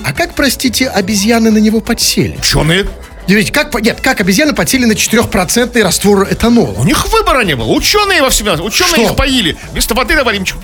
А 0.04 0.12
как, 0.12 0.34
простите, 0.34 0.88
обезьяны 0.88 1.50
на 1.50 1.58
него 1.58 1.80
подсели? 1.80 2.36
Ученые. 2.38 2.86
Ведь 3.26 3.50
как, 3.52 3.74
нет, 3.82 4.00
как 4.00 4.20
обезьяны 4.22 4.54
подсели 4.54 4.86
на 4.86 4.92
4% 4.92 5.82
раствор 5.82 6.26
этанола? 6.30 6.72
У 6.78 6.84
них 6.84 7.06
выбора 7.08 7.42
не 7.44 7.56
было. 7.56 7.66
Ученые 7.72 8.22
во 8.22 8.30
всем. 8.30 8.46
Ученые 8.64 8.92
Что? 8.94 9.02
их 9.02 9.16
поили. 9.16 9.56
Вместо 9.72 9.94
воды 9.94 10.14
давали 10.14 10.38
им 10.38 10.44
чё- 10.44 10.56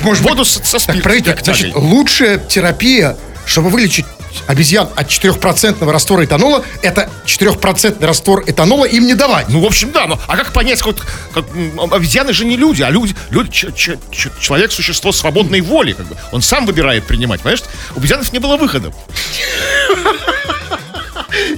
может 0.00 0.22
воду 0.24 0.38
быть- 0.38 0.46
со, 0.48 0.58
со 0.64 0.72
Так, 0.72 0.80
спиртом. 0.80 1.02
пройдите, 1.02 1.36
значит, 1.44 1.72
лучшая 1.74 2.38
терапия, 2.38 3.16
чтобы 3.46 3.68
вылечить 3.70 4.06
обезьян 4.46 4.88
от 4.96 5.08
4% 5.08 5.90
раствора 5.90 6.24
этанола, 6.24 6.64
это 6.80 7.10
4% 7.26 8.04
раствор 8.04 8.44
этанола 8.46 8.86
им 8.86 9.06
не 9.06 9.14
давать. 9.14 9.48
Ну, 9.50 9.60
в 9.60 9.64
общем, 9.66 9.92
да, 9.92 10.06
но 10.06 10.18
а 10.26 10.36
как 10.36 10.52
понять, 10.52 10.82
вот, 10.84 11.02
как, 11.34 11.44
обезьяны 11.92 12.32
же 12.32 12.44
не 12.46 12.56
люди, 12.56 12.82
а 12.82 12.90
люди, 12.90 13.14
люди 13.30 13.50
ч- 13.50 13.72
ч- 13.76 13.98
ч- 14.10 14.30
человек 14.40 14.72
существо 14.72 15.12
свободной 15.12 15.60
воли, 15.60 15.92
как 15.92 16.06
бы. 16.06 16.16
Он 16.32 16.40
сам 16.42 16.64
выбирает 16.66 17.06
принимать, 17.06 17.40
понимаешь? 17.42 17.62
У 17.94 17.98
обезьянов 17.98 18.32
не 18.32 18.38
было 18.38 18.56
выхода. 18.56 18.92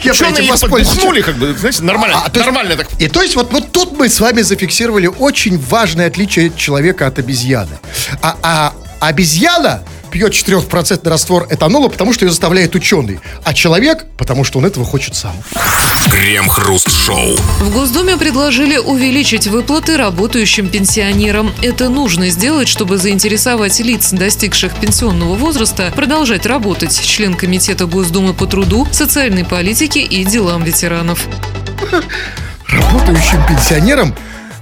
Я 0.04 0.12
Ученые 0.12 0.44
их 0.44 0.60
подбухнули, 0.60 1.20
как 1.22 1.36
бы, 1.36 1.52
знаете, 1.54 1.82
нормально, 1.82 2.18
А, 2.18 2.24
есть- 2.26 2.36
нормально 2.36 2.76
так. 2.76 2.86
И 2.98 3.08
то 3.08 3.22
есть 3.22 3.34
вот, 3.34 3.52
вот 3.52 3.72
тут 3.72 3.92
мы 3.98 4.08
с 4.08 4.20
вами 4.20 4.42
зафиксировали 4.42 5.06
очень 5.06 5.58
важное 5.58 6.06
отличие 6.06 6.52
человека 6.56 7.06
от 7.06 7.18
обезьяны. 7.18 7.78
А, 8.22 8.36
а 8.42 8.72
обезьяна 9.00 9.82
пьет 10.14 10.32
4% 10.32 11.08
раствор 11.08 11.48
этанола, 11.50 11.88
потому 11.88 12.12
что 12.12 12.24
ее 12.24 12.30
заставляет 12.30 12.76
ученый. 12.76 13.18
А 13.42 13.52
человек, 13.52 14.06
потому 14.16 14.44
что 14.44 14.60
он 14.60 14.64
этого 14.64 14.86
хочет 14.86 15.16
сам. 15.16 15.34
Крем-хруст-шоу. 16.08 17.36
В 17.58 17.72
Госдуме 17.72 18.16
предложили 18.16 18.76
увеличить 18.76 19.48
выплаты 19.48 19.96
работающим 19.96 20.68
пенсионерам. 20.68 21.52
Это 21.62 21.88
нужно 21.88 22.30
сделать, 22.30 22.68
чтобы 22.68 22.96
заинтересовать 22.96 23.80
лиц, 23.80 24.12
достигших 24.12 24.76
пенсионного 24.76 25.34
возраста, 25.34 25.92
продолжать 25.96 26.46
работать. 26.46 26.96
Член 27.00 27.34
Комитета 27.34 27.86
Госдумы 27.86 28.34
по 28.34 28.46
труду, 28.46 28.86
социальной 28.92 29.44
политике 29.44 30.00
и 30.02 30.24
делам 30.24 30.62
ветеранов. 30.62 31.26
Работающим 32.68 33.44
пенсионерам, 33.48 34.14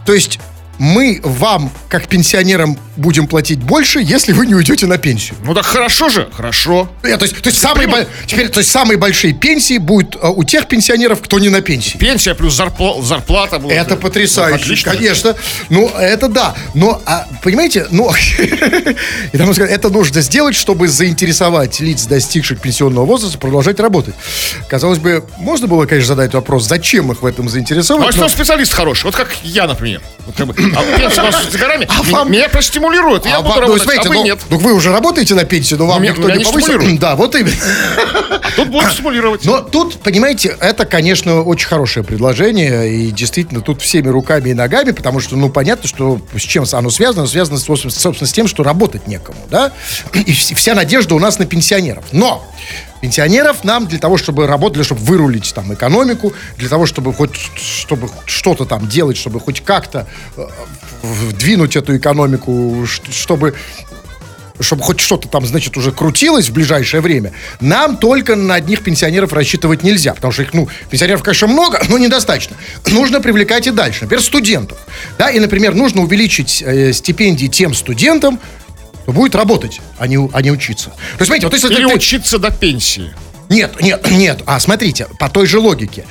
то 0.07 0.15
есть 0.15 0.39
мы 0.79 1.21
вам, 1.23 1.71
как 1.89 2.09
пенсионерам, 2.09 2.77
будем 2.97 3.27
платить 3.27 3.59
больше, 3.61 4.01
если 4.01 4.33
вы 4.33 4.47
не 4.47 4.55
уйдете 4.55 4.87
на 4.87 4.99
пенсию. 4.99 5.37
Ну 5.45 5.55
так 5.55 5.65
хорошо 5.65 6.09
же, 6.11 6.29
хорошо. 6.37 6.89
Э, 7.03 7.17
То 7.17 7.25
есть, 7.25 7.41
то 7.41 7.49
есть, 7.49 7.61
самые, 7.61 7.89
бо- 7.89 8.07
теперь, 8.27 8.49
то 8.49 8.61
есть 8.61 8.71
самые 8.71 8.99
большие 8.99 9.33
пенсии 9.33 9.79
будут 9.79 10.17
э, 10.17 10.29
у 10.29 10.45
тех 10.45 10.69
пенсионеров, 10.69 11.21
кто 11.23 11.39
не 11.39 11.49
на 11.49 11.61
пенсии. 11.63 11.97
Пенсия 11.97 12.35
плюс 12.35 12.59
зарпла- 12.59 13.03
зарплата. 13.03 13.59
будет. 13.59 13.73
Это 13.77 13.97
потрясающе, 13.97 14.63
Отлично. 14.65 14.93
конечно. 14.93 15.37
Ну, 15.71 15.89
это 15.89 16.29
да. 16.29 16.55
Но, 16.75 17.01
а, 17.07 17.27
понимаете, 17.43 17.87
ну, 17.91 18.11
это 19.33 19.89
нужно 19.91 20.21
сделать, 20.21 20.55
чтобы 20.55 20.89
заинтересовать 20.89 21.81
лиц, 21.81 22.05
достигших 22.07 22.61
пенсионного 22.61 23.07
возраста, 23.07 23.39
продолжать 23.39 23.81
работать. 23.81 24.15
Казалось 24.69 24.99
бы, 24.99 25.25
можно 25.39 25.67
было, 25.67 25.87
конечно, 25.87 26.09
задать 26.09 26.35
вопрос, 26.35 26.67
зачем 26.67 27.11
их 27.13 27.23
в 27.23 27.27
этом 27.27 27.45
Ну, 27.47 27.51
а 27.51 27.53
заинтересовать. 27.53 28.13
что 28.13 28.23
но- 28.23 28.29
специалист 28.29 28.73
хороший? 28.73 29.05
Вот 29.05 29.17
как 29.17 29.35
я, 29.43 29.67
например. 29.67 30.01
Вот 30.27 30.37
как 30.37 30.47
бы, 30.47 30.55
а 30.77 30.99
пенсия 30.99 31.23
у 31.23 31.25
вас 31.25 31.51
за 31.51 31.59
горами, 31.59 31.89
А 31.99 32.03
вам- 32.03 32.31
меня 32.31 32.49
простимулирует, 32.49 32.82
и 32.91 33.29
я 33.29 33.37
А 33.37 33.43
буду 33.43 33.49
вам- 33.51 33.61
ну, 33.61 33.61
работать, 33.63 33.83
смотрите, 33.83 34.09
а 34.09 34.11
вы 34.11 34.15
ну, 34.17 34.25
нет. 34.25 34.39
ну, 34.51 34.59
вы 34.59 34.75
уже 34.75 34.93
работаете 34.93 35.35
на 35.35 35.45
пенсию, 35.45 35.79
но 35.79 35.87
вам 35.87 36.03
Меня- 36.03 36.13
никто 36.13 36.27
меня 36.29 36.37
не 36.39 36.45
повысил. 36.45 36.69
стимулирует. 36.69 37.01
Да, 37.01 37.17
вот 37.17 37.35
именно. 37.35 37.55
Тут 38.57 38.69
будут 38.69 38.93
стимулировать. 38.93 39.45
Но 39.45 39.61
тут, 39.61 40.01
понимаете, 40.01 40.57
это, 40.61 40.85
конечно, 40.85 41.43
очень 41.43 41.69
хорошее 41.69 42.05
предложение, 42.05 42.93
и 42.93 43.11
действительно 43.11 43.61
тут 43.63 43.81
всеми 43.81 44.09
руками 44.09 44.51
и 44.51 44.55
ногами, 44.55 44.91
потому 44.91 45.21
что, 45.21 45.37
ну, 45.37 45.49
понятно, 45.49 45.89
что 45.89 46.21
с 46.37 46.43
чем 46.43 46.65
оно 46.73 46.91
связано, 46.91 47.23
Оно 47.23 47.29
связано, 47.29 47.59
собственно, 47.59 48.27
с 48.27 48.33
тем, 48.33 48.47
что 48.49 48.63
работать 48.63 49.07
некому, 49.07 49.39
да, 49.51 49.73
и 50.13 50.33
вс- 50.33 50.55
вся 50.55 50.75
надежда 50.75 51.15
у 51.15 51.19
нас 51.19 51.39
на 51.39 51.47
пенсионеров. 51.47 52.05
Но 52.13 52.45
пенсионеров 53.01 53.65
нам 53.65 53.87
для 53.87 53.99
того, 53.99 54.17
чтобы 54.17 54.47
работать, 54.47 54.85
чтобы 54.85 55.01
вырулить 55.03 55.53
там 55.55 55.73
экономику, 55.75 56.33
для 56.57 56.69
того, 56.69 56.87
чтобы 56.87 57.13
хоть 57.13 57.35
чтобы 57.57 58.09
что-то 58.27 58.65
там 58.65 58.89
делать, 58.89 59.17
чтобы 59.17 59.41
хоть 59.41 59.61
как-то 59.61 60.07
э, 60.37 60.47
двинуть 61.33 61.77
эту 61.77 61.97
экономику, 61.97 62.87
чтобы 63.11 63.55
чтобы 64.61 64.83
хоть 64.83 65.01
что-то 65.01 65.27
там, 65.29 65.45
значит, 65.45 65.77
уже 65.77 65.91
крутилось 65.91 66.49
в 66.51 66.53
ближайшее 66.53 67.01
время, 67.01 67.33
нам 67.59 67.97
только 67.97 68.37
на 68.37 68.55
одних 68.55 68.83
пенсионеров 68.85 69.33
рассчитывать 69.33 69.83
нельзя. 69.83 70.15
Потому 70.15 70.33
что 70.33 70.43
их, 70.43 70.55
ну, 70.55 70.69
пенсионеров, 70.89 71.23
конечно, 71.25 71.49
много, 71.49 71.81
но 71.89 71.99
недостаточно. 71.99 72.57
Нужно 72.87 73.21
привлекать 73.21 73.67
и 73.67 73.71
дальше. 73.73 74.03
Например, 74.03 74.23
студентов. 74.23 74.79
Да, 75.19 75.31
и, 75.31 75.41
например, 75.41 75.75
нужно 75.75 76.03
увеличить 76.03 76.63
э, 76.65 76.93
стипендии 76.93 77.47
тем 77.47 77.75
студентам, 77.75 78.39
кто 79.03 79.11
будет 79.13 79.35
работать, 79.35 79.81
а 79.99 80.07
не, 80.07 80.17
а 80.33 80.43
не 80.43 80.53
учиться. 80.53 80.91
То 80.91 80.95
есть, 81.21 81.27
смотрите, 81.27 81.47
вот 81.47 81.55
если 81.55 81.73
Или 81.75 81.89
ты- 81.89 81.95
учиться 81.97 82.39
до 82.39 82.53
пенсии. 82.53 83.11
нет, 83.49 83.81
нет, 83.81 84.09
нет. 84.13 84.43
А 84.47 84.61
смотрите, 84.61 85.09
по 85.19 85.29
той 85.29 85.47
же 85.47 85.59
логике. 85.59 86.05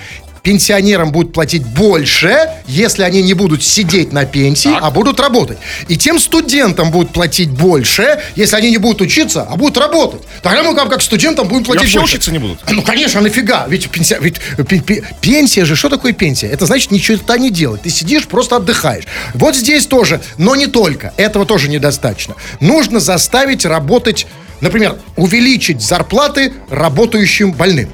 Пенсионерам 0.43 1.11
будут 1.11 1.33
платить 1.33 1.63
больше, 1.63 2.35
если 2.65 3.03
они 3.03 3.21
не 3.21 3.33
будут 3.35 3.63
сидеть 3.63 4.11
на 4.11 4.25
пенсии, 4.25 4.69
Так. 4.69 4.79
а 4.83 4.89
будут 4.89 5.19
работать. 5.19 5.59
И 5.87 5.97
тем 5.97 6.17
студентам 6.19 6.89
будут 6.89 7.11
платить 7.13 7.49
больше, 7.51 8.19
если 8.35 8.55
они 8.55 8.71
не 8.71 8.77
будут 8.77 9.01
учиться, 9.01 9.43
а 9.43 9.55
будут 9.55 9.77
работать. 9.77 10.21
Тогда 10.41 10.63
мы 10.63 10.73
как, 10.75 10.89
как 10.89 11.01
студентам 11.03 11.47
будем 11.47 11.63
платить 11.65 11.83
вообще 11.83 11.99
больше. 11.99 12.15
учиться 12.15 12.31
не 12.31 12.39
будут. 12.39 12.59
Ну, 12.71 12.81
конечно, 12.81 13.21
нафига? 13.21 13.67
Ведь, 13.67 13.89
пенсия, 13.91 14.17
ведь 14.19 14.35
пе- 14.67 14.79
пе- 14.79 15.03
пенсия 15.21 15.63
же, 15.65 15.75
что 15.75 15.89
такое 15.89 16.13
пенсия? 16.13 16.47
Это 16.47 16.65
значит 16.65 16.89
ничего 16.91 17.17
не 17.37 17.51
делать. 17.51 17.83
Ты 17.83 17.89
сидишь, 17.89 18.27
просто 18.27 18.55
отдыхаешь. 18.55 19.05
Вот 19.35 19.55
здесь 19.55 19.85
тоже, 19.85 20.21
но 20.37 20.55
не 20.55 20.67
только. 20.67 21.13
Этого 21.17 21.45
тоже 21.45 21.69
недостаточно. 21.69 22.35
Нужно 22.59 22.99
заставить 22.99 23.63
работать, 23.65 24.25
например, 24.59 24.97
увеличить 25.17 25.81
зарплаты 25.81 26.53
работающим 26.69 27.51
больным. 27.53 27.93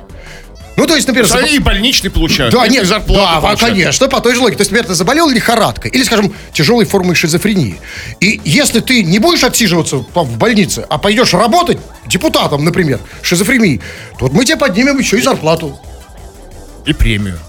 Ну, 0.77 0.85
то 0.85 0.95
есть, 0.95 1.07
например... 1.07 1.27
Они 1.35 1.55
и 1.55 1.59
больничный 1.59 2.11
получают. 2.11 2.53
Да, 2.53 2.67
нет, 2.67 2.85
зарплату 2.85 3.19
да, 3.19 3.41
получают. 3.41 3.73
конечно, 3.73 4.07
по 4.07 4.21
той 4.21 4.35
же 4.35 4.41
логике. 4.41 4.57
То 4.57 4.61
есть, 4.61 4.71
например, 4.71 4.87
ты 4.87 4.93
заболел 4.93 5.27
лихорадкой 5.27 5.89
или, 5.89 6.03
скажем, 6.03 6.31
тяжелой 6.53 6.85
формой 6.85 7.15
шизофрении. 7.15 7.79
И 8.19 8.39
если 8.45 8.79
ты 8.79 9.03
не 9.03 9.17
будешь 9.17 9.43
отсиживаться 9.43 9.97
в 9.97 10.37
больнице, 10.37 10.85
а 10.87 10.99
пойдешь 10.99 11.33
работать 11.33 11.79
депутатом, 12.05 12.63
например, 12.63 12.99
шизофрении, 13.23 13.81
то 14.19 14.25
вот 14.25 14.33
мы 14.33 14.45
тебе 14.45 14.57
поднимем 14.57 14.99
еще 14.99 15.17
и 15.17 15.21
зарплату. 15.21 15.79
И 16.85 16.93
премию. 16.93 17.39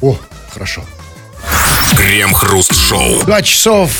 О, 0.00 0.16
хорошо. 0.50 0.84
Крем-хруст-шоу. 1.96 3.24
2 3.24 3.42
часов 3.42 3.90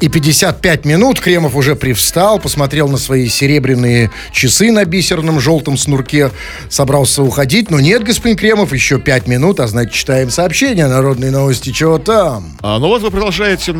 и 0.00 0.08
55 0.08 0.84
минут. 0.84 1.20
Кремов 1.20 1.56
уже 1.56 1.74
привстал, 1.74 2.38
посмотрел 2.38 2.88
на 2.88 2.98
свои 2.98 3.28
серебряные 3.28 4.10
часы 4.32 4.70
на 4.70 4.84
бисерном 4.84 5.40
желтом 5.40 5.76
снурке. 5.76 6.30
Собрался 6.68 7.22
уходить, 7.22 7.70
но 7.70 7.80
нет, 7.80 8.04
господин 8.04 8.36
Кремов, 8.36 8.72
еще 8.72 8.98
5 8.98 9.26
минут, 9.26 9.60
а 9.60 9.66
значит, 9.66 9.94
читаем 9.94 10.30
сообщения, 10.30 10.86
народные 10.86 11.30
новости, 11.30 11.70
чего 11.70 11.98
там. 11.98 12.56
А, 12.62 12.78
ну 12.78 12.88
вот 12.88 13.02
вы 13.02 13.10
продолжаете 13.10 13.74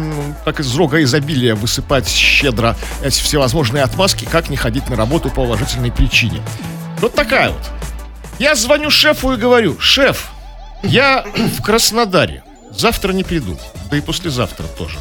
так 0.45 0.61
из 0.61 0.75
рога 0.75 1.03
изобилия 1.03 1.55
высыпать 1.55 2.09
щедро 2.09 2.77
эти 3.03 3.21
всевозможные 3.21 3.83
отмазки, 3.83 4.25
как 4.25 4.49
не 4.49 4.57
ходить 4.57 4.89
на 4.89 4.97
работу 4.97 5.31
по 5.31 5.41
уважительной 5.41 5.93
причине. 5.93 6.43
Вот 7.01 7.15
такая 7.15 7.51
вот. 7.51 7.63
Я 8.39 8.55
звоню 8.55 8.91
шефу 8.91 9.33
и 9.33 9.37
говорю, 9.37 9.79
шеф, 9.79 10.31
я 10.83 11.25
в 11.59 11.63
Краснодаре, 11.63 12.43
завтра 12.71 13.13
не 13.13 13.25
приду, 13.25 13.59
да 13.91 13.97
и 13.97 14.01
послезавтра 14.01 14.65
тоже. 14.79 14.99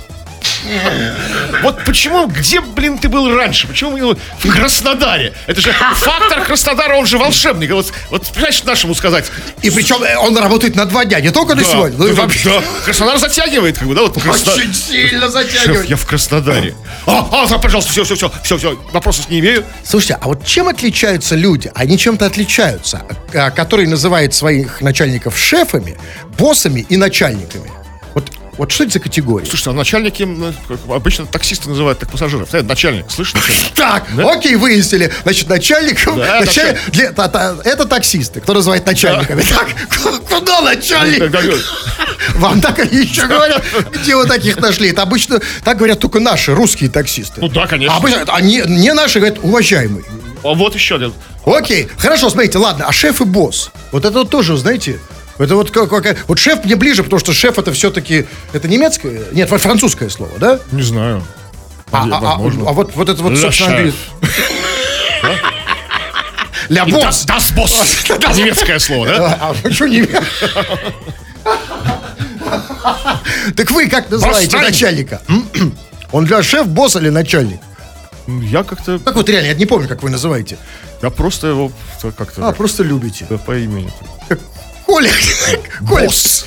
Вот 1.62 1.84
почему, 1.86 2.28
где, 2.28 2.62
блин, 2.62 2.98
ты 2.98 3.10
был 3.10 3.34
раньше? 3.36 3.68
Почему 3.68 3.96
в 4.40 4.50
Краснодаре? 4.50 5.34
Это 5.48 5.62
же 5.62 5.72
фактор 5.72 6.44
Краснодара, 6.46 6.96
он 6.96 7.06
же 7.06 7.18
волшебный. 7.18 7.68
Вот, 7.68 7.92
вот 8.10 8.28
понимаешь, 8.28 8.64
нашему 8.64 8.96
сказать. 8.96 9.26
И 9.62 9.70
причем 9.70 10.04
э, 10.04 10.16
он 10.18 10.38
работает 10.38 10.76
на 10.76 10.86
два 10.86 11.06
дня, 11.06 11.20
не 11.20 11.32
только 11.32 11.56
на 11.56 11.62
Да, 11.64 11.72
сегодня. 11.72 11.98
но 11.98 12.08
и 12.08 12.12
вообще. 12.12 12.50
да. 12.50 12.64
Краснодар 12.84 13.18
затягивает, 13.18 13.78
как 13.78 13.88
бы, 13.88 13.96
да? 13.96 14.02
Вот 14.02 14.18
Краснодар- 14.18 14.56
Очень 14.60 14.74
сильно 14.74 15.22
Шеф, 15.22 15.32
затягивает. 15.32 15.90
я 15.90 15.96
в 15.96 16.06
Краснодаре. 16.06 16.76
А, 17.06 17.28
а, 17.32 17.58
пожалуйста, 17.58 17.92
все, 17.92 18.04
все, 18.04 18.16
все, 18.16 18.32
все, 18.44 18.58
все, 18.58 18.80
вопросов 18.92 19.30
не 19.30 19.40
имею. 19.40 19.64
Слушайте, 19.84 20.18
а 20.22 20.28
вот 20.28 20.46
чем 20.46 20.68
отличаются 20.68 21.36
люди? 21.36 21.72
Они 21.76 21.98
чем-то 21.98 22.26
отличаются, 22.26 23.04
а, 23.34 23.52
которые 23.52 23.88
называют 23.88 24.34
своих 24.34 24.82
начальников 24.82 25.38
шефами, 25.38 25.98
боссами 26.38 26.86
и 26.90 26.98
начальниками. 26.98 27.72
Вот, 28.58 28.72
что 28.72 28.84
это 28.86 28.94
за 28.94 29.00
категория? 29.00 29.46
Слушайте, 29.46 29.70
а 29.72 29.74
начальники, 29.74 30.28
как 30.68 30.80
обычно 30.90 31.26
таксисты 31.26 31.68
называют 31.70 32.00
так 32.00 32.10
пассажиров. 32.10 32.54
Э, 32.54 32.62
начальник, 32.62 33.06
слышишь? 33.10 33.36
Так, 33.76 34.06
окей, 34.18 34.56
выяснили. 34.56 35.12
Значит, 35.24 35.50
начальником... 35.50 36.18
Да, 36.18 36.40
началь- 36.42 36.46
начальник. 36.46 36.90
для- 36.92 37.12
та- 37.12 37.28
та- 37.28 37.58
это 37.66 37.86
таксисты, 37.86 38.40
кто 38.40 38.54
называет 38.54 38.86
начальниками. 38.86 39.42
Так, 39.42 39.68
куда 40.30 40.62
начальник? 40.62 41.20
Да, 41.20 41.28
да, 41.28 41.42
да. 41.42 41.58
Вам 42.36 42.62
так 42.62 42.80
они 42.80 42.98
еще 43.04 43.28
говорят. 43.28 43.62
Где 43.94 44.16
вы 44.16 44.26
таких 44.26 44.58
нашли? 44.58 44.90
Это 44.90 45.02
обычно 45.02 45.40
так 45.64 45.78
говорят 45.78 46.00
только 46.00 46.20
наши, 46.20 46.54
русские 46.56 46.90
таксисты. 46.90 47.42
Ну 47.42 47.50
да, 47.50 47.68
конечно. 47.68 47.94
А 47.96 47.98
обычно, 47.98 48.24
а 48.28 48.42
не, 48.42 48.62
не 48.66 48.94
наши 48.94 49.20
говорят, 49.20 49.40
уважаемый. 49.44 50.04
А 50.44 50.54
вот 50.54 50.76
еще 50.76 50.96
один. 50.96 51.14
Окей, 51.46 51.90
хорошо, 51.98 52.30
смотрите, 52.30 52.58
ладно, 52.58 52.86
а 52.88 52.92
шеф 52.92 53.20
и 53.22 53.26
босс? 53.26 53.72
Вот 53.92 54.06
это 54.06 54.20
вот 54.20 54.30
тоже, 54.30 54.56
знаете, 54.58 55.00
Это 55.38 55.56
вот 55.56 55.72
как, 55.72 55.90
как- 55.90 56.18
вот 56.28 56.40
шеф 56.40 56.64
мне 56.64 56.76
ближе, 56.76 57.04
потому 57.04 57.20
что 57.20 57.34
шеф 57.34 57.58
это 57.60 57.74
все-таки 57.74 58.26
это 58.54 58.68
немецкое, 58.68 59.24
нет, 59.34 59.50
фр- 59.50 59.60
французское 59.60 60.10
слово, 60.10 60.32
да? 60.40 60.60
Не 60.72 60.82
знаю. 60.82 61.26
А, 61.92 62.04
а- 62.04 62.18
а- 62.18 62.36
а 62.36 62.38
вот 62.74 62.96
вот 62.96 63.10
это 63.10 63.22
вот 63.22 63.38
собственно 63.38 63.76
английское. 63.76 64.00
Ля 66.70 66.86
босс. 66.86 67.26
Das 67.26 67.54
Boss. 67.56 68.36
Немецкое 68.36 68.80
слово, 68.80 69.06
да? 69.08 69.38
А, 69.40 69.56
а 69.64 69.72
что 69.72 69.88
не... 69.88 70.08
Так 73.56 73.72
вы 73.72 73.88
как 73.90 74.10
называете 74.10 74.58
начальника? 74.58 75.22
Он 76.12 76.26
для 76.26 76.42
шеф, 76.44 76.68
босс 76.68 76.96
или 76.96 77.10
начальник? 77.10 77.60
Я 78.28 78.64
как-то... 78.64 78.98
Как 79.00 79.16
вот 79.16 79.30
реально, 79.30 79.48
я 79.50 79.54
не 79.54 79.66
помню, 79.68 79.88
как 79.88 80.02
вы 80.02 80.10
называете. 80.10 80.58
Я 81.04 81.10
просто 81.12 81.48
его 81.48 81.72
как-то... 82.18 82.48
А, 82.48 82.52
просто 82.54 82.82
любите. 82.84 83.28
да, 83.30 83.38
по 83.38 83.56
имени. 83.56 83.92
Как 84.28 84.40
Коля. 84.86 85.12
Коля. 85.88 86.06
Босс. 86.06 86.46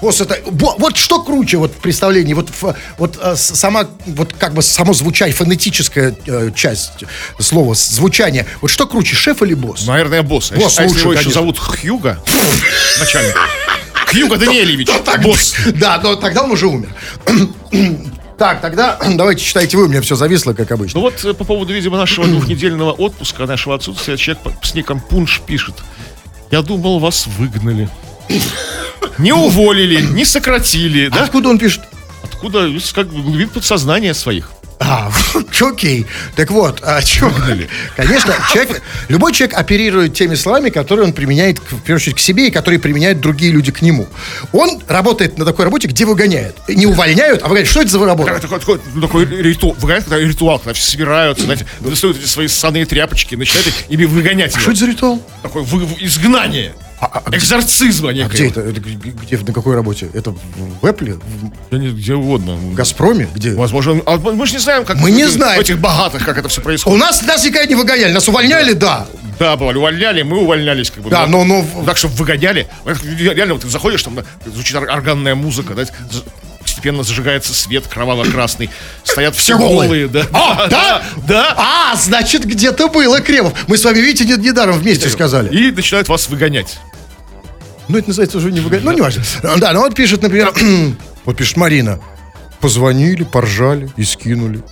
Босс 0.00 0.20
это... 0.20 0.38
бо- 0.50 0.74
Вот 0.78 0.96
что 0.96 1.22
круче 1.22 1.58
вот 1.58 1.72
в 1.72 1.76
представлении, 1.78 2.34
вот, 2.34 2.50
вот 2.98 3.18
э, 3.22 3.36
сама, 3.36 3.86
вот 4.06 4.32
как 4.32 4.52
бы 4.54 4.62
само 4.62 4.94
звучание, 4.94 5.34
фонетическая 5.34 6.14
э, 6.26 6.50
часть 6.56 7.04
слова, 7.38 7.74
звучание. 7.74 8.46
Вот 8.60 8.68
что 8.68 8.86
круче, 8.86 9.14
шеф 9.14 9.42
или 9.42 9.54
босс? 9.54 9.86
Наверное, 9.86 10.22
босс. 10.22 10.50
А 10.50 10.56
Босс 10.56 10.78
если 10.80 10.88
лучше, 10.88 11.00
его 11.02 11.12
еще 11.12 11.22
конечно. 11.22 11.40
зовут 11.40 11.58
Хьюга, 11.58 12.18
начальник. 12.98 13.36
Хьюга 14.10 14.36
Даниэлевич, 14.38 14.88
босс. 15.22 15.54
Да, 15.74 16.00
но 16.02 16.16
тогда 16.16 16.42
он 16.42 16.50
уже 16.50 16.66
умер. 16.66 16.88
Так, 18.38 18.60
тогда 18.60 18.98
давайте 19.14 19.44
читайте 19.44 19.76
вы, 19.76 19.84
у 19.84 19.88
меня 19.88 20.00
все 20.00 20.16
зависло, 20.16 20.52
как 20.52 20.72
обычно. 20.72 20.98
Ну 20.98 21.06
вот 21.06 21.24
э, 21.24 21.32
по 21.32 21.44
поводу, 21.44 21.72
видимо, 21.72 21.96
нашего 21.96 22.26
двухнедельного 22.26 22.90
отпуска, 22.90 23.46
нашего 23.46 23.76
отсутствия, 23.76 24.16
человек 24.16 24.42
с 24.62 24.74
ником 24.74 24.98
Пунш 25.00 25.40
пишет. 25.46 25.76
Я 26.52 26.60
думал, 26.60 26.98
вас 26.98 27.26
выгнали. 27.26 27.88
Не 29.16 29.32
уволили, 29.32 30.02
не 30.02 30.26
сократили, 30.26 31.08
да? 31.08 31.24
Откуда 31.24 31.48
он 31.48 31.58
пишет? 31.58 31.80
Откуда? 32.22 32.68
Как 32.94 33.08
бы 33.08 33.22
глубин 33.22 33.48
подсознания 33.48 34.12
своих. 34.12 34.52
А, 34.84 35.12
окей. 35.60 36.06
Так 36.34 36.50
вот, 36.50 36.80
а 36.82 37.00
чё? 37.02 37.32
Конечно, 37.96 38.34
человек, 38.52 38.82
любой 39.08 39.32
человек 39.32 39.56
оперирует 39.56 40.14
теми 40.14 40.34
словами, 40.34 40.70
которые 40.70 41.06
он 41.06 41.12
применяет, 41.12 41.58
в 41.58 41.78
первую 41.80 41.96
очередь, 41.96 42.16
к 42.16 42.18
себе, 42.18 42.48
и 42.48 42.50
которые 42.50 42.80
применяют 42.80 43.20
другие 43.20 43.52
люди 43.52 43.70
к 43.70 43.80
нему. 43.80 44.08
Он 44.52 44.82
работает 44.88 45.38
на 45.38 45.44
такой 45.44 45.66
работе, 45.66 45.86
где 45.88 46.04
выгоняют. 46.04 46.56
Не 46.68 46.86
увольняют, 46.86 47.42
а 47.42 47.44
выгоняют. 47.44 47.68
Что 47.70 47.82
это 47.82 47.90
за 47.90 48.04
работа? 48.04 48.38
Такой, 48.40 48.58
такой, 48.58 48.80
ну, 48.94 49.00
такой 49.02 49.24
ритуал, 49.26 49.74
выгоняют, 49.78 50.04
когда 50.06 50.18
ритуал, 50.18 50.58
когда 50.58 50.72
все 50.72 50.90
собираются, 50.90 51.44
знаете, 51.44 51.66
достают 51.80 52.18
эти 52.18 52.26
свои 52.26 52.48
ссаные 52.48 52.84
тряпочки, 52.84 53.34
начинают 53.36 53.72
ими 53.88 54.04
выгонять 54.04 54.50
Что 54.52 54.62
его. 54.62 54.70
это 54.72 54.80
за 54.80 54.86
ритуал? 54.86 55.22
Такое 55.42 55.62
вы- 55.62 55.86
изгнание. 56.00 56.74
А- 57.02 57.22
а 57.26 57.36
Экзорцизма 57.36 58.10
А 58.10 58.12
некоего. 58.12 58.32
где 58.32 58.46
это? 58.46 58.60
Это 58.60 58.80
где, 58.80 59.38
на 59.38 59.52
какой 59.52 59.74
работе? 59.74 60.08
Это 60.14 60.30
в 60.30 60.84
Apple? 60.86 61.20
Да 61.70 61.76
не, 61.78 61.88
где 61.90 62.14
угодно. 62.14 62.54
В 62.54 62.74
Газпроме? 62.74 63.28
Где? 63.34 63.54
Возможно, 63.54 64.00
а 64.06 64.18
мы 64.18 64.46
же 64.46 64.52
не 64.52 64.58
знаем, 64.60 64.84
как 64.84 64.98
Мы 64.98 65.10
не 65.10 65.26
знаем. 65.26 65.58
в 65.58 65.64
этих 65.64 65.78
богатых, 65.80 66.24
как 66.24 66.38
это 66.38 66.48
все 66.48 66.60
У 66.60 66.64
происходит. 66.64 67.00
нас, 67.00 67.20
нас 67.22 67.44
никогда 67.44 67.66
не 67.66 67.74
выгоняли. 67.74 68.12
Нас 68.12 68.28
увольняли, 68.28 68.72
да. 68.74 69.06
Да, 69.40 69.56
бывали, 69.56 69.78
увольняли, 69.78 70.22
мы 70.22 70.38
увольнялись, 70.38 70.92
как 70.92 71.02
бы. 71.02 71.10
Да, 71.10 71.26
но- 71.26 71.42
но- 71.44 71.66
Так 71.84 71.96
что 71.96 72.06
выгоняли. 72.06 72.68
Реально, 73.18 73.54
вот 73.54 73.62
ты 73.62 73.68
заходишь, 73.68 74.02
там 74.04 74.20
звучит 74.46 74.76
ор- 74.76 74.88
органная 74.88 75.34
музыка, 75.34 75.74
да, 75.74 75.84
постепенно 76.82 77.04
зажигается 77.04 77.54
свет 77.54 77.86
кроваво-красный, 77.86 78.68
стоят 79.04 79.36
все 79.36 79.56
голые. 79.56 80.08
да. 80.08 80.26
А, 80.32 80.66
да? 80.68 81.02
Да. 81.28 81.54
А, 81.56 81.96
значит, 81.96 82.44
где-то 82.44 82.88
было, 82.88 83.20
Кремов. 83.20 83.52
Мы 83.68 83.76
с 83.78 83.84
вами, 83.84 83.98
видите, 84.00 84.24
не- 84.24 84.42
недаром 84.48 84.78
вместе 84.78 85.08
сказали. 85.08 85.56
И 85.56 85.70
начинают 85.70 86.08
вас 86.08 86.28
выгонять. 86.28 86.78
Ну, 87.86 87.98
это 87.98 88.08
называется 88.08 88.38
уже 88.38 88.50
не 88.50 88.58
выгонять. 88.58 88.84
Ну, 88.84 88.90
не 88.92 89.00
важно. 89.00 89.22
Да, 89.58 89.72
ну 89.72 89.80
вот 89.80 89.94
пишет, 89.94 90.22
например, 90.22 90.52
вот 91.24 91.36
пишет 91.36 91.56
Марина. 91.56 92.00
Позвонили, 92.60 93.22
поржали 93.22 93.88
и 93.96 94.02
скинули. 94.04 94.62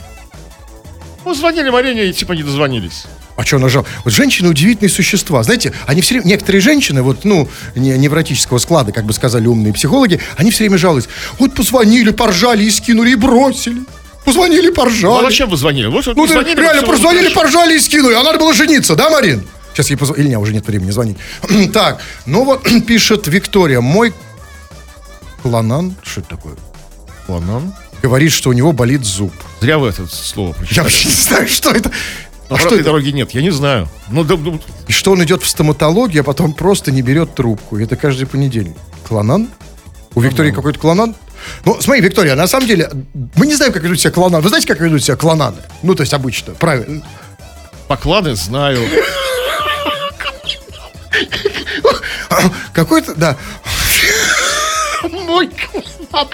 Ну, 1.24 1.34
звонили 1.34 1.70
Марине 1.70 2.06
и 2.06 2.12
типа 2.12 2.32
не 2.32 2.42
дозвонились. 2.42 3.04
А 3.40 3.44
что 3.46 3.58
нажал? 3.58 3.86
Вот 4.04 4.12
женщины 4.12 4.50
удивительные 4.50 4.90
существа. 4.90 5.42
Знаете, 5.42 5.72
они 5.86 6.02
все 6.02 6.16
время, 6.16 6.26
некоторые 6.28 6.60
женщины, 6.60 7.00
вот, 7.00 7.24
ну, 7.24 7.48
не- 7.74 7.96
невротического 7.96 8.58
склада, 8.58 8.92
как 8.92 9.06
бы 9.06 9.14
сказали 9.14 9.46
умные 9.46 9.72
психологи, 9.72 10.20
они 10.36 10.50
все 10.50 10.64
время 10.64 10.76
жалуются. 10.76 11.08
Вот 11.38 11.54
позвонили, 11.54 12.10
поржали 12.10 12.64
и 12.64 12.70
скинули, 12.70 13.12
и 13.12 13.14
бросили. 13.14 13.80
Позвонили, 14.26 14.66
Ну, 14.66 14.72
а 14.72 14.76
поржали. 14.76 15.24
зачем 15.24 15.48
вы 15.48 15.56
звонили? 15.56 15.86
Вот, 15.86 16.04
вот 16.04 16.16
Ну, 16.18 16.26
ты 16.26 16.34
звонили, 16.34 16.60
реально, 16.60 16.82
позвонили, 16.82 17.28
хорошо. 17.32 17.40
поржали 17.40 17.76
и 17.78 17.80
скинули. 17.80 18.12
А 18.14 18.22
надо 18.22 18.38
было 18.38 18.52
жениться, 18.52 18.94
да, 18.94 19.08
Марин? 19.08 19.42
Сейчас 19.72 19.88
ей 19.88 19.96
позвоню. 19.96 20.20
Или 20.20 20.28
нет, 20.28 20.38
уже 20.38 20.52
нет 20.52 20.66
времени 20.66 20.90
звонить. 20.90 21.16
так, 21.72 22.02
ну 22.26 22.44
вот 22.44 22.62
пишет 22.86 23.26
Виктория. 23.26 23.80
Мой 23.80 24.12
кланан, 25.42 25.94
что 26.02 26.20
это 26.20 26.28
такое? 26.36 26.56
Ладно. 27.26 27.72
Говорит, 28.02 28.32
что 28.32 28.50
у 28.50 28.52
него 28.52 28.72
болит 28.72 29.06
зуб. 29.06 29.32
Зря 29.62 29.78
вы 29.78 29.88
это 29.88 30.06
слово 30.06 30.48
Я 30.48 30.54
прочитали. 30.54 30.84
вообще 30.84 31.08
не 31.08 31.14
знаю, 31.14 31.48
что 31.48 31.70
это. 31.70 31.90
А 32.50 32.58
что 32.58 32.74
это? 32.74 32.84
дороги 32.84 33.10
нет, 33.10 33.30
я 33.30 33.42
не 33.42 33.50
знаю. 33.50 33.88
Ну, 34.10 34.24
да, 34.24 34.36
ну, 34.36 34.60
И 34.88 34.92
что 34.92 35.12
он 35.12 35.22
идет 35.22 35.42
в 35.42 35.48
стоматологию, 35.48 36.22
а 36.22 36.24
потом 36.24 36.52
просто 36.52 36.90
не 36.90 37.00
берет 37.00 37.34
трубку. 37.34 37.78
И 37.78 37.84
это 37.84 37.96
каждый 37.96 38.26
понедельник. 38.26 38.76
Кланан? 39.06 39.48
У 40.14 40.20
Виктории 40.20 40.50
какой-то 40.50 40.78
кланан? 40.80 41.14
Ну, 41.64 41.80
смотри, 41.80 42.02
Виктория, 42.02 42.34
на 42.34 42.48
самом 42.48 42.66
деле, 42.66 42.90
мы 43.36 43.46
не 43.46 43.54
знаем, 43.54 43.72
как 43.72 43.82
ведут 43.84 44.00
себя 44.00 44.10
клананы. 44.10 44.42
Вы 44.42 44.48
знаете, 44.48 44.66
как 44.66 44.80
ведут 44.80 45.02
себя 45.02 45.16
клананы? 45.16 45.58
Ну, 45.82 45.94
то 45.94 46.02
есть 46.02 46.12
обычно, 46.12 46.54
правильно. 46.54 47.02
поклады 47.86 48.34
знаю. 48.34 48.80
Какой-то, 52.72 53.14
да. 53.14 53.36
Мой 55.02 55.48
кланан. 56.10 56.28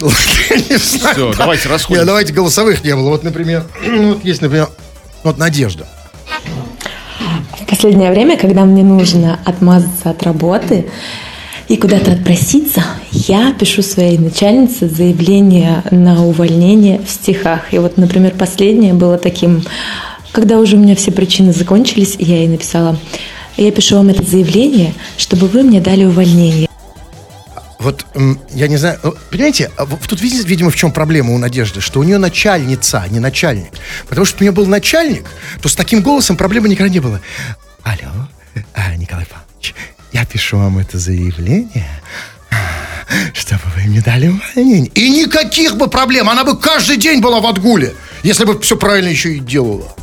Не 0.00 0.76
знаю. 0.76 1.30
Да. 1.32 1.38
давайте 1.38 1.68
расходимся. 1.68 2.02
Не, 2.02 2.06
давайте 2.06 2.32
голосовых 2.32 2.84
не 2.84 2.94
было. 2.94 3.10
Вот, 3.10 3.22
например, 3.22 3.64
ну, 3.86 4.14
вот 4.14 4.24
есть, 4.24 4.42
например, 4.42 4.68
вот 5.22 5.38
Надежда. 5.38 5.86
В 7.60 7.66
последнее 7.68 8.10
время, 8.10 8.36
когда 8.36 8.64
мне 8.64 8.84
нужно 8.84 9.40
отмазаться 9.44 10.10
от 10.10 10.22
работы 10.22 10.86
и 11.68 11.76
куда-то 11.76 12.12
отпроситься, 12.12 12.84
я 13.10 13.52
пишу 13.52 13.82
своей 13.82 14.18
начальнице 14.18 14.88
заявление 14.88 15.82
на 15.90 16.24
увольнение 16.24 17.00
в 17.04 17.10
стихах. 17.10 17.72
И 17.72 17.78
вот, 17.78 17.96
например, 17.96 18.34
последнее 18.38 18.94
было 18.94 19.18
таким, 19.18 19.64
когда 20.30 20.58
уже 20.58 20.76
у 20.76 20.78
меня 20.78 20.94
все 20.94 21.10
причины 21.10 21.52
закончились, 21.52 22.14
я 22.18 22.36
ей 22.36 22.48
написала, 22.48 22.96
я 23.56 23.72
пишу 23.72 23.96
вам 23.96 24.10
это 24.10 24.22
заявление, 24.22 24.94
чтобы 25.16 25.48
вы 25.48 25.62
мне 25.62 25.80
дали 25.80 26.04
увольнение. 26.04 26.65
Вот, 27.86 28.04
я 28.50 28.66
не 28.66 28.78
знаю, 28.78 28.98
ну, 29.04 29.14
понимаете, 29.30 29.70
а 29.76 29.86
тут, 29.86 30.20
видимо, 30.20 30.70
в 30.70 30.74
чем 30.74 30.90
проблема 30.90 31.32
у 31.32 31.38
Надежды, 31.38 31.80
что 31.80 32.00
у 32.00 32.02
нее 32.02 32.18
начальница, 32.18 33.00
а 33.00 33.06
не 33.06 33.20
начальник. 33.20 33.70
Потому 34.08 34.24
что 34.24 34.38
у 34.38 34.42
нее 34.42 34.50
был 34.50 34.66
начальник, 34.66 35.24
то 35.62 35.68
с 35.68 35.76
таким 35.76 36.02
голосом 36.02 36.36
проблемы 36.36 36.68
никогда 36.68 36.92
не 36.92 36.98
было. 36.98 37.20
Алло, 37.84 38.26
а, 38.74 38.96
Николай 38.96 39.24
Павлович, 39.26 39.76
я 40.10 40.24
пишу 40.24 40.58
вам 40.58 40.78
это 40.78 40.98
заявление, 40.98 41.88
а, 42.50 42.56
чтобы 43.32 43.62
вы 43.76 43.82
мне 43.82 44.00
дали 44.00 44.26
увольнение. 44.26 44.90
И 44.96 45.08
никаких 45.08 45.76
бы 45.76 45.88
проблем, 45.88 46.28
она 46.28 46.42
бы 46.42 46.58
каждый 46.58 46.96
день 46.96 47.20
была 47.20 47.38
в 47.38 47.46
отгуле, 47.46 47.94
если 48.24 48.46
бы 48.46 48.60
все 48.62 48.76
правильно 48.76 49.10
еще 49.10 49.36
и 49.36 49.38
делала. 49.38 49.94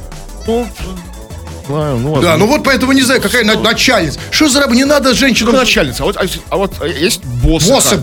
Знаю, 1.67 1.97
ну, 1.97 2.21
Да, 2.21 2.37
ну 2.37 2.47
вот 2.47 2.63
поэтому 2.63 2.91
не 2.91 3.01
знаю, 3.01 3.21
какая 3.21 3.43
на- 3.43 3.59
начальница. 3.59 4.19
Что 4.31 4.49
за 4.49 4.61
раб- 4.61 4.71
не 4.73 4.85
надо 4.85 5.13
женщинам... 5.13 5.53
Ну, 5.53 5.59
начальница. 5.59 6.03
А 6.03 6.05
вот, 6.05 6.17
а, 6.17 6.25
а 6.49 6.57
вот 6.57 6.73
а 6.81 6.87
есть 6.87 7.23
босс. 7.23 7.67
Босса, 7.67 7.95
да. 7.95 8.01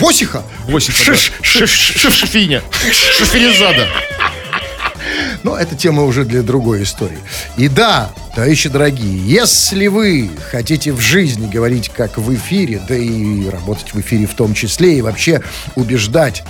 Шиш- 0.69 1.33
шиш- 1.43 2.11
Шифиня. 2.11 2.63
Шиферезада. 2.91 3.87
Но 5.43 5.57
это 5.57 5.75
тема 5.75 6.05
уже 6.05 6.25
для 6.25 6.43
другой 6.43 6.83
истории. 6.83 7.19
И 7.57 7.69
да, 7.69 8.11
товарищи 8.35 8.69
дорогие, 8.69 9.19
если 9.27 9.87
вы 9.87 10.31
хотите 10.51 10.93
в 10.93 11.01
жизни 11.01 11.49
говорить 11.51 11.89
как 11.89 12.19
в 12.19 12.35
эфире, 12.35 12.81
да 12.87 12.95
и 12.97 13.49
работать 13.49 13.95
в 13.95 14.01
эфире 14.01 14.27
в 14.27 14.35
том 14.35 14.53
числе, 14.55 14.99
и 14.99 15.03
вообще 15.03 15.43
убеждать 15.77 16.43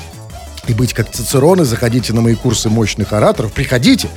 и 0.71 0.75
быть 0.75 0.95
как 0.95 1.11
Цицероны, 1.11 1.65
заходите 1.65 2.13
на 2.13 2.21
мои 2.21 2.35
курсы 2.35 2.69
мощных 2.69 3.13
ораторов, 3.13 3.53
приходите, 3.53 4.09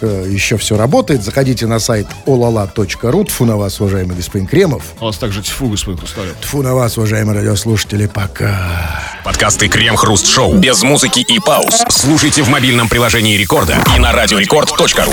э, 0.00 0.26
еще 0.30 0.56
все 0.56 0.76
работает, 0.76 1.22
заходите 1.22 1.66
на 1.66 1.78
сайт 1.78 2.06
olala.ru, 2.26 3.24
тфу 3.24 3.44
на 3.44 3.56
вас, 3.56 3.80
уважаемый 3.80 4.16
господин 4.16 4.46
Кремов, 4.46 4.82
А 5.00 5.04
у 5.04 5.06
вас 5.06 5.18
также 5.18 5.42
тьфу, 5.42 5.68
господин 5.68 5.98
Хрусталев. 5.98 6.36
тфу 6.40 6.62
на 6.62 6.74
вас, 6.74 6.96
уважаемые 6.96 7.36
радиослушатели, 7.38 8.06
пока. 8.06 9.02
Подкасты 9.24 9.68
Крем-Хруст 9.68 10.28
Шоу 10.28 10.54
без 10.54 10.82
музыки 10.82 11.20
и 11.20 11.40
пауз. 11.40 11.82
Слушайте 11.90 12.42
в 12.42 12.48
мобильном 12.48 12.88
приложении 12.88 13.36
Рекорда 13.36 13.76
и 13.96 13.98
на 13.98 14.12
радиорекорд.ру. 14.12 15.12